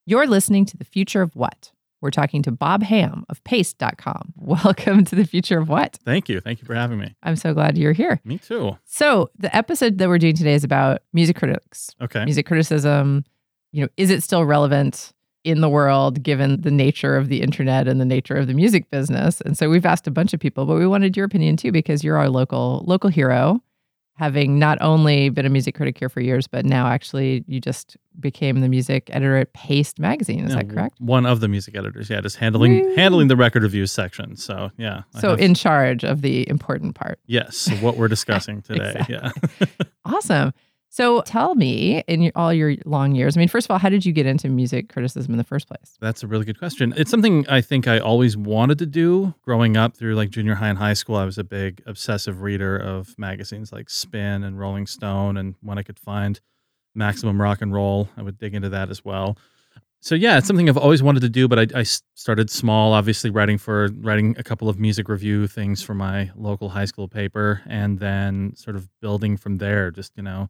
You're 0.05 0.27
listening 0.27 0.65
to 0.65 0.77
The 0.77 0.85
Future 0.85 1.23
of 1.23 1.35
What? 1.35 1.71
We're 2.01 2.11
talking 2.11 2.43
to 2.43 2.51
Bob 2.51 2.83
Ham 2.83 3.25
of 3.29 3.43
Paste.com. 3.43 4.33
Welcome 4.37 5.03
to 5.05 5.15
The 5.15 5.25
Future 5.25 5.57
of 5.59 5.67
What? 5.69 5.97
Thank 6.05 6.29
you. 6.29 6.39
Thank 6.39 6.61
you 6.61 6.65
for 6.67 6.75
having 6.75 6.99
me. 6.99 7.15
I'm 7.23 7.35
so 7.35 7.53
glad 7.53 7.77
you're 7.77 7.93
here. 7.93 8.21
Me 8.23 8.37
too. 8.37 8.77
So, 8.85 9.31
the 9.37 9.53
episode 9.55 9.97
that 9.97 10.07
we're 10.07 10.19
doing 10.19 10.35
today 10.35 10.53
is 10.53 10.63
about 10.63 11.01
music 11.13 11.37
critics, 11.37 11.89
Okay. 12.01 12.23
music 12.25 12.45
criticism. 12.45 13.25
You 13.71 13.83
know, 13.83 13.89
is 13.97 14.09
it 14.11 14.23
still 14.23 14.45
relevant? 14.45 15.13
in 15.43 15.61
the 15.61 15.69
world 15.69 16.23
given 16.23 16.59
the 16.59 16.71
nature 16.71 17.15
of 17.15 17.29
the 17.29 17.41
internet 17.41 17.87
and 17.87 18.01
the 18.01 18.05
nature 18.05 18.35
of 18.35 18.47
the 18.47 18.53
music 18.53 18.89
business. 18.91 19.39
And 19.39 19.57
so 19.57 19.69
we've 19.69 19.85
asked 19.85 20.05
a 20.05 20.11
bunch 20.11 20.33
of 20.33 20.41
people, 20.41 20.65
but 20.65 20.75
we 20.75 20.85
wanted 20.85 21.15
your 21.15 21.25
opinion 21.25 21.55
too 21.55 21.71
because 21.71 22.03
you're 22.03 22.17
our 22.17 22.27
local 22.27 22.83
local 22.85 23.09
hero, 23.09 23.63
having 24.17 24.57
not 24.59 24.77
only 24.81 25.29
been 25.29 25.45
a 25.45 25.49
music 25.49 25.75
critic 25.75 25.97
here 25.97 26.09
for 26.09 26.21
years, 26.21 26.47
but 26.47 26.65
now 26.65 26.87
actually 26.87 27.43
you 27.47 27.59
just 27.61 27.95
became 28.19 28.61
the 28.61 28.67
music 28.67 29.09
editor 29.13 29.37
at 29.37 29.53
Paste 29.53 29.99
magazine. 29.99 30.43
Is 30.45 30.53
Yeah, 30.55 30.63
that 30.63 30.69
correct? 30.69 30.99
One 30.99 31.25
of 31.27 31.39
the 31.39 31.47
music 31.47 31.75
editors, 31.77 32.09
yeah, 32.09 32.19
just 32.21 32.37
handling 32.37 32.83
Woo. 32.83 32.95
handling 32.95 33.27
the 33.27 33.35
record 33.35 33.61
reviews 33.63 33.91
section. 33.91 34.35
So 34.35 34.71
yeah. 34.77 35.03
So 35.19 35.35
in 35.35 35.53
charge 35.53 36.03
of 36.03 36.21
the 36.21 36.49
important 36.49 36.95
part. 36.95 37.19
yes, 37.27 37.69
what 37.81 37.95
we're 37.97 38.07
discussing 38.07 38.61
today. 38.63 39.05
Yeah. 39.07 39.31
Awesome. 40.05 40.53
So 40.89 41.21
tell 41.21 41.53
me, 41.55 42.03
in 42.07 42.21
your, 42.21 42.31
all 42.35 42.53
your 42.53 42.75
long 42.85 43.13
years, 43.13 43.37
I 43.37 43.39
mean, 43.39 43.49
first 43.49 43.67
of 43.67 43.71
all, 43.71 43.77
how 43.77 43.89
did 43.89 44.05
you 44.05 44.13
get 44.13 44.25
into 44.25 44.49
music 44.49 44.91
criticism 44.91 45.33
in 45.33 45.37
the 45.37 45.43
first 45.43 45.67
place? 45.67 45.97
That's 45.99 46.23
a 46.23 46.27
really 46.27 46.45
good 46.45 46.57
question. 46.57 46.93
It's 46.97 47.11
something 47.11 47.47
I 47.47 47.61
think 47.61 47.87
I 47.87 47.99
always 47.99 48.35
wanted 48.35 48.79
to 48.79 48.85
do 48.85 49.35
growing 49.43 49.77
up 49.77 49.95
through 49.95 50.15
like 50.15 50.29
junior 50.29 50.55
high 50.55 50.69
and 50.69 50.77
high 50.77 50.93
school. 50.93 51.15
I 51.15 51.25
was 51.25 51.37
a 51.37 51.43
big 51.43 51.83
obsessive 51.85 52.41
reader 52.41 52.77
of 52.77 53.13
magazines 53.19 53.71
like 53.71 53.89
Spin 53.89 54.43
and 54.43 54.59
Rolling 54.59 54.87
Stone. 54.87 55.37
And 55.37 55.55
when 55.61 55.77
I 55.77 55.83
could 55.83 55.99
find 55.99 56.39
Maximum 56.95 57.39
Rock 57.39 57.61
and 57.61 57.73
Roll, 57.73 58.09
I 58.17 58.23
would 58.23 58.37
dig 58.37 58.55
into 58.55 58.69
that 58.69 58.89
as 58.89 59.05
well. 59.05 59.37
So 59.99 60.15
yeah, 60.15 60.37
it's 60.37 60.47
something 60.47 60.69
I've 60.69 60.77
always 60.77 61.01
wanted 61.01 61.21
to 61.21 61.29
do, 61.29 61.47
but 61.47 61.75
I 61.75 61.83
started 61.83 62.49
small, 62.49 62.93
obviously 62.93 63.29
writing 63.29 63.57
for 63.57 63.89
writing 63.97 64.35
a 64.37 64.43
couple 64.43 64.69
of 64.69 64.79
music 64.79 65.09
review 65.09 65.47
things 65.47 65.81
for 65.81 65.95
my 65.95 66.29
local 66.35 66.69
high 66.69 66.85
school 66.85 67.07
paper, 67.07 67.61
and 67.65 67.99
then 67.99 68.55
sort 68.55 68.75
of 68.75 68.87
building 69.01 69.37
from 69.37 69.57
there. 69.57 69.89
Just 69.89 70.13
you 70.15 70.23
know, 70.23 70.49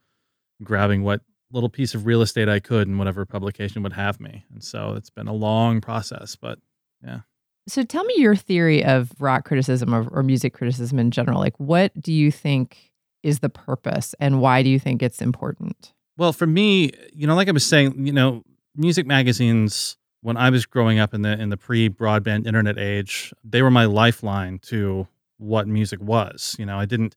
grabbing 0.64 1.03
what 1.03 1.22
little 1.51 1.70
piece 1.70 1.95
of 1.95 2.05
real 2.05 2.22
estate 2.22 2.49
I 2.49 2.60
could 2.60 2.88
in 2.88 2.97
whatever 2.97 3.26
publication 3.26 3.84
would 3.84 3.93
have 3.93 4.20
me. 4.20 4.45
And 4.51 4.64
so 4.64 4.93
it's 4.93 5.10
been 5.10 5.28
a 5.28 5.34
long 5.34 5.82
process, 5.82 6.36
but 6.36 6.60
yeah. 7.03 7.22
So 7.68 7.84
tell 7.84 8.03
me 8.03 8.16
your 8.18 8.36
theory 8.36 8.84
of 8.84 9.12
rock 9.20 9.45
criticism 9.45 9.93
or, 9.93 10.08
or 10.10 10.24
music 10.24 10.53
criticism 10.53 10.99
in 10.99 11.12
general. 11.12 11.39
Like, 11.39 11.58
what 11.60 11.99
do 12.01 12.14
you 12.14 12.32
think 12.32 12.91
is 13.24 13.39
the 13.39 13.49
purpose 13.49 14.16
and 14.20 14.41
why 14.41 14.64
do 14.64 14.70
you 14.70 14.80
think 14.80 15.03
it's 15.03 15.22
important? 15.22 15.93
well, 16.18 16.34
for 16.34 16.47
me, 16.47 16.91
you 17.14 17.28
know, 17.28 17.36
like 17.36 17.47
I 17.47 17.51
was 17.51 17.66
saying, 17.66 18.05
you 18.05 18.12
know, 18.12 18.43
music 18.76 19.05
magazines 19.05 19.97
when 20.22 20.36
I 20.36 20.49
was 20.49 20.66
growing 20.66 20.99
up 20.99 21.14
in 21.14 21.22
the 21.22 21.39
in 21.39 21.49
the 21.49 21.58
pre-broadband 21.58 22.47
internet 22.47 22.78
age, 22.78 23.34
they 23.43 23.62
were 23.62 23.72
my 23.72 23.86
lifeline 23.86 24.60
to 24.64 25.08
what 25.38 25.68
music 25.68 26.01
was. 26.01 26.55
You 26.60 26.66
know, 26.66 26.78
I 26.78 26.86
didn't 26.86 27.16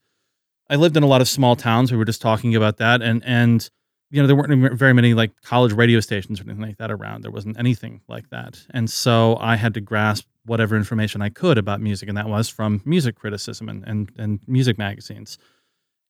I 0.70 0.76
lived 0.76 0.96
in 0.96 1.02
a 1.02 1.06
lot 1.06 1.20
of 1.20 1.28
small 1.28 1.56
towns. 1.56 1.90
We 1.90 1.98
were 1.98 2.04
just 2.06 2.22
talking 2.22 2.54
about 2.56 2.78
that 2.78 3.02
and 3.02 3.22
and 3.26 3.68
you 4.10 4.20
know, 4.20 4.26
there 4.26 4.34
weren't 4.34 4.76
very 4.76 4.92
many 4.92 5.14
like 5.14 5.30
college 5.42 5.72
radio 5.72 6.00
stations 6.00 6.40
or 6.40 6.44
anything 6.44 6.62
like 6.62 6.78
that 6.78 6.90
around. 6.90 7.22
There 7.22 7.30
wasn't 7.30 7.58
anything 7.58 8.00
like 8.08 8.28
that. 8.30 8.60
And 8.70 8.90
so 8.90 9.36
I 9.40 9.54
had 9.54 9.72
to 9.74 9.80
grasp 9.80 10.26
whatever 10.44 10.76
information 10.76 11.22
I 11.22 11.28
could 11.28 11.58
about 11.58 11.80
music, 11.80 12.08
and 12.08 12.18
that 12.18 12.28
was 12.28 12.48
from 12.48 12.82
music 12.84 13.14
criticism 13.14 13.68
and 13.68 13.84
and, 13.86 14.10
and 14.18 14.40
music 14.48 14.78
magazines. 14.78 15.38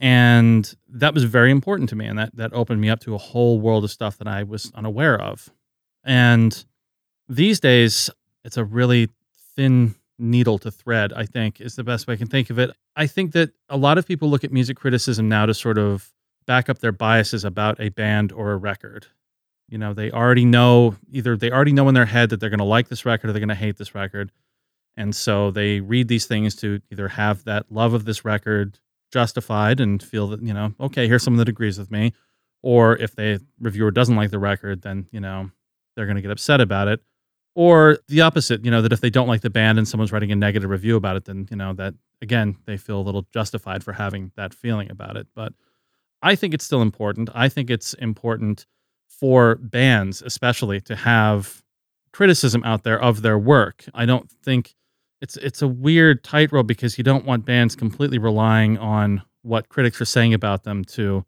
And 0.00 0.74
that 0.88 1.12
was 1.12 1.24
very 1.24 1.50
important 1.50 1.90
to 1.90 1.96
me. 1.96 2.06
And 2.06 2.18
that 2.18 2.34
that 2.36 2.54
opened 2.54 2.80
me 2.80 2.88
up 2.88 3.00
to 3.00 3.14
a 3.14 3.18
whole 3.18 3.60
world 3.60 3.84
of 3.84 3.90
stuff 3.90 4.16
that 4.18 4.28
I 4.28 4.44
was 4.44 4.72
unaware 4.74 5.20
of. 5.20 5.50
And 6.02 6.64
these 7.28 7.60
days, 7.60 8.08
it's 8.44 8.56
a 8.56 8.64
really 8.64 9.10
thin 9.54 9.94
needle 10.20 10.58
to 10.58 10.70
thread, 10.70 11.12
I 11.12 11.26
think, 11.26 11.60
is 11.60 11.76
the 11.76 11.84
best 11.84 12.06
way 12.06 12.14
I 12.14 12.16
can 12.16 12.28
think 12.28 12.50
of 12.50 12.58
it. 12.58 12.70
I 12.96 13.06
think 13.06 13.32
that 13.32 13.50
a 13.68 13.76
lot 13.76 13.98
of 13.98 14.06
people 14.06 14.28
look 14.28 14.44
at 14.44 14.52
music 14.52 14.76
criticism 14.76 15.28
now 15.28 15.46
to 15.46 15.54
sort 15.54 15.78
of 15.78 16.12
back 16.46 16.68
up 16.68 16.78
their 16.78 16.92
biases 16.92 17.44
about 17.44 17.80
a 17.80 17.88
band 17.90 18.32
or 18.32 18.52
a 18.52 18.56
record. 18.56 19.06
You 19.68 19.78
know, 19.78 19.94
they 19.94 20.10
already 20.10 20.44
know 20.44 20.96
either 21.10 21.36
they 21.36 21.50
already 21.50 21.72
know 21.72 21.88
in 21.88 21.94
their 21.94 22.06
head 22.06 22.30
that 22.30 22.40
they're 22.40 22.50
going 22.50 22.58
to 22.58 22.64
like 22.64 22.88
this 22.88 23.06
record 23.06 23.30
or 23.30 23.32
they're 23.32 23.40
going 23.40 23.48
to 23.48 23.54
hate 23.54 23.76
this 23.76 23.94
record. 23.94 24.32
And 24.96 25.14
so 25.14 25.50
they 25.50 25.80
read 25.80 26.08
these 26.08 26.26
things 26.26 26.56
to 26.56 26.80
either 26.90 27.08
have 27.08 27.44
that 27.44 27.70
love 27.70 27.94
of 27.94 28.04
this 28.04 28.24
record 28.24 28.78
justified 29.12 29.80
and 29.80 30.02
feel 30.02 30.26
that, 30.28 30.42
you 30.42 30.52
know, 30.52 30.74
okay, 30.80 31.06
here's 31.06 31.22
someone 31.22 31.38
that 31.38 31.48
agrees 31.48 31.78
with 31.78 31.90
me. 31.90 32.12
Or 32.62 32.96
if 32.96 33.14
the 33.14 33.40
reviewer 33.60 33.90
doesn't 33.90 34.16
like 34.16 34.30
the 34.30 34.38
record, 34.38 34.82
then, 34.82 35.06
you 35.12 35.20
know, 35.20 35.50
they're 35.94 36.06
going 36.06 36.16
to 36.16 36.22
get 36.22 36.30
upset 36.30 36.60
about 36.60 36.88
it. 36.88 37.00
Or 37.56 37.98
the 38.08 38.20
opposite, 38.20 38.64
you 38.64 38.70
know, 38.70 38.80
that 38.80 38.92
if 38.92 39.00
they 39.00 39.10
don't 39.10 39.26
like 39.26 39.40
the 39.40 39.50
band 39.50 39.78
and 39.78 39.86
someone's 39.86 40.12
writing 40.12 40.30
a 40.30 40.36
negative 40.36 40.70
review 40.70 40.96
about 40.96 41.16
it, 41.16 41.24
then, 41.24 41.48
you 41.50 41.56
know, 41.56 41.72
that 41.74 41.94
again, 42.22 42.56
they 42.66 42.76
feel 42.76 43.00
a 43.00 43.02
little 43.02 43.26
justified 43.32 43.82
for 43.82 43.92
having 43.92 44.30
that 44.36 44.54
feeling 44.54 44.90
about 44.90 45.16
it. 45.16 45.26
But 45.34 45.52
I 46.22 46.34
think 46.34 46.54
it's 46.54 46.64
still 46.64 46.82
important. 46.82 47.28
I 47.34 47.48
think 47.48 47.70
it's 47.70 47.94
important 47.94 48.66
for 49.08 49.56
bands, 49.56 50.22
especially, 50.22 50.80
to 50.82 50.96
have 50.96 51.62
criticism 52.12 52.62
out 52.64 52.84
there 52.84 53.00
of 53.00 53.22
their 53.22 53.38
work. 53.38 53.84
I 53.94 54.06
don't 54.06 54.30
think 54.30 54.74
it's 55.20 55.36
it's 55.36 55.62
a 55.62 55.68
weird 55.68 56.24
tightrope 56.24 56.66
because 56.66 56.98
you 56.98 57.04
don't 57.04 57.24
want 57.24 57.44
bands 57.44 57.76
completely 57.76 58.18
relying 58.18 58.78
on 58.78 59.22
what 59.42 59.68
critics 59.68 60.00
are 60.00 60.06
saying 60.06 60.34
about 60.34 60.64
them 60.64 60.84
to, 60.84 61.24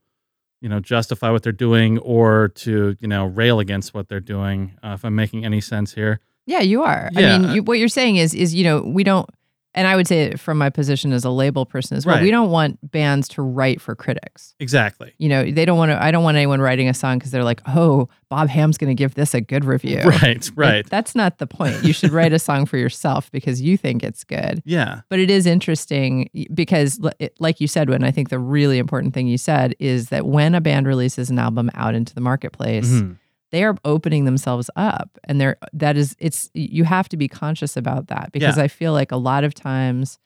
you 0.63 0.69
know, 0.69 0.81
justify 0.81 1.31
what 1.31 1.43
they're 1.43 1.53
doing 1.53 1.99
or 1.99 2.49
to 2.49 2.97
you 3.01 3.09
know 3.09 3.27
rail 3.27 3.61
against 3.61 3.93
what 3.93 4.09
they're 4.09 4.21
doing. 4.21 4.79
Uh, 4.83 4.93
if 4.95 5.05
I'm 5.05 5.15
making 5.15 5.45
any 5.45 5.61
sense 5.61 5.93
here. 5.93 6.21
Yeah, 6.47 6.61
you 6.61 6.83
are. 6.83 7.11
I 7.17 7.21
mean, 7.21 7.53
you, 7.53 7.63
what 7.63 7.79
you're 7.79 7.89
saying 7.89 8.17
is, 8.17 8.35
is 8.35 8.55
you 8.55 8.65
know, 8.65 8.81
we 8.81 9.05
don't, 9.05 9.29
and 9.75 9.87
I 9.87 9.97
would 9.97 10.07
say 10.07 10.35
from 10.35 10.59
my 10.59 10.69
position 10.71 11.13
as 11.13 11.25
a 11.25 11.31
label 11.31 11.65
person 11.67 11.97
as 11.97 12.05
well, 12.05 12.17
Right. 12.17 12.23
we 12.23 12.31
don't 12.31 12.51
want 12.51 12.79
bands 12.91 13.27
to 13.29 13.43
write 13.43 13.81
for 13.81 13.95
critics. 13.95 14.55
Exactly. 14.61 15.13
You 15.19 15.29
know, 15.29 15.51
they 15.51 15.65
don't 15.65 15.79
want 15.79 15.91
to. 15.93 16.03
I 16.03 16.11
don't 16.11 16.23
want 16.25 16.37
anyone 16.37 16.61
writing 16.61 16.89
a 16.89 16.95
song 16.95 17.19
because 17.19 17.31
they're 17.31 17.45
like, 17.45 17.61
"Oh, 17.67 18.09
Bob 18.29 18.49
Ham's 18.49 18.77
going 18.79 18.95
to 18.95 18.95
give 18.95 19.15
this 19.15 19.35
a 19.35 19.41
good 19.41 19.65
review." 19.65 20.01
Right. 20.05 20.23
Like, 20.23 20.53
Right. 20.57 20.87
that's 20.91 21.15
not 21.15 21.39
the 21.39 21.47
point. 21.47 21.83
You 21.85 21.93
should 21.93 22.11
write 22.13 22.33
a 22.33 22.39
song 22.39 22.67
for 22.67 22.77
yourself 22.77 23.31
because 23.33 23.61
you 23.61 23.77
think 23.77 24.03
it's 24.03 24.25
good. 24.25 24.63
Yeah. 24.65 25.01
But 25.09 25.19
it 25.21 25.31
is 25.31 25.47
interesting 25.47 26.29
because, 26.55 27.01
like 27.39 27.61
you 27.61 27.67
said, 27.67 27.89
when 27.89 28.05
I 28.05 28.11
think 28.11 28.29
the 28.29 28.39
really 28.39 28.79
important 28.79 29.15
thing 29.15 29.27
you 29.27 29.39
said 29.39 29.75
is 29.79 30.09
that 30.11 30.27
when 30.27 30.55
a 30.55 30.61
band 30.61 30.87
releases 30.87 31.31
an 31.31 31.39
album 31.39 31.71
out 31.75 31.95
into 31.95 32.15
the 32.15 32.21
marketplace, 32.21 32.89
Mhm. 32.89 33.17
They 33.53 33.63
are 33.65 33.77
opening 33.85 34.25
themselves 34.25 34.69
up, 34.77 35.11
and 35.25 35.41
they're 35.41 35.57
that 35.73 35.97
is 35.97 36.17
it's 36.19 36.51
you 36.55 36.85
have 36.85 37.09
to 37.11 37.17
be 37.17 37.29
conscious 37.29 37.77
about 37.77 38.09
that 38.09 38.31
because 38.33 38.57
Yeah. 38.57 38.65
I 38.65 38.69
feel 38.69 38.93
like 38.93 39.13
a 39.13 39.17
lot 39.17 39.45
of 39.45 39.55
times 39.55 40.19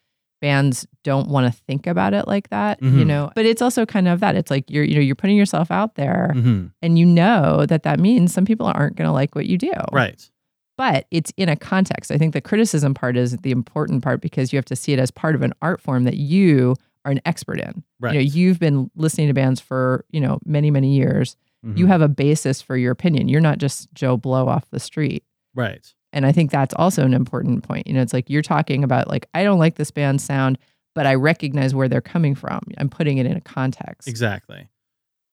bands 0.42 0.86
don't 1.02 1.28
want 1.28 1.52
to 1.52 1.60
think 1.62 1.86
about 1.86 2.12
it 2.14 2.28
like 2.28 2.50
that, 2.50 2.80
you 2.82 2.90
Mhm. 2.90 3.06
know. 3.06 3.30
But 3.34 3.46
it's 3.46 3.62
also 3.62 3.86
kind 3.86 4.06
of 4.06 4.20
that 4.20 4.34
it's 4.36 4.50
like 4.50 4.70
you're 4.70 4.84
you 4.84 4.94
know 4.94 5.00
you're 5.00 5.14
putting 5.14 5.36
yourself 5.36 5.70
out 5.70 5.94
there, 5.96 6.32
Mhm. 6.34 6.70
and 6.82 6.98
you 6.98 7.06
know 7.06 7.66
that 7.66 7.82
that 7.84 7.98
means 8.00 8.32
some 8.32 8.44
people 8.44 8.66
aren't 8.66 8.96
going 8.96 9.08
to 9.08 9.12
like 9.12 9.34
what 9.34 9.46
you 9.46 9.56
do, 9.58 9.72
Right. 9.92 10.30
but 10.76 11.06
it's 11.10 11.32
in 11.38 11.48
a 11.48 11.56
context. 11.56 12.10
I 12.12 12.18
think 12.18 12.32
the 12.34 12.40
criticism 12.42 12.92
part 12.94 13.16
is 13.16 13.36
the 13.38 13.50
important 13.50 14.02
part 14.04 14.20
because 14.20 14.52
you 14.52 14.58
have 14.58 14.66
to 14.66 14.76
see 14.76 14.92
it 14.92 14.98
as 14.98 15.10
part 15.10 15.34
of 15.34 15.42
an 15.42 15.52
art 15.62 15.80
form 15.80 16.04
that 16.04 16.16
you 16.18 16.74
are 17.06 17.12
an 17.12 17.20
expert 17.24 17.58
in. 17.58 17.82
Right. 17.98 18.12
You 18.14 18.20
know, 18.20 18.24
you've 18.24 18.58
been 18.58 18.90
listening 18.94 19.28
to 19.28 19.34
bands 19.34 19.58
for, 19.60 20.04
you 20.10 20.20
know, 20.20 20.38
many, 20.44 20.70
many 20.70 20.94
years. 20.96 21.34
You 21.74 21.86
Mhm. 21.86 21.88
have 21.88 22.00
a 22.02 22.08
basis 22.08 22.62
for 22.62 22.76
your 22.76 22.92
opinion. 22.92 23.28
You're 23.28 23.40
not 23.40 23.58
just 23.58 23.92
Joe 23.92 24.16
Blow 24.16 24.46
off 24.48 24.70
the 24.70 24.80
street. 24.80 25.24
right. 25.54 25.92
And 26.12 26.24
I 26.24 26.32
think 26.32 26.50
that's 26.50 26.72
also 26.74 27.04
an 27.04 27.12
important 27.12 27.62
point. 27.64 27.86
You 27.86 27.92
know, 27.92 28.00
it's 28.00 28.12
like 28.14 28.30
you're 28.30 28.40
talking 28.40 28.82
about 28.84 29.08
like 29.08 29.26
I 29.34 29.42
don't 29.42 29.58
like 29.58 29.74
this 29.74 29.90
band's 29.90 30.24
sound, 30.24 30.56
but 30.94 31.04
I 31.06 31.14
recognize 31.14 31.74
where 31.74 31.88
they're 31.88 32.00
coming 32.00 32.34
from. 32.34 32.60
I'm 32.78 32.88
putting 32.88 33.18
it 33.18 33.26
in 33.26 33.36
a 33.36 33.40
context. 33.40 34.08
Exactly. 34.08 34.68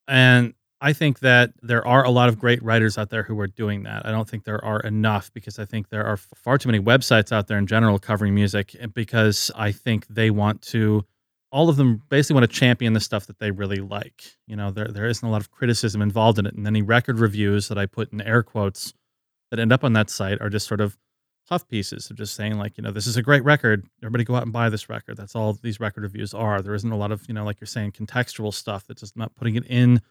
And 0.08 0.54
I 0.82 0.92
think 0.92 1.20
that 1.20 1.54
there 1.62 1.88
are 1.88 2.04
a 2.04 2.10
lot 2.10 2.28
of 2.28 2.38
great 2.38 2.62
writers 2.62 2.98
out 2.98 3.10
there 3.10 3.24
who 3.24 3.40
are 3.40 3.48
doing 3.48 3.84
that. 3.84 4.06
I 4.06 4.12
don't 4.12 4.28
think 4.28 4.44
there 4.44 4.64
are 4.66 4.82
enough 4.82 5.32
because 5.34 5.58
I 5.58 5.64
think 5.66 5.88
there 5.90 6.06
are 6.06 6.18
far 6.18 6.58
too 6.58 6.68
many 6.68 6.84
websites 6.84 7.32
out 7.32 7.48
there 7.48 7.58
in 7.58 7.68
general 7.68 7.98
covering 8.00 8.36
music 8.36 8.76
because 8.94 9.50
I 9.56 9.72
think 9.72 10.06
they 10.08 10.30
want 10.32 10.62
to 10.64 11.06
all 11.54 11.70
of 11.70 11.76
them 11.76 12.02
basically 12.10 12.34
want 12.34 12.52
to 12.52 12.60
champion 12.60 12.94
the 12.94 13.00
stuff 13.00 13.28
that 13.28 13.38
they 13.38 13.52
really 13.52 13.78
like. 13.78 14.24
You 14.48 14.56
know, 14.56 14.72
there 14.72 14.88
there 14.88 15.06
isn't 15.06 15.26
a 15.26 15.32
lot 15.32 15.40
of 15.40 15.52
criticism 15.52 16.02
involved 16.02 16.40
in 16.40 16.48
it. 16.48 16.56
And 16.56 16.66
any 16.66 16.82
record 16.82 17.20
reviews 17.20 17.68
that 17.68 17.78
I 17.78 17.86
put 17.86 18.12
in 18.12 18.22
air 18.22 18.42
quotes 18.42 18.92
that 19.52 19.60
end 19.60 19.72
up 19.72 19.84
on 19.84 19.94
that 19.94 20.10
site 20.10 20.42
are 20.42 20.50
just 20.50 20.68
sort 20.68 20.82
of 20.82 20.98
puff 21.48 21.68
pieces 21.68 22.10
of 22.10 22.18
just 22.18 22.34
saying 22.34 22.58
like, 22.58 22.76
you 22.76 22.84
know, 22.84 22.90
this 22.92 23.06
is 23.06 23.18
a 23.18 23.22
great 23.22 23.44
record. 23.44 23.86
Everybody 24.02 24.24
go 24.24 24.36
out 24.36 24.44
and 24.44 24.52
buy 24.52 24.70
this 24.70 24.90
record. 24.90 25.16
That's 25.16 25.36
all 25.36 25.54
these 25.54 25.80
record 25.80 26.02
reviews 26.02 26.34
are. 26.34 26.60
There 26.60 26.74
isn't 26.74 26.92
a 26.92 26.98
lot 26.98 27.12
of, 27.12 27.24
you 27.28 27.36
know, 27.36 27.46
like 27.46 27.62
you're 27.62 27.68
saying, 27.68 27.92
contextual 27.92 28.52
stuff 28.52 28.88
that's 28.88 29.02
just 29.02 29.16
not 29.16 29.36
putting 29.36 29.56
it 29.56 29.66
in 29.68 30.02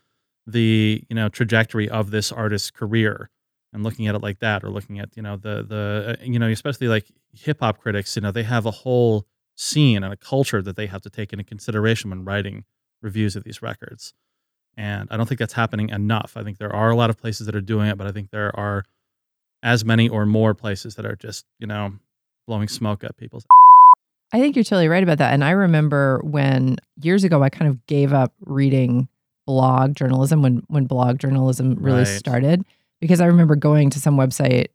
the, 0.46 1.02
you 1.10 1.16
know, 1.16 1.28
trajectory 1.28 1.88
of 1.88 2.12
this 2.12 2.30
artist's 2.30 2.70
career 2.70 3.30
and 3.72 3.82
looking 3.82 4.06
at 4.06 4.14
it 4.14 4.22
like 4.22 4.38
that 4.38 4.62
or 4.62 4.70
looking 4.70 5.00
at, 5.00 5.16
you 5.16 5.22
know, 5.22 5.36
the 5.36 5.64
the 5.64 6.18
uh, 6.20 6.24
you 6.24 6.38
know, 6.38 6.46
especially 6.46 6.86
like 6.86 7.06
hip 7.32 7.58
hop 7.60 7.80
critics, 7.80 8.14
you 8.14 8.22
know, 8.22 8.30
they 8.30 8.44
have 8.44 8.66
a 8.66 8.70
whole 8.70 9.26
scene 9.56 10.02
and 10.02 10.12
a 10.12 10.16
culture 10.16 10.62
that 10.62 10.76
they 10.76 10.86
have 10.86 11.02
to 11.02 11.10
take 11.10 11.32
into 11.32 11.44
consideration 11.44 12.10
when 12.10 12.24
writing 12.24 12.64
reviews 13.02 13.36
of 13.36 13.44
these 13.44 13.62
records. 13.62 14.14
And 14.76 15.08
I 15.10 15.16
don't 15.16 15.26
think 15.28 15.38
that's 15.38 15.52
happening 15.52 15.90
enough. 15.90 16.32
I 16.36 16.42
think 16.42 16.58
there 16.58 16.74
are 16.74 16.90
a 16.90 16.96
lot 16.96 17.10
of 17.10 17.18
places 17.18 17.46
that 17.46 17.54
are 17.54 17.60
doing 17.60 17.88
it, 17.88 17.98
but 17.98 18.06
I 18.06 18.12
think 18.12 18.30
there 18.30 18.58
are 18.58 18.84
as 19.62 19.84
many 19.84 20.08
or 20.08 20.24
more 20.26 20.54
places 20.54 20.94
that 20.96 21.04
are 21.04 21.16
just, 21.16 21.44
you 21.58 21.66
know, 21.66 21.92
blowing 22.46 22.68
smoke 22.68 23.04
at 23.04 23.16
people's. 23.16 23.44
I 24.32 24.40
think 24.40 24.56
you're 24.56 24.64
totally 24.64 24.88
right 24.88 25.02
about 25.02 25.18
that. 25.18 25.34
And 25.34 25.44
I 25.44 25.50
remember 25.50 26.20
when 26.24 26.78
years 27.00 27.22
ago 27.22 27.42
I 27.42 27.50
kind 27.50 27.68
of 27.70 27.86
gave 27.86 28.12
up 28.14 28.32
reading 28.40 29.08
blog 29.46 29.94
journalism 29.94 30.40
when 30.40 30.62
when 30.68 30.86
blog 30.86 31.18
journalism 31.18 31.74
really 31.74 31.98
Right. 32.04 32.06
started 32.06 32.64
because 33.00 33.20
I 33.20 33.26
remember 33.26 33.56
going 33.56 33.90
to 33.90 34.00
some 34.00 34.16
website 34.16 34.68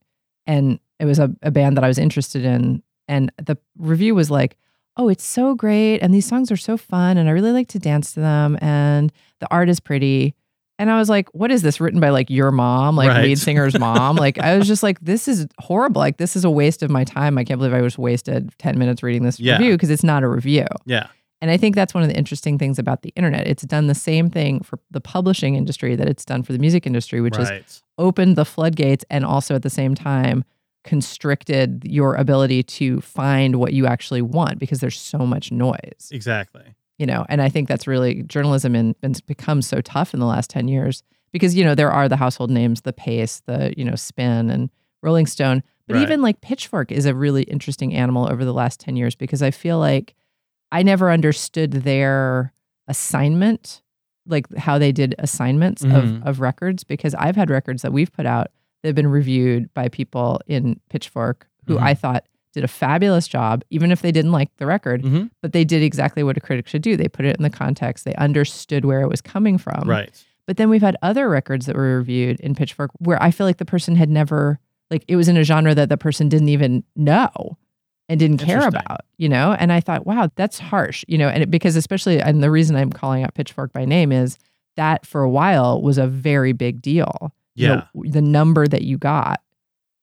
and 0.46 0.80
it 1.00 1.06
was 1.06 1.20
a, 1.20 1.32
a 1.42 1.52
band 1.52 1.78
that 1.78 1.84
I 1.84 1.88
was 1.88 1.98
interested 1.98 2.46
in. 2.46 2.84
And 3.08 3.32
the 3.38 3.58
review 3.78 4.14
was 4.14 4.30
like, 4.30 4.58
oh, 4.98 5.10
it's 5.10 5.24
so 5.24 5.56
great. 5.56 6.00
And 6.00 6.14
these 6.14 6.26
songs 6.26 6.52
are 6.52 6.58
so 6.58 6.76
fun. 6.76 7.18
And 7.18 7.30
I 7.30 7.32
really 7.32 7.52
like 7.52 7.68
to 7.70 7.80
dance 7.80 8.14
to 8.14 8.20
them. 8.20 8.58
And 8.62 9.12
the 9.40 9.48
art 9.52 9.70
is 9.70 9.80
pretty. 9.80 10.34
And 10.80 10.92
I 10.92 10.98
was 11.00 11.10
like, 11.10 11.30
what 11.34 11.52
is 11.52 11.62
this 11.62 11.80
written 11.80 12.00
by 12.00 12.10
like 12.10 12.30
your 12.30 12.52
mom, 12.52 12.96
like 12.96 13.10
Right. 13.10 13.24
lead 13.26 13.40
singer's 13.40 13.78
mom? 13.80 14.16
like, 14.16 14.38
I 14.40 14.58
was 14.58 14.68
just 14.68 14.84
like, 14.84 15.00
this 15.00 15.28
is 15.28 15.48
horrible. 15.60 16.00
Like, 16.00 16.18
this 16.18 16.36
is 16.36 16.44
a 16.46 16.50
waste 16.52 16.84
of 16.84 16.90
my 16.92 17.04
time. 17.04 17.38
I 17.38 17.44
can't 17.44 17.60
believe 17.60 17.74
I 17.74 17.82
just 17.82 17.98
wasted 17.98 18.52
10 18.60 18.78
minutes 18.78 19.02
reading 19.02 19.24
this 19.24 19.40
Yeah. 19.40 19.54
review 19.58 19.74
because 19.74 19.90
it's 19.90 20.04
not 20.04 20.24
a 20.24 20.28
review. 20.28 20.66
Yeah. 20.86 21.08
And 21.42 21.52
I 21.52 21.58
think 21.58 21.76
that's 21.76 21.94
one 21.94 22.02
of 22.04 22.10
the 22.10 22.16
interesting 22.18 22.58
things 22.58 22.80
about 22.80 23.04
the 23.04 23.10
internet. 23.16 23.46
It's 23.48 23.64
done 23.64 23.86
the 23.88 23.94
same 23.96 24.30
thing 24.30 24.62
for 24.62 24.80
the 24.90 25.00
publishing 25.02 25.54
industry 25.56 25.96
that 25.96 26.08
it's 26.10 26.26
done 26.26 26.42
for 26.42 26.52
the 26.54 26.58
music 26.60 26.88
industry, 26.88 27.22
which 27.22 27.38
is 27.38 27.50
right. 27.50 27.82
opened 28.00 28.36
the 28.36 28.46
floodgates 28.46 29.06
and 29.12 29.24
also 29.24 29.54
at 29.54 29.62
the 29.62 29.70
same 29.70 29.94
time 29.94 30.44
constricted 30.88 31.84
your 31.86 32.16
ability 32.16 32.64
to 32.64 33.00
find 33.02 33.58
what 33.58 33.74
you 33.74 33.86
actually 33.86 34.22
want 34.22 34.58
because 34.60 34.80
there's 34.80 35.00
so 35.00 35.20
much 35.20 35.52
noise 35.52 36.10
Exactly. 36.12 36.64
you 36.98 37.06
know 37.06 37.26
and 37.30 37.42
i 37.42 37.50
think 37.50 37.68
that's 37.68 37.86
really 37.88 38.24
journalism 38.24 38.74
and 38.76 38.96
it's 39.04 39.22
become 39.22 39.62
so 39.62 39.82
tough 39.82 40.14
in 40.14 40.20
the 40.20 40.26
last 40.26 40.50
10 40.50 40.68
years 40.68 41.04
because 41.32 41.56
you 41.56 41.64
know 41.64 41.76
there 41.76 41.92
are 41.92 42.10
the 42.10 42.16
household 42.18 42.50
names 42.50 42.82
the 42.82 42.94
Paste 42.94 43.46
the 43.46 43.74
you 43.78 43.84
know 43.86 43.96
spin 43.96 44.50
and 44.50 44.70
rolling 45.04 45.28
stone 45.28 45.62
but 45.88 45.96
Right. 45.96 46.02
even 46.02 46.22
like 46.22 46.42
pitchfork 46.42 46.92
is 46.92 47.06
a 47.06 47.14
really 47.16 47.44
interesting 47.44 47.94
animal 47.94 48.28
over 48.32 48.44
the 48.44 48.54
last 48.54 48.80
10 48.80 48.96
years 48.96 49.16
because 49.16 49.42
i 49.42 49.52
feel 49.52 49.80
like 49.80 50.16
i 50.72 50.84
never 50.84 51.12
understood 51.12 51.72
their 51.72 52.54
assignment 52.88 53.82
like 54.26 54.46
how 54.58 54.78
they 54.78 54.92
did 54.92 55.16
assignments 55.20 55.84
Mhm. 55.86 55.96
of, 56.22 56.28
of 56.28 56.40
records 56.42 56.84
because 56.84 57.14
i've 57.16 57.36
had 57.36 57.50
records 57.50 57.82
that 57.84 57.94
we've 57.94 58.12
put 58.12 58.26
out 58.26 58.48
that 58.82 58.90
have 58.90 58.96
been 58.96 59.08
reviewed 59.08 59.74
by 59.74 59.88
people 59.90 60.40
in 60.48 60.80
pitchfork 60.90 61.48
who 61.66 61.76
Mhm. 61.78 61.82
i 61.84 61.94
thought 61.94 62.26
did 62.54 62.64
a 62.64 62.68
fabulous 62.68 63.28
job 63.28 63.64
even 63.70 63.92
if 63.92 64.02
they 64.02 64.12
didn't 64.12 64.32
like 64.32 64.50
the 64.58 64.66
record 64.66 65.04
Mhm. 65.04 65.30
but 65.42 65.52
they 65.54 65.64
did 65.64 65.84
exactly 65.84 66.24
what 66.24 66.38
a 66.38 66.40
critic 66.42 66.68
should 66.68 66.82
do. 66.82 66.98
They 66.98 67.08
put 67.08 67.26
it 67.26 67.36
in 67.38 67.44
the 67.44 67.50
context. 67.52 68.04
They 68.04 68.16
understood 68.16 68.84
where 68.84 69.02
it 69.02 69.08
was 69.10 69.22
coming 69.22 69.60
from. 69.60 69.88
Right. 69.88 70.10
But 70.48 70.58
then 70.58 70.70
we've 70.70 70.82
had 70.82 70.98
other 71.04 71.30
records 71.30 71.68
that 71.68 71.76
were 71.76 71.98
reviewed 71.98 72.40
in 72.40 72.56
Pitchfork 72.56 72.90
where 72.98 73.22
I 73.22 73.30
feel 73.30 73.46
like 73.46 73.58
the 73.58 73.66
person 73.66 73.96
had 73.96 74.10
never 74.10 74.58
like 74.90 75.04
it 75.08 75.18
was 75.18 75.28
in 75.28 75.38
a 75.38 75.44
genre 75.44 75.76
that 75.76 75.90
the 75.90 75.98
person 75.98 76.30
didn't 76.30 76.50
even 76.50 76.84
know 76.96 77.58
and 78.10 78.20
didn't 78.20 78.38
care 78.38 78.66
about, 78.68 79.02
you 79.18 79.30
know? 79.30 79.56
And 79.60 79.72
I 79.72 79.80
thought, 79.82 80.08
wow, 80.08 80.30
that's 80.36 80.58
harsh, 80.58 81.04
you 81.08 81.18
know, 81.20 81.28
and 81.28 81.44
it, 81.44 81.52
because 81.52 81.76
especially 81.76 82.20
and 82.22 82.42
the 82.42 82.50
reason 82.50 82.76
I'm 82.76 82.92
calling 82.92 83.24
out 83.24 83.36
Pitchfork 83.36 83.72
by 83.74 83.86
name 83.86 84.12
is 84.12 84.40
that 84.78 85.06
for 85.06 85.22
a 85.22 85.30
while 85.30 85.80
was 85.82 85.98
a 86.00 86.08
very 86.08 86.54
big 86.54 86.82
deal. 86.82 87.34
You 87.58 87.68
know, 87.68 88.12
the 88.12 88.22
number 88.22 88.68
that 88.68 88.84
you 88.84 88.98
got 88.98 89.42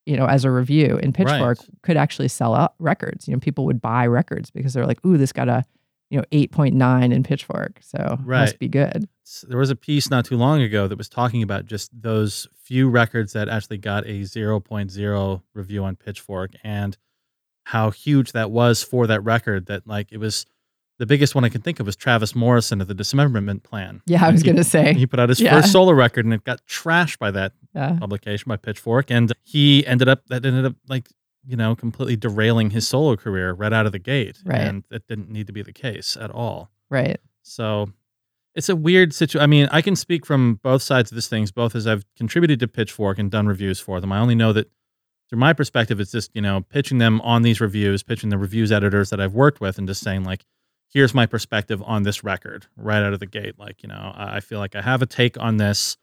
you 0.06 0.18
know, 0.18 0.26
as 0.26 0.44
a 0.44 0.50
review 0.50 0.98
in 0.98 1.14
Pitchfork 1.14 1.58
Right. 1.58 1.68
could 1.82 1.96
actually 1.96 2.28
sell 2.28 2.54
out 2.54 2.74
records. 2.78 3.26
You 3.26 3.32
know, 3.32 3.40
people 3.40 3.64
would 3.64 3.80
buy 3.80 4.06
records 4.06 4.50
because 4.50 4.74
they're 4.74 4.86
like, 4.86 5.02
"Ooh, 5.06 5.16
this 5.16 5.32
got 5.32 5.48
a, 5.48 5.64
you 6.10 6.18
know, 6.18 6.24
8.9 6.30 7.10
in 7.10 7.22
Pitchfork, 7.22 7.78
so 7.80 8.18
Right. 8.22 8.40
must 8.40 8.58
be 8.58 8.68
good." 8.68 9.08
There 9.48 9.56
was 9.56 9.70
a 9.70 9.76
piece 9.76 10.10
not 10.10 10.26
too 10.26 10.36
long 10.36 10.60
ago 10.60 10.88
that 10.88 10.98
was 10.98 11.08
talking 11.08 11.42
about 11.42 11.64
just 11.64 11.90
those 11.98 12.46
few 12.54 12.90
records 12.90 13.32
that 13.32 13.48
actually 13.48 13.78
got 13.78 14.04
a 14.06 14.24
0.0 14.26 15.42
review 15.54 15.82
on 15.84 15.96
Pitchfork 15.96 16.50
and 16.62 16.98
how 17.68 17.90
huge 17.90 18.32
that 18.32 18.50
was 18.50 18.82
for 18.82 19.06
that 19.06 19.22
record. 19.24 19.64
That 19.66 19.86
like 19.86 20.12
it 20.12 20.18
was 20.18 20.44
the 20.98 21.06
biggest 21.06 21.34
one 21.34 21.44
I 21.44 21.48
can 21.48 21.60
think 21.60 21.80
of 21.80 21.86
was 21.86 21.96
Travis 21.96 22.34
Morrison 22.34 22.80
of 22.80 22.86
the 22.88 22.94
Dismemberment 22.94 23.62
Plan. 23.64 24.00
Yeah, 24.06 24.24
I 24.26 24.30
was 24.30 24.42
going 24.42 24.56
to 24.56 24.64
say. 24.64 24.94
He 24.94 25.06
put 25.06 25.18
out 25.18 25.28
his 25.28 25.40
Yeah. 25.40 25.60
first 25.60 25.72
solo 25.72 25.92
record 25.92 26.24
and 26.24 26.32
it 26.34 26.44
got 26.44 26.64
trashed 26.66 27.18
by 27.18 27.30
that 27.32 27.52
Yeah. 27.74 27.96
publication 27.98 28.48
by 28.48 28.56
Pitchfork, 28.56 29.10
and 29.10 29.32
he 29.42 29.86
ended 29.86 30.08
up 30.08 30.26
that 30.28 30.44
ended 30.46 30.64
up 30.66 30.76
like 30.88 31.08
you 31.46 31.56
know 31.56 31.74
completely 31.74 32.16
derailing 32.16 32.70
his 32.70 32.86
solo 32.88 33.16
career 33.16 33.52
right 33.52 33.72
out 33.72 33.86
of 33.86 33.92
the 33.92 33.98
gate, 33.98 34.38
Right. 34.44 34.60
and 34.60 34.84
that 34.90 35.06
didn't 35.08 35.30
need 35.30 35.46
to 35.48 35.52
be 35.52 35.62
the 35.62 35.72
case 35.72 36.16
at 36.16 36.30
all. 36.30 36.70
Right. 36.90 37.20
So 37.42 37.90
it's 38.54 38.68
a 38.68 38.76
weird 38.76 39.12
situation. 39.12 39.42
I 39.42 39.46
mean, 39.48 39.68
I 39.72 39.82
can 39.82 39.96
speak 39.96 40.24
from 40.24 40.60
both 40.62 40.80
sides 40.80 41.10
of 41.10 41.16
this 41.16 41.26
things, 41.28 41.50
both 41.50 41.74
as 41.74 41.86
I've 41.88 42.04
contributed 42.16 42.60
to 42.60 42.68
Pitchfork 42.68 43.18
and 43.18 43.30
done 43.30 43.46
reviews 43.48 43.80
for 43.80 44.00
them. 44.00 44.12
I 44.12 44.18
only 44.20 44.36
know 44.36 44.52
that 44.52 44.70
through 45.28 45.40
my 45.40 45.52
perspective, 45.52 45.98
it's 45.98 46.12
just, 46.12 46.30
you 46.34 46.40
know, 46.40 46.60
pitching 46.60 46.98
them 46.98 47.20
on 47.22 47.42
these 47.42 47.60
reviews, 47.60 48.02
pitching 48.04 48.28
the 48.30 48.38
reviews 48.38 48.70
editors 48.70 49.10
that 49.10 49.20
I've 49.20 49.34
worked 49.34 49.60
with 49.60 49.76
and 49.78 49.88
just 49.88 50.02
saying, 50.02 50.22
like, 50.22 50.44
here's 50.92 51.14
my 51.14 51.26
perspective 51.26 51.82
on 51.84 52.02
this 52.02 52.22
record 52.22 52.66
right 52.76 53.02
out 53.02 53.12
of 53.12 53.20
the 53.20 53.26
gate. 53.26 53.58
Like, 53.58 53.82
you 53.82 53.88
know, 53.88 54.12
I 54.14 54.40
feel 54.40 54.58
like 54.58 54.76
I 54.76 54.82
have 54.82 55.02
a 55.02 55.06
take 55.06 55.38
on 55.38 55.56
this 55.56 55.96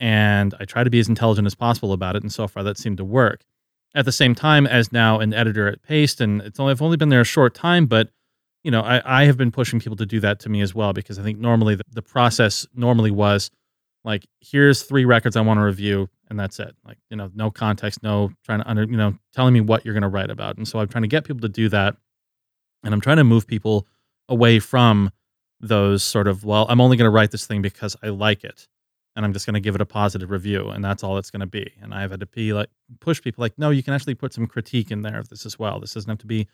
and 0.00 0.54
I 0.58 0.64
try 0.64 0.82
to 0.82 0.90
be 0.90 0.98
as 0.98 1.08
intelligent 1.08 1.46
as 1.46 1.54
possible 1.54 1.92
about 1.92 2.16
it. 2.16 2.22
And 2.22 2.32
so 2.32 2.48
far 2.48 2.62
that 2.64 2.78
seemed 2.78 2.98
to 2.98 3.04
work. 3.04 3.44
At 3.94 4.04
the 4.04 4.12
same 4.12 4.34
time, 4.34 4.66
as 4.66 4.90
now 4.90 5.20
an 5.20 5.34
editor 5.34 5.68
at 5.68 5.82
Paste, 5.82 6.20
and 6.20 6.40
it's 6.40 6.58
only 6.58 6.70
I've 6.70 6.80
only 6.80 6.96
been 6.96 7.10
there 7.10 7.20
a 7.20 7.24
short 7.24 7.54
time, 7.54 7.86
but 7.86 8.08
you 8.64 8.70
know, 8.70 8.80
I, 8.80 9.22
I 9.22 9.24
have 9.24 9.36
been 9.36 9.50
pushing 9.50 9.80
people 9.80 9.96
to 9.96 10.06
do 10.06 10.20
that 10.20 10.40
to 10.40 10.48
me 10.48 10.60
as 10.60 10.74
well 10.74 10.92
because 10.92 11.18
I 11.18 11.22
think 11.22 11.38
normally 11.38 11.74
the, 11.74 11.84
the 11.90 12.02
process 12.02 12.66
normally 12.74 13.10
was 13.10 13.50
like, 14.04 14.26
here's 14.40 14.82
three 14.82 15.04
records 15.04 15.36
I 15.36 15.40
want 15.42 15.58
to 15.58 15.64
review, 15.64 16.08
and 16.28 16.38
that's 16.38 16.58
it. 16.58 16.74
Like, 16.84 16.98
you 17.10 17.16
know, 17.16 17.30
no 17.34 17.50
context, 17.50 18.02
no 18.02 18.32
trying 18.44 18.60
to 18.60 18.68
under, 18.68 18.84
you 18.84 18.96
know, 18.96 19.14
telling 19.34 19.54
me 19.54 19.60
what 19.60 19.84
you're 19.84 19.94
going 19.94 20.02
to 20.02 20.08
write 20.08 20.30
about. 20.30 20.56
And 20.56 20.66
so 20.66 20.78
I'm 20.78 20.88
trying 20.88 21.02
to 21.02 21.08
get 21.08 21.24
people 21.24 21.40
to 21.42 21.48
do 21.48 21.68
that, 21.68 21.96
and 22.84 22.94
I'm 22.94 23.00
trying 23.00 23.18
to 23.18 23.24
move 23.24 23.46
people 23.46 23.86
away 24.28 24.58
from 24.58 25.10
those 25.60 26.02
sort 26.02 26.26
of, 26.28 26.44
well, 26.44 26.66
I'm 26.68 26.80
only 26.80 26.96
going 26.96 27.06
to 27.06 27.10
write 27.10 27.30
this 27.30 27.46
thing 27.46 27.62
because 27.62 27.96
I 28.02 28.08
like 28.08 28.42
it, 28.44 28.66
and 29.14 29.24
I'm 29.24 29.32
just 29.32 29.46
going 29.46 29.54
to 29.54 29.60
give 29.60 29.74
it 29.74 29.80
a 29.80 29.86
positive 29.86 30.30
review, 30.30 30.68
and 30.68 30.84
that's 30.84 31.04
all 31.04 31.18
it's 31.18 31.30
going 31.30 31.40
to 31.40 31.46
be. 31.46 31.72
And 31.80 31.94
I've 31.94 32.10
had 32.10 32.20
to 32.20 32.26
be 32.26 32.52
like 32.52 32.68
push 33.00 33.20
people 33.22 33.42
like, 33.42 33.58
no, 33.58 33.70
you 33.70 33.82
can 33.82 33.94
actually 33.94 34.14
put 34.14 34.32
some 34.32 34.46
critique 34.46 34.90
in 34.90 35.02
there 35.02 35.18
of 35.18 35.28
this 35.28 35.46
as 35.46 35.58
well. 35.58 35.78
This 35.80 35.94
doesn't 35.94 36.08
have 36.10 36.18
to 36.18 36.26
be 36.26 36.48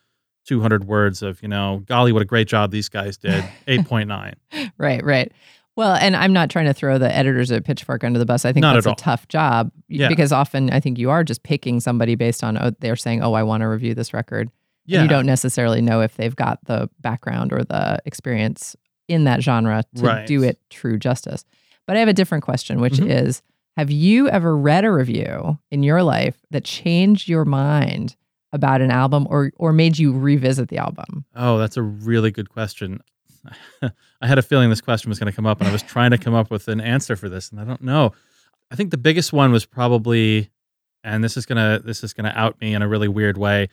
200 0.46 0.84
words 0.84 1.22
of, 1.22 1.40
you 1.42 1.48
know, 1.48 1.82
golly, 1.86 2.12
what 2.12 2.22
a 2.22 2.26
great 2.26 2.48
job 2.48 2.70
these 2.70 2.88
guys 2.88 3.16
did. 3.16 3.44
8.9. 3.68 4.34
Right, 4.78 5.04
right. 5.04 5.32
Well, 5.76 5.94
and 5.94 6.16
I'm 6.16 6.32
not 6.32 6.50
trying 6.50 6.66
to 6.66 6.74
throw 6.74 6.98
the 6.98 7.14
editors 7.14 7.52
at 7.52 7.64
Pitchfork 7.64 8.02
under 8.02 8.18
the 8.18 8.26
bus. 8.26 8.44
I 8.44 8.52
think 8.52 8.62
Not 8.62 8.74
that's 8.74 8.86
a 8.86 8.94
tough 8.96 9.28
job 9.28 9.70
Yeah. 9.88 10.08
because 10.08 10.32
often 10.32 10.70
I 10.70 10.80
think 10.80 10.98
you 10.98 11.08
are 11.10 11.22
just 11.22 11.44
picking 11.44 11.78
somebody 11.80 12.16
based 12.16 12.42
on 12.42 12.58
oh, 12.58 12.72
they're 12.80 12.96
saying, 12.96 13.22
"Oh, 13.22 13.34
I 13.34 13.44
want 13.44 13.60
to 13.60 13.68
review 13.68 13.94
this 13.94 14.12
record." 14.12 14.50
Yeah. 14.88 15.02
you 15.02 15.08
don't 15.08 15.26
necessarily 15.26 15.80
know 15.82 16.00
if 16.00 16.16
they've 16.16 16.34
got 16.34 16.58
the 16.64 16.88
background 17.00 17.52
or 17.52 17.62
the 17.64 17.98
experience 18.06 18.74
in 19.06 19.24
that 19.24 19.42
genre 19.42 19.84
to 19.96 20.02
Right. 20.02 20.26
do 20.26 20.42
it 20.42 20.58
true 20.70 20.98
justice. 20.98 21.44
But 21.86 21.96
I 21.96 22.00
have 22.00 22.08
a 22.08 22.12
different 22.14 22.42
question, 22.44 22.80
which 22.80 22.94
Mhm. 22.94 23.10
is 23.10 23.42
Have 23.76 23.92
you 23.92 24.28
ever 24.28 24.56
read 24.56 24.84
a 24.84 24.90
review 24.90 25.56
in 25.70 25.84
your 25.84 26.02
life 26.02 26.36
that 26.50 26.64
changed 26.64 27.28
your 27.28 27.44
mind 27.44 28.16
about 28.52 28.80
an 28.80 28.90
album 28.90 29.24
or, 29.30 29.52
or 29.56 29.72
made 29.72 29.96
you 29.98 30.12
revisit 30.18 30.68
the 30.68 30.78
album? 30.78 31.24
Oh, 31.36 31.58
that's 31.58 31.76
a 31.76 31.82
really 31.82 32.32
good 32.32 32.48
question. 32.50 33.00
I 34.20 34.26
had 34.26 34.36
a 34.38 34.42
feeling 34.42 34.68
this 34.68 34.80
question 34.80 35.10
was 35.10 35.20
going 35.20 35.30
to 35.30 35.36
come 35.36 35.46
up, 35.46 35.60
and 35.60 35.68
I 35.68 35.72
was 35.72 35.82
trying 35.82 36.10
to 36.10 36.18
come 36.18 36.34
up 36.34 36.50
with 36.50 36.66
an 36.66 36.80
answer 36.80 37.14
for 37.14 37.28
this, 37.28 37.52
and 37.52 37.60
I 37.60 37.64
don't 37.64 37.82
know. 37.82 38.12
I 38.72 38.74
think 38.74 38.90
the 38.90 38.98
biggest 38.98 39.32
one 39.32 39.52
was 39.52 39.64
probably, 39.64 40.50
and 41.04 41.22
this 41.22 41.36
is 41.36 41.46
gonna 41.46 41.80
this 41.84 42.02
is 42.02 42.12
gonna 42.12 42.32
out 42.34 42.60
me 42.60 42.74
in 42.74 42.82
a 42.82 42.88
really 42.88 43.06
weird 43.08 43.38
way. 43.38 43.68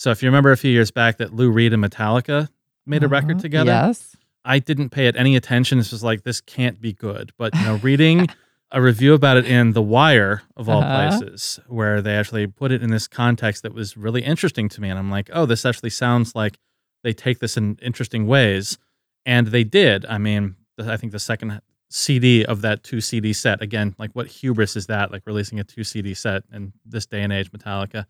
So 0.00 0.10
if 0.10 0.22
you 0.22 0.28
remember 0.28 0.50
a 0.50 0.56
few 0.56 0.70
years 0.70 0.90
back 0.90 1.18
that 1.18 1.34
Lou 1.34 1.50
Reed 1.50 1.74
and 1.74 1.84
Metallica 1.84 2.48
made 2.86 3.02
a 3.04 3.08
record 3.08 3.32
Uh-huh. 3.32 3.40
together, 3.42 3.70
Yes. 3.70 4.16
I 4.46 4.58
didn't 4.58 4.88
pay 4.88 5.08
it 5.08 5.14
any 5.14 5.36
attention. 5.36 5.76
This 5.76 5.92
was 5.92 6.02
like 6.02 6.22
this 6.22 6.40
can't 6.40 6.80
be 6.80 6.94
good. 6.94 7.32
But 7.36 7.54
you 7.54 7.62
know, 7.64 7.74
reading 7.82 8.26
a 8.72 8.80
review 8.80 9.12
about 9.12 9.36
it 9.36 9.44
in 9.44 9.74
The 9.74 9.82
Wire 9.82 10.40
of 10.56 10.70
all 10.70 10.82
Uh-huh. 10.82 11.18
places, 11.18 11.60
where 11.66 12.00
they 12.00 12.14
actually 12.16 12.46
put 12.46 12.72
it 12.72 12.82
in 12.82 12.88
this 12.90 13.06
context 13.06 13.62
that 13.62 13.74
was 13.74 13.94
really 13.98 14.22
interesting 14.22 14.70
to 14.70 14.80
me, 14.80 14.88
and 14.88 14.98
I'm 14.98 15.10
like, 15.10 15.28
oh, 15.34 15.44
this 15.44 15.66
actually 15.66 15.90
sounds 15.90 16.34
like 16.34 16.58
they 17.02 17.12
take 17.12 17.40
this 17.40 17.58
in 17.58 17.76
interesting 17.82 18.26
ways, 18.26 18.78
and 19.26 19.48
they 19.48 19.64
did. 19.64 20.06
I 20.06 20.16
mean, 20.16 20.56
I 20.78 20.96
think 20.96 21.12
the 21.12 21.18
second 21.18 21.60
CD 21.90 22.42
of 22.46 22.62
that 22.62 22.82
two 22.82 23.02
CD 23.02 23.34
set 23.34 23.60
again, 23.60 23.94
like 23.98 24.12
what 24.14 24.28
hubris 24.28 24.76
is 24.76 24.86
that? 24.86 25.12
Like 25.12 25.24
releasing 25.26 25.60
a 25.60 25.64
two 25.64 25.84
CD 25.84 26.14
set 26.14 26.44
in 26.50 26.72
this 26.86 27.04
day 27.04 27.20
and 27.20 27.34
age, 27.34 27.52
Metallica. 27.52 28.06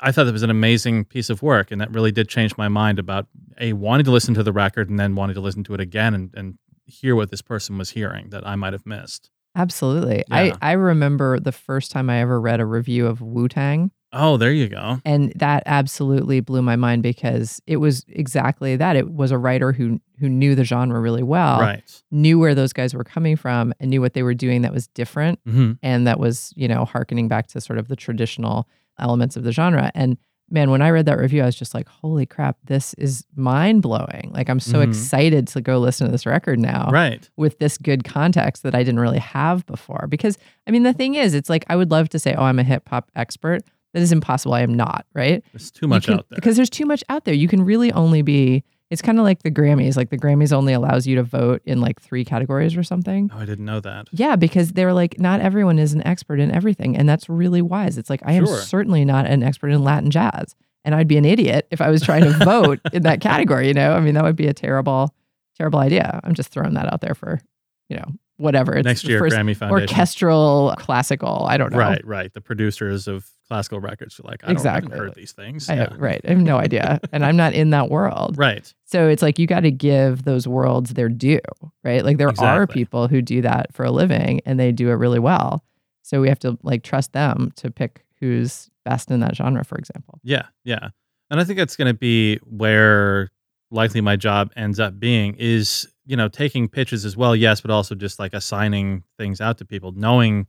I 0.00 0.12
thought 0.12 0.24
that 0.24 0.32
was 0.32 0.42
an 0.42 0.50
amazing 0.50 1.04
piece 1.04 1.30
of 1.30 1.42
work, 1.42 1.70
and 1.70 1.80
that 1.80 1.92
really 1.92 2.12
did 2.12 2.28
change 2.28 2.56
my 2.56 2.68
mind 2.68 2.98
about 2.98 3.26
a 3.60 3.72
wanting 3.72 4.04
to 4.04 4.10
listen 4.10 4.34
to 4.34 4.42
the 4.42 4.52
record 4.52 4.90
and 4.90 4.98
then 4.98 5.14
wanting 5.14 5.34
to 5.34 5.40
listen 5.40 5.64
to 5.64 5.74
it 5.74 5.80
again 5.80 6.14
and, 6.14 6.30
and 6.34 6.58
hear 6.86 7.14
what 7.14 7.30
this 7.30 7.42
person 7.42 7.78
was 7.78 7.90
hearing 7.90 8.30
that 8.30 8.46
I 8.46 8.56
might 8.56 8.72
have 8.72 8.84
missed. 8.86 9.30
Absolutely. 9.56 10.24
Yeah. 10.28 10.36
I, 10.36 10.52
I 10.60 10.72
remember 10.72 11.38
the 11.38 11.52
first 11.52 11.92
time 11.92 12.10
I 12.10 12.18
ever 12.20 12.40
read 12.40 12.60
a 12.60 12.66
review 12.66 13.06
of 13.06 13.20
Wu 13.20 13.46
Tang, 13.48 13.92
Oh, 14.16 14.36
there 14.36 14.52
you 14.52 14.68
go. 14.68 15.00
and 15.04 15.32
that 15.36 15.64
absolutely 15.66 16.38
blew 16.40 16.62
my 16.62 16.76
mind 16.76 17.02
because 17.02 17.60
it 17.66 17.78
was 17.78 18.04
exactly 18.08 18.76
that. 18.76 18.94
It 18.94 19.10
was 19.12 19.30
a 19.32 19.38
writer 19.38 19.72
who 19.72 20.00
who 20.20 20.28
knew 20.28 20.54
the 20.54 20.62
genre 20.64 21.00
really 21.00 21.22
well, 21.24 21.60
right. 21.60 22.02
knew 22.12 22.38
where 22.38 22.54
those 22.54 22.72
guys 22.72 22.94
were 22.94 23.02
coming 23.02 23.34
from, 23.36 23.74
and 23.80 23.90
knew 23.90 24.00
what 24.00 24.14
they 24.14 24.22
were 24.22 24.34
doing 24.34 24.62
that 24.62 24.72
was 24.72 24.86
different 24.88 25.40
hmm 25.44 25.72
and 25.82 26.06
that 26.06 26.20
was 26.20 26.52
you 26.56 26.68
know 26.68 26.84
harkening 26.84 27.26
back 27.26 27.48
to 27.48 27.60
sort 27.60 27.78
of 27.78 27.88
the 27.88 27.96
traditional 27.96 28.68
elements 28.98 29.36
of 29.36 29.44
the 29.44 29.52
genre. 29.52 29.90
And 29.94 30.16
man, 30.50 30.70
when 30.70 30.82
I 30.82 30.90
read 30.90 31.06
that 31.06 31.18
review, 31.18 31.42
I 31.42 31.46
was 31.46 31.56
just 31.56 31.74
like, 31.74 31.88
holy 31.88 32.26
crap, 32.26 32.58
this 32.64 32.94
is 32.94 33.24
mind 33.34 33.80
blowing. 33.82 34.30
Like, 34.34 34.48
I'm 34.50 34.60
so 34.60 34.78
Mhm. 34.80 34.88
excited 34.88 35.46
to 35.48 35.60
go 35.60 35.78
listen 35.78 36.06
to 36.06 36.12
this 36.12 36.26
record 36.26 36.58
now 36.60 36.90
Right. 36.92 37.28
with 37.36 37.58
this 37.58 37.78
good 37.78 38.04
context 38.04 38.62
that 38.62 38.74
I 38.74 38.82
didn't 38.82 39.00
really 39.00 39.18
have 39.18 39.64
before. 39.66 40.06
Because, 40.08 40.36
I 40.66 40.70
mean, 40.70 40.82
the 40.82 40.92
thing 40.92 41.14
is, 41.14 41.32
it's 41.34 41.48
like 41.48 41.64
I 41.68 41.76
would 41.76 41.90
love 41.90 42.08
to 42.10 42.18
say, 42.18 42.34
oh, 42.34 42.44
I'm 42.44 42.58
a 42.58 42.62
hip 42.62 42.88
hop 42.88 43.10
expert. 43.16 43.62
That 43.94 44.02
is 44.02 44.12
impossible. 44.12 44.54
I 44.54 44.60
am 44.60 44.74
not, 44.74 45.06
right? 45.14 45.42
There's 45.52 45.70
too 45.70 45.86
much 45.88 46.06
can- 46.06 46.14
out 46.14 46.26
there. 46.28 46.36
Because 46.36 46.56
there's 46.56 46.70
too 46.70 46.84
much 46.84 47.02
out 47.08 47.24
there. 47.24 47.34
You 47.34 47.48
can 47.48 47.62
really 47.64 47.90
only 47.92 48.22
be, 48.22 48.64
it's 48.90 49.02
kind 49.02 49.18
of 49.18 49.24
like 49.24 49.42
the 49.42 49.50
Grammys. 49.50 49.96
Like 49.96 50.10
the 50.10 50.18
Grammys 50.18 50.52
only 50.52 50.72
allows 50.72 51.06
you 51.06 51.16
to 51.16 51.22
vote 51.22 51.62
in 51.64 51.80
like 51.80 52.00
three 52.00 52.24
categories 52.24 52.76
or 52.76 52.82
something. 52.82 53.30
oh, 53.34 53.38
I 53.38 53.44
didn't 53.46 53.64
know 53.64 53.80
that. 53.80 54.08
Yeah, 54.12 54.36
because 54.36 54.72
they're 54.72 54.92
like, 54.92 55.18
not 55.18 55.40
everyone 55.40 55.78
is 55.78 55.94
an 55.94 56.06
expert 56.06 56.38
in 56.38 56.50
everything. 56.50 56.96
And 56.96 57.08
that's 57.08 57.28
really 57.28 57.62
wise. 57.62 57.98
It's 57.98 58.10
like, 58.10 58.20
I 58.24 58.32
am 58.32 58.46
Sure. 58.46 58.58
certainly 58.58 59.04
not 59.04 59.26
an 59.26 59.42
expert 59.42 59.68
in 59.68 59.82
Latin 59.82 60.10
jazz. 60.10 60.54
And 60.84 60.94
I'd 60.94 61.08
be 61.08 61.16
an 61.16 61.24
idiot 61.24 61.66
if 61.70 61.80
I 61.80 61.88
was 61.90 62.02
trying 62.02 62.24
to 62.24 62.30
vote 62.44 62.78
in 62.92 63.04
that 63.04 63.20
category, 63.20 63.68
you 63.68 63.74
know? 63.74 63.94
I 63.94 64.00
mean, 64.00 64.14
that 64.14 64.24
would 64.24 64.36
be 64.36 64.48
a 64.48 64.54
terrible, 64.54 65.14
terrible 65.56 65.78
idea. 65.78 66.20
I'm 66.22 66.34
just 66.34 66.50
throwing 66.50 66.74
that 66.74 66.92
out 66.92 67.00
there 67.00 67.14
for, 67.14 67.40
you 67.88 67.96
know, 67.96 68.12
whatever. 68.36 68.74
It's 68.74 68.84
Next 68.84 69.04
year, 69.04 69.20
Grammy 69.20 69.56
Foundation. 69.56 69.70
orchestral, 69.88 70.74
classical. 70.78 71.46
I 71.48 71.56
don't 71.56 71.72
know. 71.72 71.78
Right, 71.78 72.04
right. 72.06 72.32
The 72.32 72.40
producers 72.40 73.06
of 73.08 73.28
classical 73.48 73.78
records 73.80 74.18
are 74.18 74.24
like, 74.24 74.42
I 74.42 74.50
Exactly. 74.52 74.90
haven't 74.90 75.06
heard 75.06 75.14
these 75.14 75.32
things. 75.32 75.68
I 75.68 75.74
Yeah. 75.76 75.88
right. 75.98 76.20
I 76.24 76.30
have 76.30 76.38
no 76.38 76.56
idea. 76.56 77.00
and 77.12 77.24
I'm 77.24 77.36
not 77.36 77.52
in 77.52 77.70
that 77.70 77.90
world. 77.90 78.36
Right. 78.38 78.72
So 78.86 79.08
it's 79.08 79.22
like 79.22 79.38
you 79.38 79.46
got 79.46 79.60
to 79.60 79.70
give 79.70 80.24
those 80.24 80.48
worlds 80.48 80.94
their 80.94 81.08
due, 81.08 81.40
right? 81.84 82.04
Like 82.04 82.16
there 82.18 82.32
are 82.38 82.66
people 82.66 83.06
who 83.08 83.20
do 83.22 83.42
that 83.42 83.72
for 83.74 83.84
a 83.84 83.90
living 83.90 84.40
and 84.46 84.58
they 84.58 84.72
do 84.72 84.88
it 84.90 84.94
really 84.94 85.18
well. 85.18 85.62
So 86.02 86.20
we 86.20 86.28
have 86.28 86.38
to 86.40 86.58
like 86.62 86.82
trust 86.82 87.12
them 87.12 87.52
to 87.56 87.70
pick 87.70 88.04
who's 88.20 88.70
best 88.84 89.10
in 89.10 89.20
that 89.20 89.36
genre, 89.36 89.64
for 89.64 89.76
example. 89.76 90.20
Yeah, 90.22 90.46
yeah. 90.64 90.88
And 91.30 91.40
I 91.40 91.44
think 91.44 91.58
that's 91.58 91.76
going 91.76 91.88
to 91.92 91.98
be 91.98 92.38
where 92.44 93.30
likely 93.70 94.00
my 94.00 94.16
job 94.16 94.52
ends 94.56 94.78
up 94.80 94.98
being 94.98 95.34
is, 95.38 95.86
you 96.06 96.16
know, 96.16 96.28
taking 96.28 96.68
pitches 96.68 97.04
as 97.04 97.16
well, 97.16 97.34
yes, 97.34 97.60
but 97.60 97.70
also 97.70 97.94
just 97.94 98.18
like 98.18 98.34
assigning 98.34 99.04
things 99.18 99.40
out 99.40 99.58
to 99.58 99.64
people, 99.64 99.92
knowing 99.92 100.46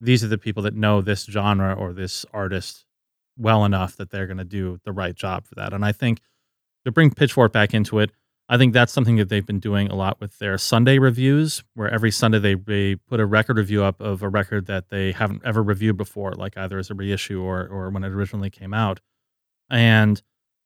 these 0.00 0.22
are 0.24 0.28
the 0.28 0.38
people 0.38 0.62
that 0.64 0.74
know 0.74 1.00
this 1.00 1.24
genre 1.24 1.74
or 1.74 1.92
this 1.92 2.24
artist 2.32 2.84
well 3.36 3.64
enough 3.64 3.96
that 3.96 4.10
they're 4.10 4.26
going 4.26 4.38
to 4.38 4.44
do 4.44 4.78
the 4.84 4.92
right 4.92 5.14
job 5.14 5.46
for 5.46 5.54
that. 5.54 5.72
And 5.72 5.84
I 5.84 5.92
think 5.92 6.20
to 6.84 6.92
bring 6.92 7.10
Pitchfork 7.12 7.52
back 7.52 7.74
into 7.74 7.98
it, 7.98 8.10
I 8.48 8.58
think 8.58 8.74
that's 8.74 8.92
something 8.92 9.16
that 9.16 9.28
they've 9.28 9.46
been 9.46 9.60
doing 9.60 9.88
a 9.88 9.94
lot 9.94 10.20
with 10.20 10.38
their 10.38 10.58
Sunday 10.58 10.98
reviews, 10.98 11.64
where 11.74 11.88
every 11.88 12.10
Sunday 12.10 12.38
they, 12.38 12.54
they 12.54 12.96
put 12.96 13.20
a 13.20 13.24
record 13.24 13.56
review 13.56 13.82
up 13.82 14.00
of 14.00 14.22
a 14.22 14.28
record 14.28 14.66
that 14.66 14.90
they 14.90 15.12
haven't 15.12 15.42
ever 15.44 15.62
reviewed 15.62 15.96
before, 15.96 16.32
like 16.32 16.58
either 16.58 16.78
as 16.78 16.90
a 16.90 16.94
reissue 16.94 17.40
or 17.40 17.66
or 17.66 17.88
when 17.90 18.04
it 18.04 18.12
originally 18.12 18.50
came 18.50 18.74
out. 18.74 19.00
And 19.70 20.20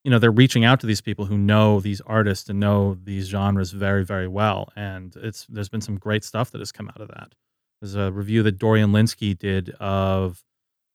you 0.06 0.10
know, 0.10 0.20
they're 0.20 0.30
reaching 0.30 0.64
out 0.64 0.78
to 0.78 0.86
these 0.86 1.00
people 1.00 1.24
who 1.24 1.36
know 1.36 1.80
these 1.80 2.00
artists 2.02 2.48
and 2.48 2.60
know 2.60 2.96
these 3.02 3.26
genres 3.26 3.72
very, 3.72 4.04
very 4.04 4.28
well. 4.28 4.68
And 4.76 5.16
it's 5.16 5.46
there's 5.46 5.68
been 5.68 5.80
some 5.80 5.98
great 5.98 6.22
stuff 6.22 6.52
that 6.52 6.60
has 6.60 6.70
come 6.70 6.88
out 6.88 7.00
of 7.00 7.08
that. 7.08 7.34
There's 7.80 7.96
a 7.96 8.12
review 8.12 8.44
that 8.44 8.56
Dorian 8.56 8.92
Lynskey 8.92 9.36
did 9.36 9.70
of 9.80 10.44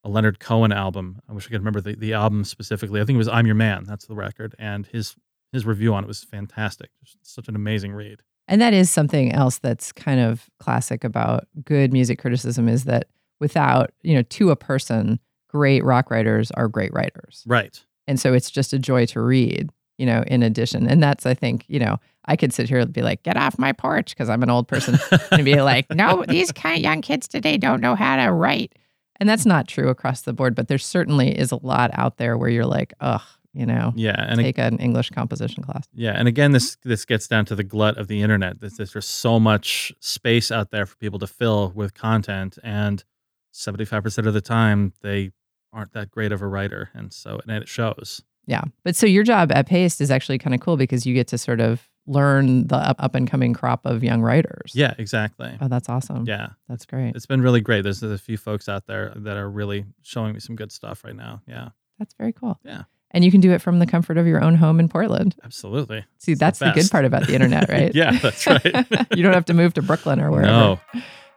a 0.05 0.09
Leonard 0.09 0.39
Cohen 0.39 0.72
album. 0.72 1.20
I 1.28 1.34
wish 1.34 1.45
I 1.45 1.49
could 1.49 1.59
remember 1.59 1.82
the, 1.82 1.95
the 1.95 2.14
album 2.14 2.45
specifically. 2.45 3.01
I 3.01 3.03
think 3.03 3.16
it 3.16 3.18
was 3.18 3.28
I'm 3.28 3.45
Your 3.45 3.55
Man. 3.55 3.84
That's 3.84 4.05
the 4.05 4.16
record. 4.16 4.55
And 4.57 4.86
his 4.86 5.18
his 5.51 5.66
review 5.66 5.93
on 5.93 6.05
it 6.05 6.07
was 6.07 6.24
fantastic. 6.24 6.91
Just 7.03 7.18
such 7.22 7.49
an 7.49 7.55
amazing 7.57 7.91
read. 7.91 8.22
And 8.47 8.62
that 8.62 8.74
is 8.74 8.89
something 8.89 9.34
else 9.34 9.59
that's 9.59 9.91
kind 9.91 10.22
of 10.22 10.49
classic 10.57 11.03
about 11.03 11.49
good 11.66 11.91
music 11.91 12.18
criticism 12.18 12.70
is 12.70 12.86
that 12.86 13.09
without, 13.41 13.91
you 14.03 14.16
know, 14.16 14.22
to 14.22 14.51
a 14.51 14.55
person, 14.55 15.20
great 15.49 15.84
rock 15.84 16.09
writers 16.09 16.49
are 16.51 16.70
great 16.70 16.93
writers. 16.93 17.43
Right. 17.45 17.84
And 18.08 18.20
so 18.20 18.34
it's 18.34 18.52
just 18.52 18.74
a 18.74 18.80
joy 18.80 19.06
to 19.08 19.22
read, 19.22 19.70
you 19.97 20.06
know, 20.06 20.24
in 20.28 20.43
addition. 20.43 20.88
And 20.88 21.02
that's, 21.02 21.26
I 21.26 21.34
think, 21.34 21.66
you 21.68 21.80
know, 21.80 21.99
I 22.26 22.36
could 22.36 22.54
sit 22.54 22.70
here 22.70 22.80
and 22.80 22.91
be 22.93 23.02
like, 23.02 23.24
get 23.24 23.38
off 23.38 23.58
my 23.58 23.72
porch 23.72 24.12
because 24.12 24.30
I'm 24.30 24.43
an 24.43 24.49
old 24.49 24.68
person 24.68 24.99
and 25.32 25.45
be 25.45 25.62
like, 25.62 25.89
no, 25.91 26.24
these 26.28 26.52
kind 26.52 26.78
of 26.78 26.84
young 26.84 27.02
kids 27.02 27.28
today 27.28 27.58
don't 27.58 27.82
know 27.82 27.95
how 27.95 28.18
to 28.18 28.32
write. 28.32 28.74
And 29.20 29.30
that's 29.30 29.45
not 29.45 29.68
true 29.68 29.89
across 29.89 30.22
the 30.22 30.34
board, 30.34 30.56
but 30.56 30.68
there 30.68 30.78
certainly 30.78 31.38
is 31.38 31.52
a 31.52 31.58
lot 31.58 31.91
out 31.93 32.18
there 32.18 32.38
where 32.38 32.49
you're 32.49 32.66
like, 32.66 32.93
ugh, 33.02 33.22
you 33.54 33.66
know, 33.66 33.93
Yeah. 33.95 34.16
And 34.18 34.39
take 34.39 34.58
an 34.58 34.78
English 34.80 35.10
composition 35.10 35.64
class. 35.64 35.86
Yeah, 35.93 36.14
and 36.16 36.28
again, 36.28 36.52
this 36.54 36.78
this 36.84 37.06
gets 37.06 37.28
down 37.28 37.45
to 37.45 37.56
the 37.56 37.64
glut 37.64 37.97
of 37.97 38.08
the 38.08 38.22
internet. 38.22 38.62
There's, 38.62 38.78
there's 38.78 38.93
just 38.93 39.10
so 39.10 39.39
much 39.39 39.91
space 39.99 40.52
out 40.52 40.72
there 40.72 40.86
for 40.86 40.95
people 40.97 41.20
to 41.20 41.28
fill 41.28 41.72
with 41.76 41.93
content, 41.93 42.58
and 42.64 43.04
seventy 43.52 43.84
five 43.86 44.04
percent 44.04 44.26
of 44.26 44.34
the 44.34 44.41
time 44.41 44.93
they 45.02 45.32
aren't 45.74 45.94
that 45.94 46.12
great 46.12 46.32
of 46.32 46.42
a 46.42 46.48
writer, 46.48 46.90
and 46.94 47.12
so 47.14 47.40
and 47.46 47.52
it 47.62 47.68
shows. 47.68 48.22
Yeah. 48.48 48.64
But 48.84 48.96
so 48.96 49.06
your 49.06 49.24
job 49.24 49.52
at 49.52 49.68
Paste 49.68 50.02
is 50.02 50.10
actually 50.12 50.38
kind 50.40 50.54
of 50.54 50.60
cool 50.62 50.76
because 50.76 51.06
you 51.06 51.14
get 51.14 51.28
to 51.28 51.38
sort 51.38 51.62
of 51.62 51.88
learn 52.08 52.68
the 52.68 52.76
up, 52.76 53.14
and 53.16 53.30
coming 53.30 53.54
crop 53.54 53.86
of 53.86 54.04
young 54.04 54.22
writers. 54.22 54.72
Yeah, 54.74 54.96
exactly. 54.98 55.56
Oh, 55.62 55.68
that's 55.68 55.88
awesome. 55.88 56.26
Yeah, 56.26 56.48
That's 56.68 56.86
great. 56.86 57.16
it's 57.16 57.28
been 57.28 57.42
really 57.42 57.62
great. 57.62 57.84
There's, 57.84 58.00
there's 58.00 58.12
a 58.12 58.18
few 58.18 58.38
folks 58.38 58.68
out 58.68 58.88
there 58.88 59.14
that 59.18 59.38
are 59.38 59.48
really 59.50 59.86
showing 60.02 60.34
me 60.34 60.40
some 60.40 60.56
good 60.56 60.72
stuff 60.72 61.04
right 61.04 61.16
now. 61.16 61.42
Yeah, 61.48 61.70
That's 62.00 62.16
very 62.16 62.34
cool. 62.34 62.60
Yeah. 62.66 62.84
And 63.12 63.24
you 63.24 63.30
can 63.32 63.40
do 63.42 63.52
it 63.52 63.62
from 63.62 63.78
the 63.80 63.86
comfort 63.86 64.18
of 64.18 64.26
your 64.26 64.44
own 64.44 64.56
home 64.56 64.80
in 64.80 64.90
Portland. 64.90 65.36
absolutely. 65.44 66.04
See, 66.18 66.32
It's 66.32 66.40
that's 66.40 66.60
the, 66.60 66.72
good 66.72 66.90
part 66.90 67.06
about 67.06 67.28
the 67.28 67.36
internet, 67.36 67.70
right? 67.70 67.92
Yeah, 67.96 68.18
that's 68.18 68.48
right. 68.48 68.64
you 69.16 69.22
don't 69.22 69.34
have 69.34 69.46
to 69.46 69.54
move 69.54 69.76
to 69.76 69.82
Brooklyn 69.84 70.20
or 70.20 70.32
wherever. 70.32 70.48
no, 70.52 70.80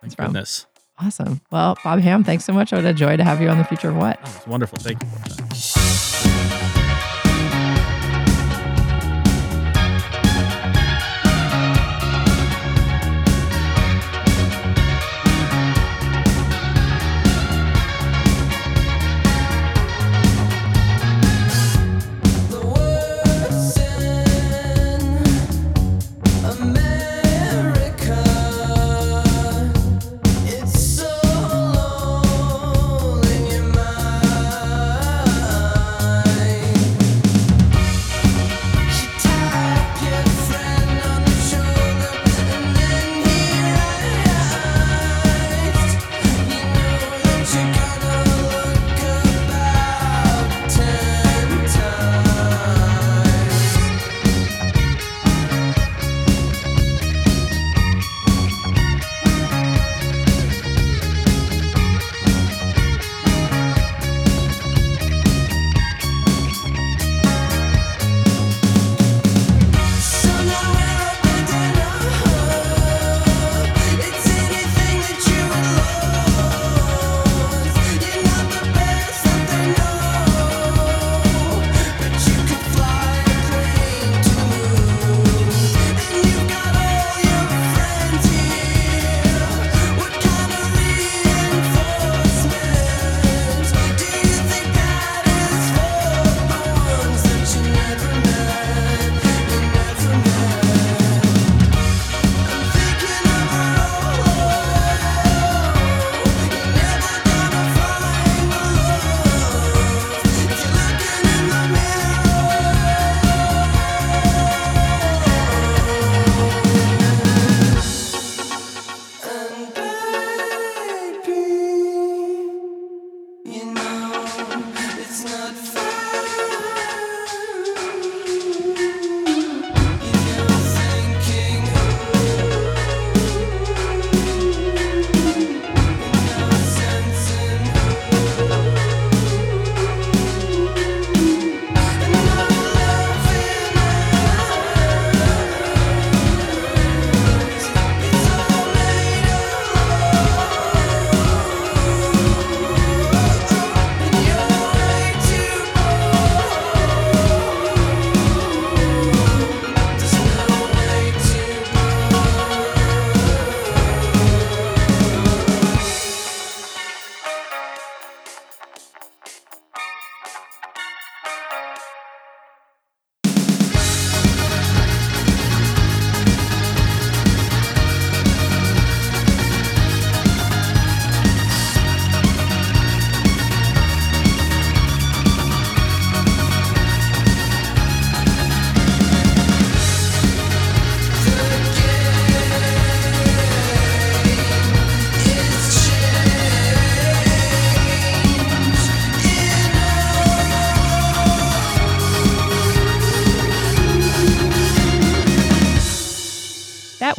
it's 0.02 0.14
thank 0.14 0.32
from. 0.32 0.32
Awesome. 0.98 1.40
Well, 1.50 1.76
Bob 1.82 2.00
Ham, 2.00 2.22
thanks 2.22 2.44
so 2.44 2.52
much. 2.52 2.72
What 2.72 2.84
a 2.84 2.94
joy 2.94 3.16
to 3.16 3.24
have 3.24 3.40
you 3.40 3.48
on 3.48 3.58
the 3.58 3.64
future 3.64 3.90
of 3.90 3.96
what. 3.96 4.18
Oh, 4.24 4.32
it's 4.36 4.46
wonderful. 4.46 4.78
Thank 4.78 5.02
you 5.02 5.43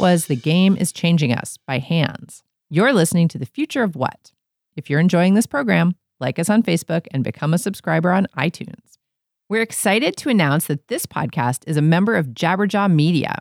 was 0.06 0.26
The 0.26 0.36
Game 0.36 0.76
is 0.76 0.92
Changing 0.92 1.32
Us 1.32 1.58
by 1.66 1.80
Hands. 1.80 2.44
You're 2.70 2.92
listening 2.92 3.26
to 3.26 3.38
The 3.38 3.44
Future 3.44 3.82
of 3.82 3.96
What. 3.96 4.30
If 4.76 4.88
you're 4.88 5.00
enjoying 5.00 5.34
this 5.34 5.48
program, 5.48 5.96
like 6.20 6.38
us 6.38 6.48
on 6.48 6.62
Facebook 6.62 7.08
and 7.10 7.24
become 7.24 7.52
a 7.52 7.58
subscriber 7.58 8.12
on 8.12 8.28
iTunes. 8.38 8.98
We're 9.48 9.62
excited 9.62 10.16
to 10.18 10.28
announce 10.28 10.68
that 10.68 10.86
this 10.86 11.06
podcast 11.06 11.64
is 11.66 11.76
a 11.76 11.82
member 11.82 12.14
of 12.14 12.28
Jabberjaw 12.28 12.88
Media. 12.88 13.40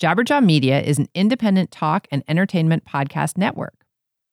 Jabberjaw 0.00 0.42
Media 0.42 0.80
is 0.80 0.98
an 0.98 1.06
independent 1.14 1.70
talk 1.70 2.08
and 2.10 2.24
entertainment 2.28 2.86
podcast 2.86 3.36
network. 3.36 3.84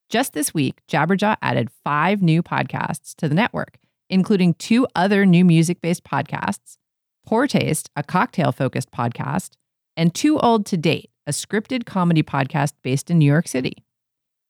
Just 0.10 0.32
this 0.32 0.54
week, 0.54 0.80
Jabberjaw 0.90 1.36
added 1.42 1.68
five 1.84 2.22
new 2.22 2.42
podcasts 2.42 3.14
to 3.16 3.28
the 3.28 3.36
network, 3.36 3.78
including 4.10 4.54
two 4.54 4.88
other 4.96 5.26
new 5.26 5.44
music 5.44 5.82
based 5.82 6.06
podcasts 6.06 6.78
Poor 7.26 7.46
Taste, 7.46 7.90
a 7.98 8.04
cocktail 8.04 8.54
focused 8.54 8.90
podcast, 8.92 9.58
and 9.98 10.16
Too 10.16 10.40
Old 10.40 10.66
to 10.68 10.78
Date, 10.78 11.12
a 11.28 11.32
scripted 11.32 11.86
comedy 11.86 12.24
podcast 12.24 12.74
based 12.82 13.12
in 13.12 13.20
New 13.20 13.26
York 13.26 13.48
City. 13.48 13.84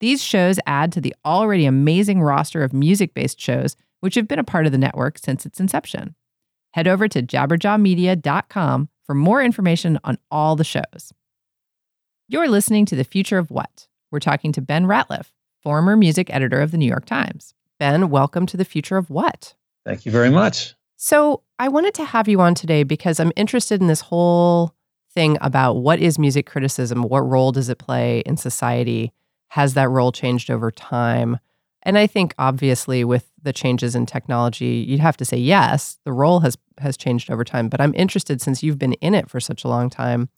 These 0.00 0.22
shows 0.22 0.60
add 0.64 0.92
to 0.92 1.00
the 1.00 1.14
already 1.24 1.66
amazing 1.66 2.22
roster 2.22 2.62
of 2.62 2.72
music 2.72 3.14
based 3.14 3.40
shows 3.40 3.76
which 4.00 4.14
have 4.14 4.28
been 4.28 4.38
a 4.38 4.44
part 4.44 4.64
of 4.64 4.72
the 4.72 4.78
network 4.78 5.18
since 5.18 5.44
its 5.44 5.58
inception. 5.58 6.14
Head 6.72 6.86
over 6.86 7.08
to 7.08 7.22
jabberjawmedia.com 7.22 8.88
for 9.04 9.14
more 9.14 9.42
information 9.42 9.98
on 10.04 10.18
all 10.30 10.54
the 10.54 10.64
shows. 10.64 11.12
You're 12.28 12.48
listening 12.48 12.86
to 12.86 12.96
The 12.96 13.04
Future 13.04 13.38
of 13.38 13.50
What? 13.50 13.88
We're 14.12 14.20
talking 14.20 14.52
to 14.52 14.60
Ben 14.60 14.84
Ratliff, 14.84 15.32
former 15.62 15.96
music 15.96 16.32
editor 16.32 16.60
of 16.60 16.70
the 16.70 16.78
New 16.78 16.86
York 16.86 17.06
Times. 17.06 17.54
Ben, 17.80 18.10
welcome 18.10 18.46
to 18.46 18.56
The 18.56 18.64
Future 18.64 18.96
of 18.96 19.10
What? 19.10 19.54
Thank 19.84 20.06
you 20.06 20.12
very 20.12 20.30
much. 20.30 20.74
So, 20.96 21.42
I 21.58 21.68
wanted 21.68 21.94
to 21.94 22.04
have 22.04 22.28
you 22.28 22.40
on 22.40 22.54
today 22.54 22.82
because 22.82 23.18
I'm 23.18 23.32
interested 23.34 23.80
in 23.80 23.86
this 23.88 24.00
whole 24.00 24.74
thing 25.18 25.36
about 25.40 25.78
what 25.78 25.98
is 25.98 26.16
music 26.16 26.46
criticism? 26.46 27.02
What 27.02 27.28
role 27.28 27.50
does 27.50 27.68
it 27.68 27.78
play 27.78 28.20
in 28.20 28.36
society? 28.36 29.12
Has 29.48 29.74
that 29.74 29.88
role 29.88 30.12
changed 30.12 30.48
over 30.48 30.70
time? 30.70 31.40
And 31.82 31.98
I 31.98 32.06
think 32.06 32.36
obviously 32.38 33.02
with 33.02 33.28
the 33.42 33.52
changes 33.52 33.96
in 33.96 34.06
technology, 34.06 34.86
you'd 34.86 35.00
have 35.00 35.16
to 35.16 35.24
say 35.24 35.36
yes, 35.36 35.98
the 36.04 36.12
role 36.12 36.38
has 36.40 36.56
has 36.78 36.96
changed 36.96 37.32
over 37.32 37.42
time, 37.42 37.68
but 37.68 37.80
I'm 37.80 37.94
interested 37.96 38.40
since 38.40 38.62
you've 38.62 38.78
been 38.78 38.92
in 38.92 39.12
it 39.12 39.28
for 39.28 39.40
such 39.40 39.64
a 39.64 39.68
long 39.68 39.90
time, 39.90 40.28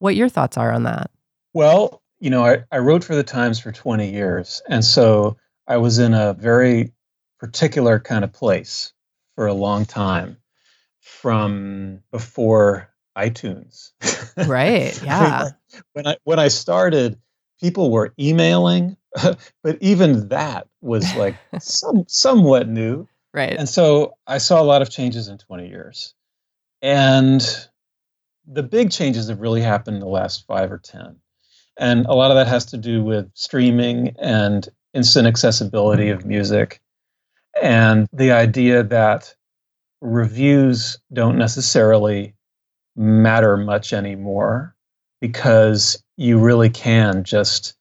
what 0.00 0.16
your 0.16 0.28
thoughts 0.28 0.56
are 0.56 0.72
on 0.72 0.82
that. 0.82 1.12
Well, 1.52 2.02
you 2.18 2.30
know, 2.30 2.44
I, 2.44 2.64
I 2.72 2.78
wrote 2.78 3.04
for 3.04 3.14
the 3.14 3.22
Times 3.22 3.60
for 3.60 3.70
20 3.70 4.10
years. 4.10 4.62
And 4.68 4.84
so 4.84 5.36
I 5.68 5.76
was 5.76 6.00
in 6.00 6.12
a 6.12 6.32
very 6.32 6.92
particular 7.38 8.00
kind 8.00 8.24
of 8.24 8.32
place 8.32 8.92
for 9.36 9.46
a 9.46 9.54
long 9.54 9.84
time 9.86 10.38
from 10.98 12.00
before 12.10 12.93
iTunes. 13.16 13.92
Right. 14.46 14.96
I 15.02 15.04
mean, 15.04 15.06
Yeah. 15.06 15.42
like, 15.44 15.82
when 15.92 16.06
I 16.06 16.16
when 16.24 16.38
I 16.38 16.48
started, 16.48 17.18
people 17.60 17.90
were 17.90 18.12
emailing, 18.18 18.96
but 19.62 19.78
even 19.80 20.28
that 20.28 20.66
was 20.80 21.14
like 21.16 21.36
some 21.60 22.04
somewhat 22.08 22.68
new. 22.68 23.08
Right. 23.32 23.56
And 23.56 23.68
so 23.68 24.14
I 24.26 24.38
saw 24.38 24.60
a 24.60 24.64
lot 24.64 24.82
of 24.82 24.90
changes 24.90 25.28
in 25.28 25.38
20 25.38 25.68
years. 25.68 26.14
And 26.82 27.40
the 28.46 28.62
big 28.62 28.90
changes 28.90 29.28
have 29.28 29.40
really 29.40 29.62
happened 29.62 29.96
in 29.96 30.00
the 30.00 30.06
last 30.06 30.46
five 30.46 30.70
or 30.70 30.78
10. 30.78 31.16
And 31.78 32.06
a 32.06 32.14
lot 32.14 32.30
of 32.30 32.36
that 32.36 32.46
has 32.46 32.66
to 32.66 32.76
do 32.76 33.02
with 33.02 33.28
streaming 33.34 34.14
and 34.20 34.68
instant 34.92 35.26
accessibility 35.26 36.10
of 36.10 36.24
music 36.24 36.80
and 37.60 38.08
the 38.12 38.32
idea 38.32 38.82
that 38.82 39.34
reviews 40.00 40.98
don't 41.12 41.38
necessarily 41.38 42.33
matter 42.96 43.56
much 43.56 43.92
anymore 43.92 44.74
because 45.20 46.02
you 46.16 46.38
really 46.38 46.70
can 46.70 47.24
just 47.24 47.74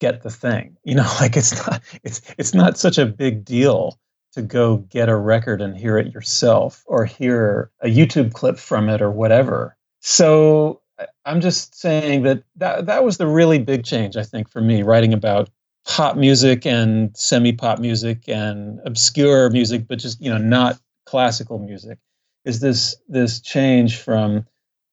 get 0.00 0.22
the 0.22 0.30
thing. 0.30 0.76
You 0.84 0.96
know, 0.96 1.10
like 1.20 1.36
it's 1.36 1.54
not 1.66 1.82
it's 2.02 2.20
it's 2.38 2.54
not 2.54 2.78
such 2.78 2.98
a 2.98 3.06
big 3.06 3.44
deal 3.44 3.98
to 4.32 4.42
go 4.42 4.78
get 4.78 5.08
a 5.08 5.16
record 5.16 5.60
and 5.60 5.76
hear 5.76 5.98
it 5.98 6.12
yourself 6.12 6.82
or 6.86 7.04
hear 7.04 7.70
a 7.80 7.88
YouTube 7.88 8.32
clip 8.32 8.58
from 8.58 8.88
it 8.88 9.02
or 9.02 9.10
whatever. 9.10 9.76
So 10.00 10.80
I'm 11.24 11.40
just 11.40 11.74
saying 11.74 12.22
that 12.22 12.42
that, 12.56 12.86
that 12.86 13.04
was 13.04 13.18
the 13.18 13.26
really 13.26 13.58
big 13.58 13.84
change, 13.84 14.16
I 14.16 14.22
think, 14.22 14.48
for 14.48 14.60
me, 14.60 14.82
writing 14.82 15.12
about 15.12 15.50
pop 15.86 16.16
music 16.16 16.66
and 16.66 17.16
semi-pop 17.16 17.78
music 17.78 18.28
and 18.28 18.80
obscure 18.84 19.50
music, 19.50 19.86
but 19.88 19.98
just, 19.98 20.20
you 20.20 20.30
know, 20.30 20.38
not 20.38 20.78
classical 21.06 21.58
music, 21.58 21.98
is 22.44 22.60
this 22.60 22.96
this 23.08 23.40
change 23.40 23.96
from 23.96 24.46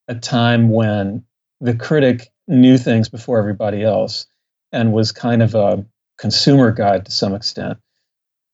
a 0.07 0.15
time 0.15 0.69
when 0.69 1.23
the 1.59 1.75
critic 1.75 2.31
knew 2.47 2.77
things 2.77 3.09
before 3.09 3.39
everybody 3.39 3.83
else 3.83 4.27
and 4.71 4.93
was 4.93 5.11
kind 5.11 5.41
of 5.41 5.55
a 5.55 5.85
consumer 6.17 6.71
guide 6.71 7.05
to 7.05 7.11
some 7.11 7.35
extent 7.35 7.77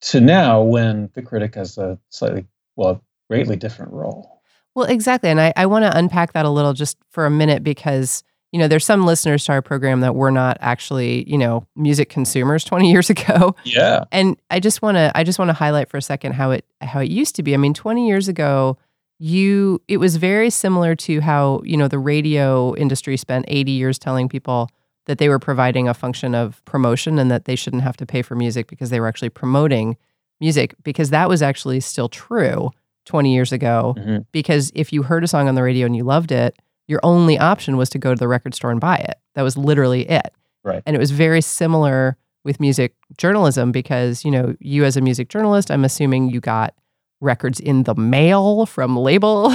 to 0.02 0.20
now 0.20 0.62
when 0.62 1.10
the 1.14 1.22
critic 1.22 1.56
has 1.56 1.78
a 1.78 1.98
slightly, 2.10 2.46
well, 2.76 3.02
greatly 3.30 3.56
different 3.56 3.94
role. 3.94 4.42
Well, 4.76 4.86
exactly. 4.86 5.30
And 5.30 5.40
I, 5.40 5.54
I 5.56 5.66
want 5.66 5.86
to 5.86 5.98
unpack 5.98 6.34
that 6.34 6.46
a 6.46 6.50
little 6.50 6.74
just 6.74 6.98
for 7.10 7.26
a 7.26 7.30
minute 7.30 7.64
because, 7.64 8.24
you 8.52 8.60
know, 8.60 8.68
there's 8.68 8.86
some 8.86 9.06
listeners 9.06 9.46
to 9.46 9.54
our 9.54 9.62
program 9.62 10.02
that 10.02 10.16
were 10.16 10.32
not 10.32 10.58
actually, 10.60 11.30
you 11.30 11.38
know, 11.38 11.66
music 11.76 12.10
consumers 12.10 12.64
20 12.66 12.92
years 12.92 13.10
ago. 13.10 13.56
Yeah. 13.64 14.04
And 14.12 14.38
I 14.50 14.60
just 14.60 14.82
want 14.82 14.98
to 14.98 15.12
I 15.16 15.24
just 15.24 15.40
want 15.40 15.50
to 15.50 15.54
highlight 15.54 15.90
for 15.90 15.98
a 15.98 16.02
second 16.02 16.34
how 16.34 16.52
it 16.52 16.66
how 16.82 17.00
it 17.00 17.10
used 17.10 17.36
to 17.36 17.44
be. 17.44 17.54
I 17.54 17.58
mean, 17.58 17.74
20 17.74 18.08
years 18.08 18.28
ago, 18.28 18.78
you 19.20 19.82
it 19.88 19.98
was 19.98 20.16
very 20.18 20.50
similar 20.50 20.96
to 20.96 21.22
how, 21.22 21.62
you 21.64 21.78
know, 21.78 21.88
the 21.88 22.00
radio 22.00 22.76
industry 22.76 23.16
spent 23.18 23.46
80 23.48 23.72
years 23.72 23.98
telling 24.00 24.28
people 24.30 24.70
that 25.06 25.18
they 25.18 25.30
were 25.30 25.40
providing 25.40 25.88
a 25.88 25.94
function 25.94 26.34
of 26.34 26.64
promotion 26.66 27.20
and 27.20 27.30
that 27.30 27.46
they 27.46 27.56
shouldn't 27.56 27.84
have 27.84 27.98
to 27.98 28.06
pay 28.06 28.22
for 28.22 28.36
music 28.36 28.68
because 28.68 28.90
they 28.90 29.00
were 29.00 29.08
actually 29.08 29.30
promoting 29.30 29.98
music 30.40 30.76
because 30.84 31.10
that 31.10 31.30
was 31.30 31.42
actually 31.42 31.80
still 31.80 32.10
true 32.10 32.70
20 33.06 33.34
years 33.34 33.52
ago 33.52 33.96
Mhm. 33.98 34.26
because 34.32 34.72
if 34.76 34.92
you 34.94 35.04
heard 35.04 35.24
a 35.24 35.28
song 35.28 35.48
on 35.48 35.56
the 35.56 35.64
radio 35.64 35.86
and 35.86 35.96
you 35.96 36.04
loved 36.04 36.32
it, 36.32 36.56
your 36.88 37.00
only 37.04 37.38
option 37.38 37.78
was 37.78 37.90
to 37.90 37.98
go 38.00 38.14
to 38.14 38.20
the 38.20 38.28
record 38.28 38.54
store 38.54 38.72
and 38.72 38.80
buy 38.82 38.96
it. 38.98 39.16
That 39.36 39.44
was 39.44 39.58
literally 39.58 40.10
it. 40.10 40.34
Right. 40.64 40.82
And 40.86 40.96
it 40.96 41.00
was 41.00 41.12
very 41.12 41.42
similar 41.42 42.18
with 42.46 42.60
music 42.60 42.94
journalism 43.18 43.72
because, 43.72 44.24
you 44.26 44.32
know, 44.32 44.56
you 44.60 44.84
as 44.86 44.98
a 44.98 45.02
music 45.02 45.30
journalist, 45.30 45.70
I'm 45.72 45.86
assuming 45.86 46.30
you 46.30 46.40
got 46.42 46.74
records 47.24 47.60
in 47.60 47.84
the 47.84 47.96
mail 47.96 48.66
from 48.66 48.98
labels 48.98 49.54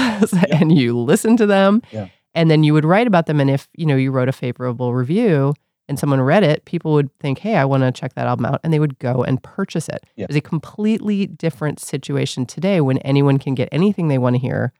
and 0.50 0.76
you 0.76 0.98
listen 0.98 1.36
to 1.36 1.46
them. 1.46 1.82
Yeah. 1.92 2.08
And 2.34 2.50
then 2.50 2.62
you 2.62 2.72
would 2.72 2.84
write 2.84 3.06
about 3.06 3.26
them. 3.26 3.40
And 3.40 3.50
if, 3.50 3.68
you 3.74 3.86
know, 3.86 3.96
you 3.96 4.10
wrote 4.10 4.28
a 4.28 4.32
favorable 4.32 4.94
review 4.94 5.54
and 5.88 5.98
someone 5.98 6.20
read 6.20 6.42
it, 6.42 6.64
people 6.64 6.92
would 6.92 7.10
think, 7.18 7.38
hey, 7.38 7.56
I 7.56 7.64
want 7.64 7.82
to 7.82 7.92
check 7.92 8.14
that 8.14 8.26
album 8.26 8.46
out. 8.46 8.60
And 8.62 8.72
they 8.72 8.78
would 8.78 8.98
go 8.98 9.24
and 9.24 9.42
purchase 9.42 9.88
it. 9.88 10.04
Yeah. 10.16 10.26
It's 10.28 10.36
a 10.36 10.40
completely 10.40 11.26
different 11.26 11.80
situation 11.80 12.46
today 12.46 12.80
when 12.80 12.98
anyone 12.98 13.38
can 13.38 13.54
get 13.54 13.68
anything 13.72 14.08
they 14.08 14.18
want 14.18 14.36
to 14.36 14.40
hear, 14.40 14.72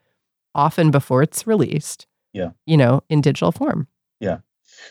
often 0.55 0.91
before 0.91 1.23
it's 1.23 1.47
released. 1.47 2.07
Yeah. 2.33 2.51
You 2.67 2.77
know, 2.77 3.03
in 3.09 3.23
digital 3.23 3.53
form. 3.53 3.89
Yeah. 4.21 4.39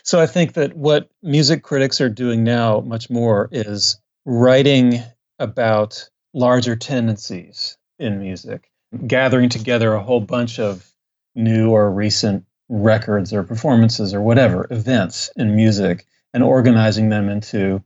So 0.02 0.20
I 0.20 0.26
think 0.26 0.52
that 0.54 0.76
what 0.76 1.08
music 1.22 1.62
critics 1.62 2.00
are 2.00 2.10
doing 2.10 2.44
now 2.44 2.80
much 2.80 3.08
more 3.08 3.48
is 3.52 3.98
writing 4.26 5.00
about 5.38 6.10
larger 6.34 6.76
tendencies 6.76 7.77
in 7.98 8.20
music, 8.20 8.70
gathering 9.06 9.48
together 9.48 9.94
a 9.94 10.02
whole 10.02 10.20
bunch 10.20 10.58
of 10.58 10.92
new 11.34 11.70
or 11.70 11.90
recent 11.90 12.44
records 12.68 13.32
or 13.32 13.42
performances 13.42 14.12
or 14.12 14.20
whatever 14.20 14.66
events 14.70 15.30
in 15.36 15.56
music 15.56 16.06
and 16.34 16.42
organizing 16.42 17.08
them 17.08 17.28
into 17.28 17.82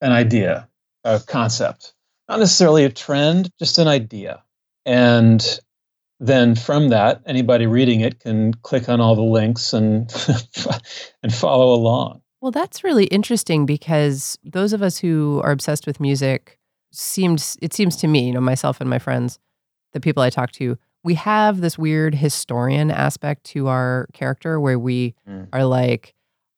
an 0.00 0.12
idea, 0.12 0.68
a 1.04 1.20
concept, 1.26 1.94
not 2.28 2.38
necessarily 2.38 2.84
a 2.84 2.90
trend, 2.90 3.50
just 3.58 3.78
an 3.78 3.88
idea. 3.88 4.42
And 4.84 5.60
then 6.20 6.54
from 6.54 6.88
that, 6.88 7.20
anybody 7.26 7.66
reading 7.66 8.00
it 8.00 8.20
can 8.20 8.54
click 8.54 8.88
on 8.88 9.00
all 9.00 9.16
the 9.16 9.22
links 9.22 9.72
and 9.72 10.12
and 11.22 11.34
follow 11.34 11.74
along. 11.74 12.22
Well, 12.40 12.52
that's 12.52 12.84
really 12.84 13.06
interesting 13.06 13.66
because 13.66 14.38
those 14.44 14.72
of 14.72 14.82
us 14.82 14.98
who 14.98 15.40
are 15.44 15.52
obsessed 15.52 15.86
with 15.86 16.00
music 16.00 16.58
seems 16.92 17.56
it 17.62 17.72
seems 17.72 17.96
to 17.96 18.06
me, 18.08 18.26
you 18.26 18.32
know, 18.32 18.40
myself 18.40 18.80
and 18.80 18.88
my 18.88 18.98
friends, 18.98 19.38
the 19.92 20.00
people 20.00 20.22
I 20.22 20.30
talk 20.30 20.52
to, 20.52 20.78
we 21.04 21.14
have 21.14 21.60
this 21.60 21.76
weird 21.78 22.14
historian 22.14 22.90
aspect 22.90 23.44
to 23.44 23.68
our 23.68 24.06
character 24.12 24.60
where 24.60 24.78
we 24.78 25.14
Mm. 25.28 25.48
are 25.52 25.64
like, 25.64 26.14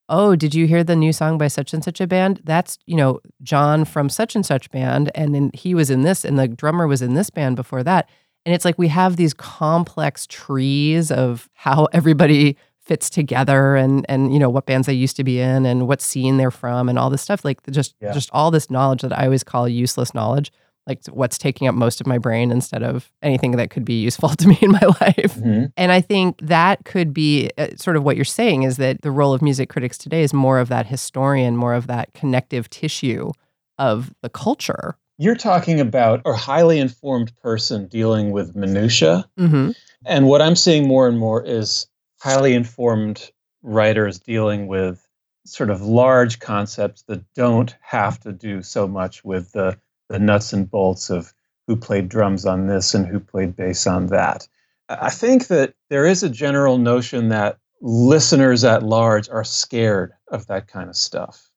"Oh, 0.09 0.37
did 0.37 0.55
you 0.55 0.67
hear 0.67 0.85
the 0.85 0.97
new 0.97 1.13
song 1.13 1.39
by 1.39 1.49
such 1.49 1.73
and 1.73 1.83
such 1.83 2.01
a 2.01 2.07
band? 2.07 2.41
That's, 2.45 2.77
you 2.87 2.97
know, 2.97 3.21
John 3.43 3.85
from 3.87 4.09
such 4.11 4.35
and 4.37 4.45
such 4.45 4.71
band 4.71 5.11
and 5.15 5.35
then 5.35 5.51
he 5.55 5.75
was 5.75 5.89
in 5.91 6.03
this 6.03 6.25
and 6.25 6.39
the 6.39 6.47
drummer 6.49 6.87
was 6.87 7.01
in 7.03 7.15
this 7.15 7.31
band 7.31 7.57
before 7.57 7.83
that." 7.85 8.09
And 8.47 8.55
it's 8.55 8.65
like 8.67 8.79
we 8.79 8.89
have 8.89 9.17
these 9.17 9.33
complex 9.33 10.27
trees 10.27 11.11
of 11.11 11.49
how 11.55 11.87
everybody 11.95 12.57
fits 12.85 13.09
together 13.11 13.77
and 13.77 14.05
and 14.09 14.33
you 14.33 14.39
know 14.39 14.51
what 14.51 14.67
bands 14.67 14.87
they 14.87 14.93
used 14.93 15.17
to 15.17 15.25
be 15.25 15.41
in 15.41 15.65
and 15.67 15.89
what 15.89 16.01
scene 16.01 16.37
they're 16.37 16.51
from 16.51 16.89
and 16.89 16.99
all 16.99 17.11
this 17.11 17.23
stuff 17.23 17.45
like 17.45 17.59
just 17.71 17.95
Yeah. 18.01 18.13
just 18.13 18.31
all 18.33 18.51
this 18.51 18.71
knowledge 18.71 19.03
that 19.03 19.19
I 19.19 19.25
always 19.25 19.43
call 19.45 19.69
useless 19.69 20.13
knowledge 20.15 20.53
like 20.87 21.01
what's 21.07 21.39
taking 21.39 21.67
up 21.67 21.75
most 21.75 22.03
of 22.03 22.07
my 22.07 22.19
brain 22.19 22.51
instead 22.51 22.83
of 22.83 23.11
anything 23.23 23.53
that 23.53 23.71
could 23.71 23.87
be 23.87 24.03
useful 24.03 24.29
to 24.41 24.49
me 24.49 24.59
in 24.61 24.71
my 24.73 24.83
life. 25.01 25.35
Mhm. 25.37 25.73
And 25.79 25.91
I 25.91 26.03
think 26.03 26.37
that 26.43 26.85
could 26.85 27.15
be 27.15 27.49
uh, 27.57 27.69
sort 27.77 27.97
of 27.97 28.03
what 28.05 28.17
you're 28.17 28.25
saying 28.27 28.65
is 28.65 28.77
that 28.77 29.01
the 29.01 29.11
role 29.11 29.33
of 29.33 29.41
music 29.41 29.71
critics 29.71 29.97
today 29.97 30.23
is 30.23 30.35
more 30.35 30.59
of 30.59 30.69
that 30.69 30.85
historian, 30.87 31.57
more 31.57 31.73
of 31.73 31.87
that 31.87 32.13
connective 32.13 32.69
tissue 32.69 33.33
of 33.79 34.13
the 34.21 34.29
culture. 34.29 34.95
You're 35.17 35.37
talking 35.37 35.81
about 35.81 36.21
a 36.27 36.35
highly 36.35 36.79
informed 36.79 37.33
person 37.43 37.87
dealing 37.87 38.31
with 38.33 38.55
minutia, 38.55 39.25
Mm-hmm. 39.39 39.71
and 40.05 40.27
what 40.29 40.43
I'm 40.43 40.55
seeing 40.57 40.87
more 40.87 41.09
and 41.09 41.19
more 41.19 41.43
is 41.43 41.87
highly 42.25 42.55
informed 42.55 43.31
writers 43.63 44.19
dealing 44.19 44.67
with 44.67 45.07
sort 45.45 45.69
of 45.69 45.83
large 45.83 46.39
concepts 46.39 47.03
that 47.03 47.23
don't 47.35 47.77
have 47.83 48.19
to 48.19 48.33
do 48.33 48.63
so 48.63 48.89
much 48.89 49.23
with 49.23 49.53
the 49.53 49.79
the 50.09 50.19
nuts 50.19 50.55
and 50.55 50.71
bolts 50.71 51.11
of 51.11 51.35
who 51.67 51.77
played 51.77 52.09
drums 52.09 52.47
on 52.47 52.67
this 52.67 52.95
and 52.95 53.07
who 53.07 53.21
played 53.21 53.55
bass 53.55 53.87
on 53.87 54.07
that. 54.07 54.49
I 54.89 55.07
I 55.07 55.11
think 55.11 55.49
that 55.49 55.75
there 55.91 56.07
is 56.07 56.23
a 56.23 56.31
general 56.31 56.79
notion 56.79 57.29
that 57.29 57.59
listeners 57.83 58.65
at 58.65 58.83
large 58.83 59.29
are 59.29 59.45
scared 59.45 60.13
of 60.29 60.47
that 60.47 60.67
kind 60.67 60.89
of 60.89 60.97
stuff. 60.97 61.51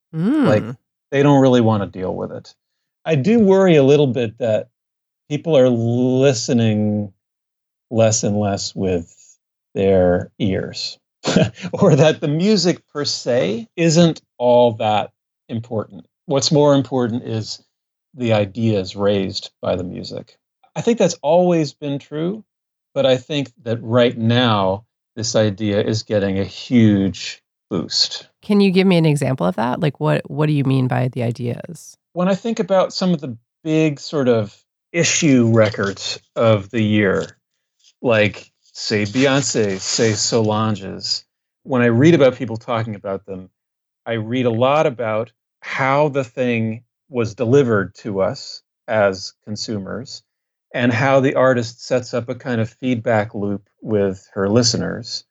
Like 0.44 0.62
hmm. 0.62 0.70
they 1.10 1.22
don't 1.22 1.40
really 1.40 1.62
want 1.62 1.82
to 1.82 1.98
deal 1.98 2.14
with 2.14 2.30
it. 2.30 2.54
I 3.06 3.14
do 3.14 3.40
worry 3.40 3.76
a 3.76 3.82
little 3.82 4.06
bit 4.06 4.36
that 4.36 4.68
people 5.30 5.56
are 5.56 5.70
listening 5.70 7.14
less 7.90 8.22
and 8.22 8.38
less 8.38 8.74
with 8.74 9.17
their 9.74 10.32
ears, 10.38 10.98
or 11.72 11.96
that 11.96 12.20
the 12.20 12.28
music 12.28 12.86
per 12.88 13.04
se 13.04 13.68
isn't 13.76 14.20
all 14.38 14.72
that 14.72 15.12
important. 15.48 16.06
What's 16.26 16.52
more 16.52 16.74
important 16.74 17.24
is 17.24 17.62
the 18.14 18.32
ideas 18.32 18.96
raised 18.96 19.50
by 19.60 19.76
the 19.76 19.84
music. 19.84 20.38
I 20.74 20.80
think 20.80 20.98
that's 20.98 21.18
always 21.22 21.72
been 21.72 21.98
true, 21.98 22.44
but 22.94 23.06
I 23.06 23.16
think 23.16 23.52
that 23.62 23.82
right 23.82 24.16
now, 24.16 24.84
this 25.16 25.34
idea 25.34 25.82
is 25.82 26.02
getting 26.02 26.38
a 26.38 26.44
huge 26.44 27.42
boost. 27.70 28.28
Can 28.42 28.60
you 28.60 28.70
give 28.70 28.86
me 28.86 28.96
an 28.96 29.06
example 29.06 29.46
of 29.46 29.56
that? 29.56 29.80
Like 29.80 30.00
what 30.00 30.28
what 30.30 30.46
do 30.46 30.52
you 30.52 30.64
mean 30.64 30.88
by 30.88 31.08
the 31.08 31.22
ideas? 31.22 31.98
when 32.18 32.28
I 32.28 32.34
think 32.34 32.58
about 32.58 32.92
some 32.92 33.14
of 33.14 33.20
the 33.20 33.38
big 33.62 34.00
sort 34.00 34.26
of 34.26 34.60
issue 34.92 35.52
records 35.54 36.20
of 36.34 36.68
the 36.70 36.82
year, 36.82 37.38
like 38.02 38.50
say 38.78 39.02
Beyonce, 39.02 39.80
say 39.80 40.12
Solange's, 40.12 41.24
when 41.64 41.82
I 41.82 41.86
read 41.86 42.14
about 42.14 42.36
people 42.36 42.56
talking 42.56 42.94
about 42.94 43.26
them, 43.26 43.50
I 44.06 44.12
read 44.12 44.46
a 44.46 44.50
lot 44.50 44.86
about 44.86 45.32
how 45.60 46.08
the 46.08 46.22
thing 46.22 46.84
was 47.08 47.34
delivered 47.34 47.96
to 47.96 48.20
us 48.20 48.62
as 48.86 49.34
consumers 49.44 50.22
and 50.72 50.92
how 50.92 51.18
the 51.18 51.34
artist 51.34 51.84
sets 51.84 52.14
up 52.14 52.28
a 52.28 52.36
kind 52.36 52.60
of 52.60 52.70
feedback 52.70 53.34
loop 53.34 53.68
with 53.82 54.28
her 54.34 54.48
listeners 54.48 55.24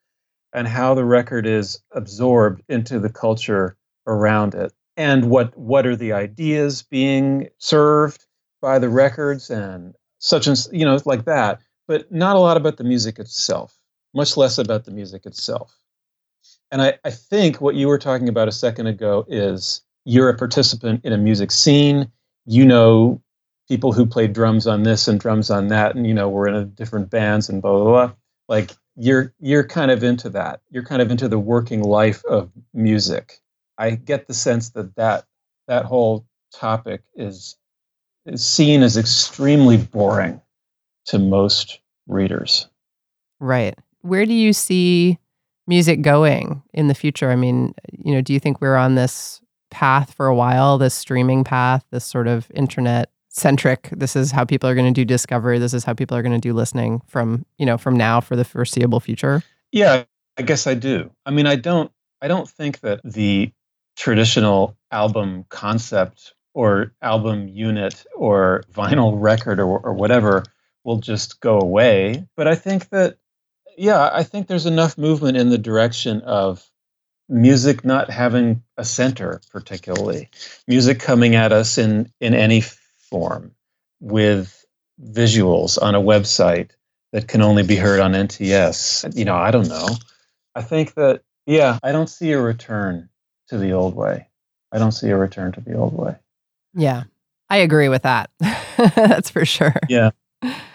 and 0.52 0.68
how 0.68 0.94
the 0.94 1.06
record 1.06 1.48
is 1.48 1.80
absorbed 1.94 2.62
into 2.68 3.00
the 3.00 3.10
culture 3.10 3.78
around 4.06 4.56
it 4.56 4.74
and 4.98 5.30
what 5.30 5.58
what 5.58 5.86
are 5.86 5.96
the 5.96 6.12
ideas 6.12 6.84
being 6.84 7.48
served 7.60 8.26
by 8.62 8.78
the 8.78 8.90
records 8.90 9.50
and 9.50 9.96
such 10.20 10.48
and 10.48 10.68
you 10.72 10.86
know 10.86 11.00
like 11.06 11.26
that 11.26 11.62
but 11.88 12.12
not 12.12 12.36
a 12.36 12.40
lot 12.40 12.58
about 12.58 12.78
the 12.78 12.84
music 12.84 13.20
itself 13.20 13.78
much 14.18 14.36
less 14.36 14.58
about 14.58 14.84
the 14.84 14.92
music 14.92 15.26
itself. 15.26 15.80
And 16.72 16.82
I, 16.82 16.98
I 17.06 17.12
think 17.12 17.62
what 17.62 17.76
you 17.76 17.88
were 17.88 18.00
talking 18.00 18.28
about 18.28 18.48
a 18.48 18.52
second 18.52 18.88
ago 18.88 19.26
is 19.28 19.82
you're 20.06 20.30
a 20.30 20.38
participant 20.38 21.06
in 21.06 21.14
a 21.14 21.18
music 21.18 21.52
scene. 21.52 22.12
You 22.46 22.66
know 22.66 23.22
people 23.70 23.94
who 23.94 24.06
played 24.06 24.34
drums 24.34 24.66
on 24.68 24.84
this 24.84 25.08
and 25.08 25.20
drums 25.20 25.50
on 25.50 25.68
that 25.68 25.96
and 25.96 26.08
you 26.08 26.14
know 26.14 26.30
we're 26.30 26.48
in 26.48 26.56
a 26.56 26.66
different 26.66 27.10
bands 27.10 27.48
and 27.48 27.62
blah 27.62 27.78
blah 27.78 27.84
blah. 27.86 28.14
Like 28.50 28.72
you're 28.96 29.34
you're 29.40 29.66
kind 29.66 29.92
of 29.92 30.04
into 30.04 30.30
that. 30.32 30.62
You're 30.70 30.86
kind 30.86 31.02
of 31.02 31.12
into 31.12 31.28
the 31.28 31.40
working 31.40 31.84
life 31.84 32.24
of 32.26 32.52
music. 32.74 33.40
I 33.78 33.92
get 33.92 34.28
the 34.28 34.34
sense 34.34 34.70
that 34.72 34.96
that 34.96 35.26
that 35.68 35.86
whole 35.86 36.26
topic 36.54 37.04
is 37.16 37.56
is 38.26 38.46
seen 38.46 38.84
as 38.84 38.98
extremely 38.98 39.78
boring 39.78 40.42
to 41.08 41.20
most 41.20 41.80
readers. 42.08 42.68
Right. 43.40 43.78
Where 44.02 44.26
do 44.26 44.34
you 44.34 44.54
see 44.54 45.18
music 45.68 46.02
going 46.02 46.64
in 46.74 46.88
the 46.88 46.94
future? 46.94 47.30
I 47.30 47.36
mean, 47.36 47.74
you 47.92 48.14
know, 48.14 48.22
do 48.22 48.34
you 48.34 48.40
think 48.40 48.62
we're 48.62 48.78
on 48.78 48.96
this 48.96 49.42
path 49.70 50.14
for 50.14 50.28
a 50.28 50.36
while, 50.36 50.78
this 50.78 50.94
streaming 50.94 51.44
path, 51.44 51.86
this 51.92 52.06
sort 52.06 52.28
of 52.28 52.50
internet 52.54 53.12
centric, 53.30 53.90
this 53.92 54.16
is 54.16 54.32
how 54.32 54.46
people 54.46 54.70
are 54.70 54.76
going 54.76 54.92
to 54.92 55.00
do 55.00 55.06
discovery, 55.06 55.60
this 55.60 55.74
is 55.74 55.84
how 55.84 55.94
people 55.94 56.18
are 56.18 56.22
going 56.22 56.40
to 56.40 56.40
do 56.40 56.54
listening 56.54 57.02
from, 57.08 57.46
you 57.58 57.66
know, 57.66 57.78
from 57.78 57.96
now 57.96 58.22
for 58.22 58.36
the 58.36 58.46
foreseeable 58.46 59.00
future? 59.00 59.44
Yeah, 59.72 60.06
I 60.38 60.42
guess 60.42 60.66
I 60.66 60.74
do. 60.74 61.12
I 61.26 61.32
mean, 61.32 61.46
I 61.46 61.56
don't 61.56 61.92
I 62.22 62.28
don't 62.28 62.50
think 62.50 62.80
that 62.80 63.02
the 63.04 63.52
traditional 63.96 64.76
album 64.92 65.46
concept 65.50 66.34
or 66.54 66.94
album 67.02 67.48
unit 67.48 68.06
or 68.16 68.64
vinyl 68.74 69.14
record 69.16 69.60
or, 69.60 69.80
or 69.80 69.94
whatever 69.94 70.44
will 70.88 70.98
just 70.98 71.42
go 71.42 71.60
away. 71.60 72.26
But 72.38 72.48
I 72.48 72.56
think 72.56 72.90
that, 72.90 73.18
yeah, 73.78 74.10
I 74.12 74.24
think 74.24 74.48
there's 74.48 74.66
enough 74.66 74.98
movement 74.98 75.36
in 75.38 75.50
the 75.50 75.58
direction 75.58 76.22
of 76.22 76.66
music 77.30 77.84
not 77.84 78.10
having 78.10 78.64
a 78.78 78.86
center, 78.86 79.42
particularly 79.52 80.30
music 80.66 81.00
coming 81.00 81.36
at 81.36 81.52
us 81.52 81.78
in 81.78 82.10
in 82.22 82.34
any 82.34 82.64
form 83.10 83.52
with 84.00 84.66
visuals 85.04 85.80
on 85.80 85.94
a 85.94 86.02
website 86.02 86.72
that 87.12 87.28
can 87.28 87.42
only 87.42 87.64
be 87.64 87.76
heard 87.76 88.00
on 88.00 88.14
NTS. 88.14 89.16
You 89.16 89.26
know, 89.26 89.36
I 89.36 89.52
don't 89.52 89.68
know. 89.68 89.90
I 90.56 90.62
think 90.62 90.94
that, 90.94 91.22
yeah, 91.46 91.80
I 91.84 91.92
don't 91.92 92.10
see 92.10 92.32
a 92.32 92.42
return 92.42 93.10
to 93.50 93.58
the 93.58 93.74
old 93.74 93.94
way. 93.94 94.30
I 94.72 94.80
don't 94.80 94.92
see 94.94 95.10
a 95.10 95.18
return 95.18 95.52
to 95.54 95.62
the 95.62 95.76
old 95.76 95.94
way. 95.94 96.16
Yeah. 96.74 97.04
I 97.50 97.58
agree 97.58 97.90
with 97.90 98.04
that. 98.04 98.30
That's 98.96 99.30
for 99.30 99.46
sure. 99.46 99.76
Yeah. 99.88 100.12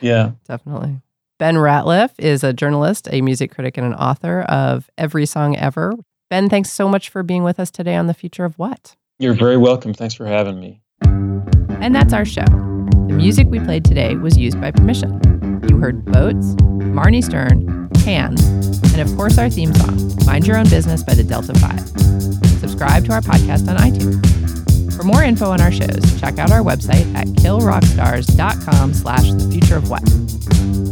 Yeah. 0.00 0.32
Definitely. 0.46 1.00
Ben 1.38 1.56
Ratliff 1.56 2.10
is 2.18 2.44
a 2.44 2.52
journalist, 2.52 3.08
a 3.10 3.20
music 3.20 3.52
critic, 3.52 3.76
and 3.76 3.86
an 3.86 3.94
author 3.94 4.42
of 4.42 4.88
Every 4.96 5.26
Song 5.26 5.56
Ever. 5.56 5.92
Ben, 6.30 6.48
thanks 6.48 6.70
so 6.70 6.88
much 6.88 7.08
for 7.08 7.22
being 7.22 7.42
with 7.42 7.58
us 7.58 7.70
today 7.70 7.96
on 7.96 8.06
The 8.06 8.14
Future 8.14 8.44
of 8.44 8.58
What? 8.58 8.96
You're 9.18 9.34
very 9.34 9.56
welcome. 9.56 9.92
Thanks 9.92 10.14
for 10.14 10.26
having 10.26 10.60
me. 10.60 10.82
And 11.02 11.94
that's 11.94 12.12
our 12.12 12.24
show. 12.24 12.44
The 12.44 13.14
music 13.16 13.48
we 13.50 13.58
played 13.58 13.84
today 13.84 14.14
was 14.14 14.36
used 14.38 14.60
by 14.60 14.70
permission. 14.70 15.20
You 15.68 15.78
heard 15.78 16.04
Boats, 16.04 16.54
Marnie 16.94 17.24
Stern, 17.24 17.90
Hands, 18.04 18.40
and 18.92 19.00
of 19.00 19.14
course 19.16 19.36
our 19.36 19.50
theme 19.50 19.74
song, 19.74 20.16
Mind 20.24 20.46
Your 20.46 20.56
Own 20.58 20.68
Business 20.68 21.02
by 21.02 21.14
the 21.14 21.24
Delta 21.24 21.54
5. 21.54 21.80
Subscribe 22.60 23.04
to 23.06 23.12
our 23.12 23.20
podcast 23.20 23.68
on 23.68 23.76
iTunes. 23.78 24.61
For 24.96 25.04
more 25.04 25.22
info 25.22 25.50
on 25.50 25.60
our 25.60 25.72
shows, 25.72 26.20
check 26.20 26.38
out 26.38 26.50
our 26.50 26.60
website 26.60 27.12
at 27.14 27.26
killrockstars.com 27.28 28.94
slash 28.94 29.30
the 29.32 29.48
future 29.50 29.76
of 29.76 29.90
what. 29.90 30.02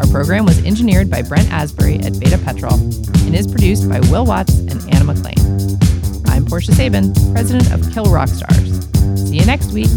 Our 0.00 0.06
program 0.10 0.46
was 0.46 0.64
engineered 0.64 1.10
by 1.10 1.22
Brent 1.22 1.50
Asbury 1.52 1.96
at 2.00 2.18
Beta 2.18 2.38
Petrol 2.38 2.74
and 2.74 3.34
is 3.34 3.46
produced 3.46 3.88
by 3.88 4.00
Will 4.10 4.24
Watts 4.24 4.58
and 4.58 4.82
Anna 4.92 5.04
McLean. 5.04 5.78
I'm 6.26 6.44
Portia 6.46 6.72
Sabin, 6.72 7.12
president 7.32 7.72
of 7.72 7.92
Kill 7.92 8.06
Rock 8.06 8.28
Stars. 8.28 8.86
See 9.28 9.36
you 9.36 9.46
next 9.46 9.72
week. 9.72 9.90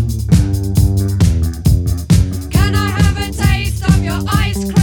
Can 2.52 2.76
I 2.76 2.90
have 3.02 3.18
a 3.18 3.32
taste 3.32 3.84
of 3.88 4.04
your 4.04 4.20
ice 4.28 4.72
cream? 4.74 4.83